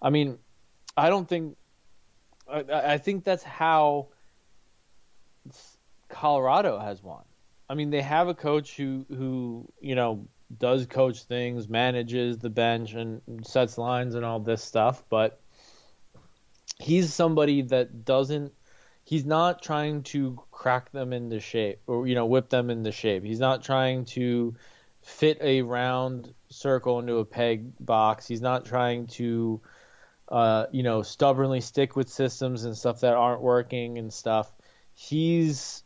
[0.00, 0.38] i mean
[0.96, 1.56] i don't think
[2.50, 4.08] i, I think that's how
[6.10, 7.22] Colorado has won.
[7.68, 10.26] I mean, they have a coach who who you know
[10.58, 15.02] does coach things, manages the bench, and sets lines and all this stuff.
[15.08, 15.40] But
[16.78, 18.52] he's somebody that doesn't.
[19.04, 23.24] He's not trying to crack them into shape or you know whip them into shape.
[23.24, 24.54] He's not trying to
[25.02, 28.26] fit a round circle into a peg box.
[28.26, 29.60] He's not trying to
[30.28, 34.52] uh, you know stubbornly stick with systems and stuff that aren't working and stuff.
[34.94, 35.82] He's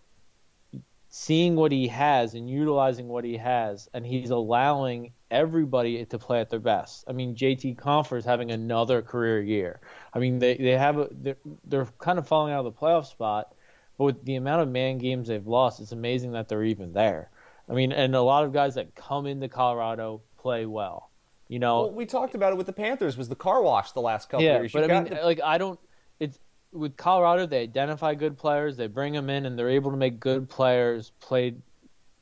[1.08, 6.40] seeing what he has and utilizing what he has, and he's allowing everybody to play
[6.40, 7.04] at their best.
[7.06, 9.80] I mean, JT Compher is having another career year.
[10.12, 13.06] I mean, they they have a, they're, they're kind of falling out of the playoff
[13.06, 13.54] spot,
[13.96, 17.30] but with the amount of man games they've lost, it's amazing that they're even there.
[17.68, 21.10] I mean, and a lot of guys that come into Colorado play well.
[21.48, 23.16] You know, well, we talked about it with the Panthers.
[23.16, 24.72] Was the car wash the last couple yeah, years?
[24.72, 25.24] but I mean, to...
[25.24, 25.78] like I don't.
[26.18, 26.38] It's
[26.72, 30.20] with Colorado, they identify good players, they bring them in, and they're able to make
[30.20, 31.54] good players play.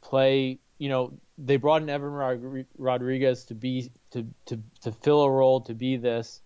[0.01, 5.31] Play, you know, they brought in Evan Rodriguez to be to to to fill a
[5.31, 6.43] role to be this,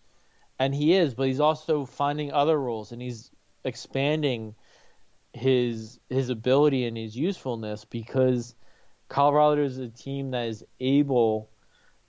[0.59, 3.31] and he is, but he's also finding other roles and he's
[3.64, 4.55] expanding
[5.32, 8.55] his his ability and his usefulness because
[9.09, 11.51] Colorado is a team that is able,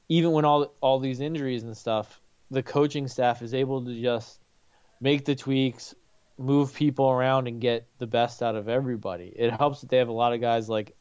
[0.10, 4.40] even when all all these injuries and stuff, the coaching staff is able to just
[4.99, 5.94] make the tweaks,
[6.38, 9.32] move people around, and get the best out of everybody.
[9.36, 10.95] It helps that they have a lot of guys like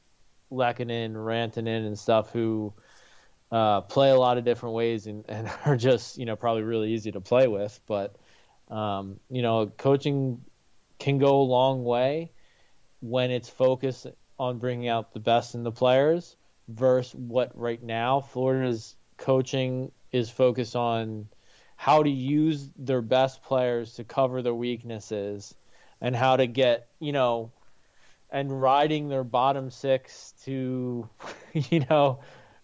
[0.51, 2.75] Lehkonen, Rantanen, and stuff who
[3.51, 6.93] uh, play a lot of different ways and, and are just you know probably really
[6.93, 7.81] easy to play with.
[7.87, 8.17] But
[8.69, 10.43] um, you know, coaching
[10.99, 12.33] can go a long way
[13.01, 14.07] when it's focused
[14.39, 16.37] on bringing out the best in the players
[16.69, 21.29] versus what right now Florida's coaching is focused on
[21.77, 25.55] how to use their best players to cover their weaknesses
[26.01, 27.51] and how to get, you know,
[28.31, 31.09] and riding their bottom six to,
[31.53, 32.19] you know,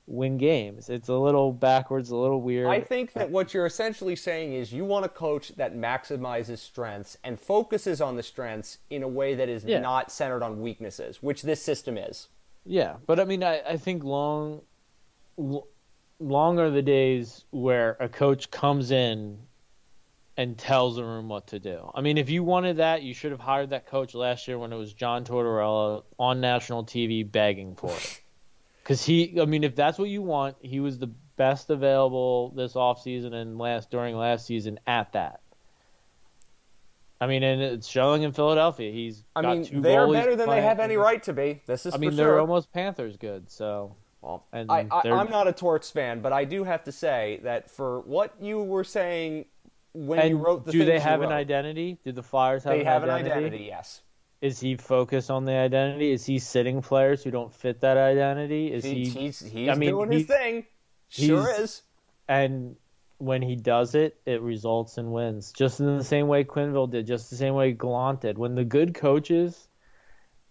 [0.06, 0.88] win games.
[0.88, 2.66] It's a little backwards, a little weird.
[2.66, 7.16] I think that what you're essentially saying is you want a coach that maximizes strengths
[7.24, 9.80] and focuses on the strengths in a way that is yeah.
[9.80, 12.28] not centered on weaknesses, which this system is.
[12.64, 14.62] Yeah, but I mean, I, I think long,
[16.18, 19.38] long are the days where a coach comes in
[20.36, 21.90] and tells a room what to do.
[21.94, 24.72] I mean, if you wanted that, you should have hired that coach last year when
[24.72, 28.21] it was John Tortorella on national TV begging for it.
[28.82, 32.74] Because he, I mean, if that's what you want, he was the best available this
[32.74, 35.40] offseason and last during last season at that.
[37.20, 38.90] I mean, and it's showing in Philadelphia.
[38.90, 41.62] He's I got mean, two they are better than they have any right to be.
[41.66, 42.40] This is I mean, they're sure.
[42.40, 43.48] almost Panthers good.
[43.48, 46.92] So Well, and I, I, I'm not a Torts fan, but I do have to
[46.92, 49.44] say that for what you were saying
[49.92, 51.98] when you wrote the do they have an identity?
[52.04, 53.30] Do the Flyers have They an have identity?
[53.30, 54.00] an identity, yes.
[54.42, 56.10] Is he focused on the identity?
[56.12, 58.72] Is he sitting players who don't fit that identity?
[58.72, 59.08] Is He, he?
[59.10, 60.66] he's he's I mean, doing his thing.
[61.08, 61.82] Sure is.
[62.28, 62.76] and
[63.18, 65.52] when he does it, it results in wins.
[65.52, 68.36] Just in the same way Quenneville did, just the same way Gallant did.
[68.36, 69.68] When the good coaches,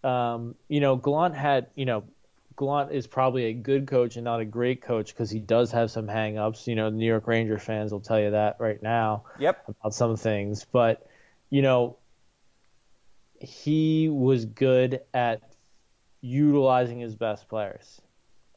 [0.06, 2.06] um, you know, Gallant had, you know,
[2.58, 5.92] Gallant is probably a good coach and not a great coach because he does have
[5.92, 6.66] some hang-ups.
[6.66, 9.64] You know, New York Ranger fans will tell you that right now Yep.
[9.68, 10.66] about some things.
[10.72, 11.06] But,
[11.50, 11.98] you know,
[13.42, 15.42] he was good at
[16.22, 18.02] utilizing his best players.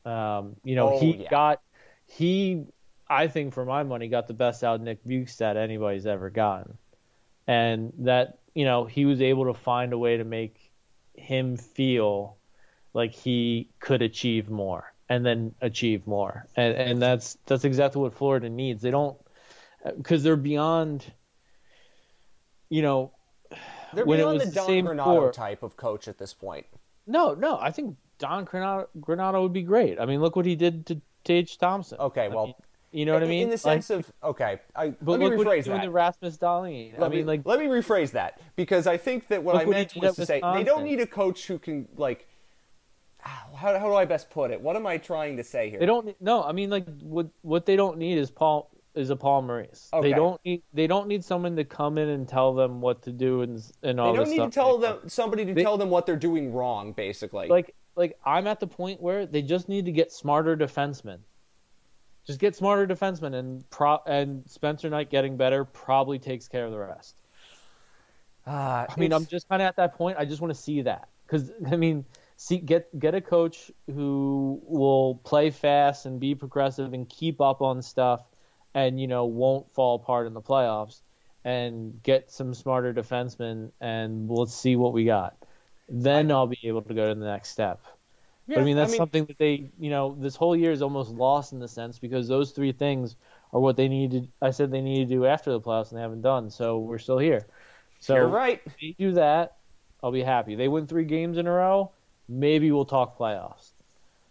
[0.05, 1.29] Um, you know, Oh, he yeah.
[1.31, 1.61] got
[2.07, 2.67] he
[3.09, 6.79] I think for my money got the best out of Nick Bjugstad anybody's ever gotten.
[7.47, 10.73] And that, you know, he was able to find a way to make
[11.15, 12.39] him feel
[12.95, 16.47] like he could achieve more and then achieve more.
[16.57, 18.83] And and that's that's exactly what Florida needs.
[18.83, 19.19] They don't
[19.97, 21.13] because they're beyond
[22.71, 23.13] you know
[23.95, 26.35] They're when it beyond was the the Don same Granato type of coach at this
[26.35, 26.67] point.
[27.07, 29.99] no, no, I think Don Granato would be great.
[30.01, 31.99] I mean, look what he did to Tage Thompson.
[31.99, 32.55] Okay, I well, mean,
[32.93, 33.43] you know what I mean?
[33.45, 35.91] In the Like, sense of okay, I, but let me look what he's rephrase that.
[35.91, 37.01] Rasmus Dahlin.
[37.01, 39.97] I mean, me, like let me rephrase that because I think that what I meant
[39.97, 42.29] was to say they don't need a coach who can like.
[43.21, 44.61] How, how do I best put it?
[44.61, 45.79] What am I trying to say here?
[45.79, 46.15] They don't.
[46.21, 49.89] No, I mean, like what what they don't need is Paul is a Paul Maurice.
[49.93, 50.11] Okay.
[50.11, 53.13] They don't need they don't need someone to come in and tell them what to
[53.13, 54.13] do and and all.
[54.13, 54.55] They don't need to stuff.
[54.55, 56.93] tell them somebody to They- tell them what they're doing wrong.
[56.93, 61.19] Basically, like like I'm at the point where they just need to get smarter defensemen.
[62.27, 66.71] Just get smarter defensemen, and pro and Spencer Knight getting better probably takes care of
[66.73, 67.21] the rest.
[68.47, 68.51] uh,
[68.89, 70.17] I mean, I'm just kind of at that point.
[70.19, 72.05] I just want to see that because I mean,
[72.37, 77.61] see, get get a coach who will play fast and be progressive and keep up
[77.61, 78.23] on stuff,
[78.75, 81.03] and you know won't fall apart in the playoffs,
[81.45, 85.37] and get some smarter defensemen, and let's see what we got.
[85.89, 87.81] Then I'll be able to go to the next step.
[88.49, 91.53] but I mean, that's something that they, you know, this whole year is almost lost
[91.53, 93.17] in the sense because those three things
[93.53, 94.33] are what they needed.
[94.43, 96.51] I said they need to do after the playoffs, and they haven't done.
[96.51, 97.47] So we're still here.
[98.01, 98.61] So You're right.
[98.67, 99.59] if they do that,
[100.03, 100.55] I'll be happy.
[100.57, 101.93] They win three games in a row,
[102.29, 103.74] maybe we'll talk playoffs.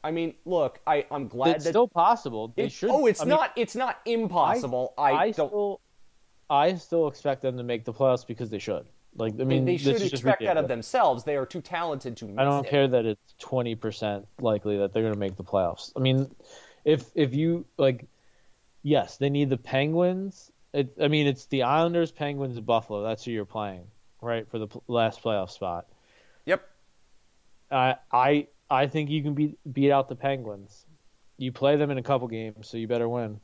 [0.04, 2.54] I mean, look, I I'm glad It's that still possible.
[2.56, 2.90] They it- should.
[2.90, 3.52] Oh, it's I mean, not.
[3.56, 4.94] it's not impossible.
[4.98, 5.48] I, I, don't.
[5.50, 5.82] still,
[6.50, 8.86] I still expect them to make the playoffs because they should.
[9.16, 11.24] Like, I mean, they should expect that of themselves.
[11.24, 12.26] They are too talented to.
[12.26, 12.70] Miss I don't it.
[12.70, 15.92] care that it's twenty percent likely that they're going to make the playoffs.
[15.96, 16.34] I mean,
[16.84, 18.08] if if you like,
[18.82, 20.52] yes, they need the Penguins.
[20.74, 23.04] It, I mean, it's the Islanders, Penguins, Buffalo.
[23.04, 23.84] That's who you're playing,
[24.20, 25.86] right, for the last playoff spot.
[26.48, 26.68] Yep.
[27.70, 30.86] I I I think you can beat beat out the Penguins.
[31.38, 33.40] You play them in a couple games, so you better win.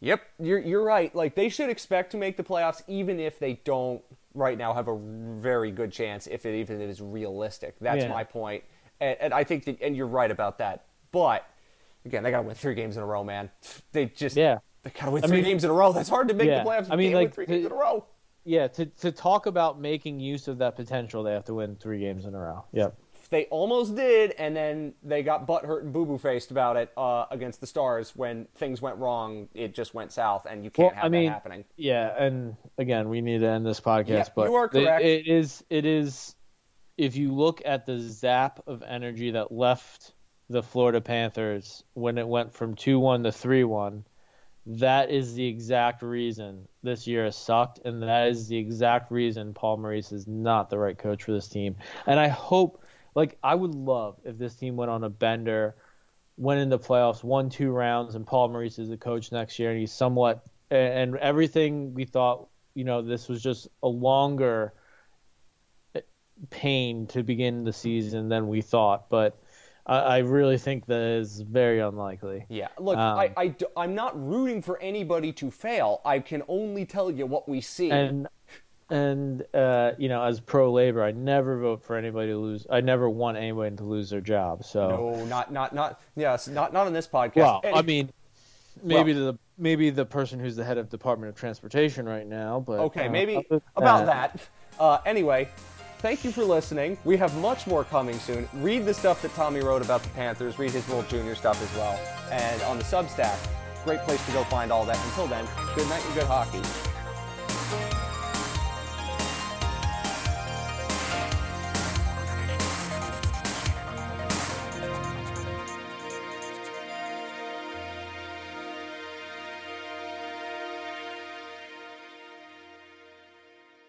[0.00, 1.14] Yep, you're you're right.
[1.14, 4.02] Like they should expect to make the playoffs, even if they don't
[4.34, 6.26] right now have a very good chance.
[6.26, 8.08] If it even is realistic, that's Yeah.
[8.10, 8.64] my point.
[9.00, 10.84] And, and I think that, and you're right about that.
[11.12, 11.46] But
[12.04, 13.50] again, they got to win three games in a row, man.
[13.92, 14.58] They just Yeah.
[14.82, 15.92] they got to win I three mean- games in a row.
[15.92, 16.62] That's hard to make Yeah.
[16.64, 16.88] the playoffs.
[16.90, 18.04] I mean, win like, three to- games in a row.
[18.44, 21.98] Yeah, to to talk about making use of that potential, they have to win three
[22.00, 22.64] games in a row.
[22.72, 22.96] Yep.
[23.28, 27.26] They almost did, and then they got butthurt and boo boo faced about it uh,
[27.30, 29.48] against the Stars when things went wrong.
[29.54, 31.64] It just went south, and you can't Well, have I mean, that happening.
[31.76, 34.08] Yeah, and again, we need to end this podcast.
[34.08, 36.34] Yeah, but you are it- it is it is
[36.96, 40.14] if you look at the zap of energy that left
[40.48, 44.04] the Florida Panthers when it went from two one to three one,
[44.66, 49.54] that is the exact reason this year has sucked, and that is the exact reason
[49.54, 51.76] Paul Maurice is not the right coach for this team.
[52.06, 52.82] And I hope,
[53.16, 55.74] like, I would love if this team went on a bender,
[56.36, 59.80] went into playoffs, won two rounds, and Paul Maurice is the coach next year, and
[59.80, 64.74] he's somewhat and everything we thought, you know, this was just a longer
[66.50, 69.36] pain to begin the season than we thought, but.
[69.88, 72.44] I I really think that is very unlikely.
[72.48, 76.00] Yeah, look, Um, I, I, I'm not rooting for anybody to fail.
[76.04, 77.92] I can only tell you what we see.
[77.92, 78.26] and
[78.88, 82.66] and uh, you know, as pro labor, I never vote for anybody to lose.
[82.70, 84.64] I never want anyone to lose their job.
[84.64, 87.36] So, no, not, not, not, yes, not, not on this podcast.
[87.36, 88.10] well, Any- I mean,
[88.82, 92.78] maybe the maybe the person who's the head of Department of Transportation right now, but
[92.80, 94.40] okay, uh, maybe about that.
[94.78, 95.48] Uh, anyway,
[95.98, 96.98] thank you for listening.
[97.04, 98.48] We have much more coming soon.
[98.54, 100.58] Read the stuff that Tommy wrote about the Panthers.
[100.58, 101.98] Read his World Junior stuff as well.
[102.30, 103.38] And on the Substack,
[103.84, 105.02] great place to go find all that.
[105.06, 107.92] Until then, good night and good hockey.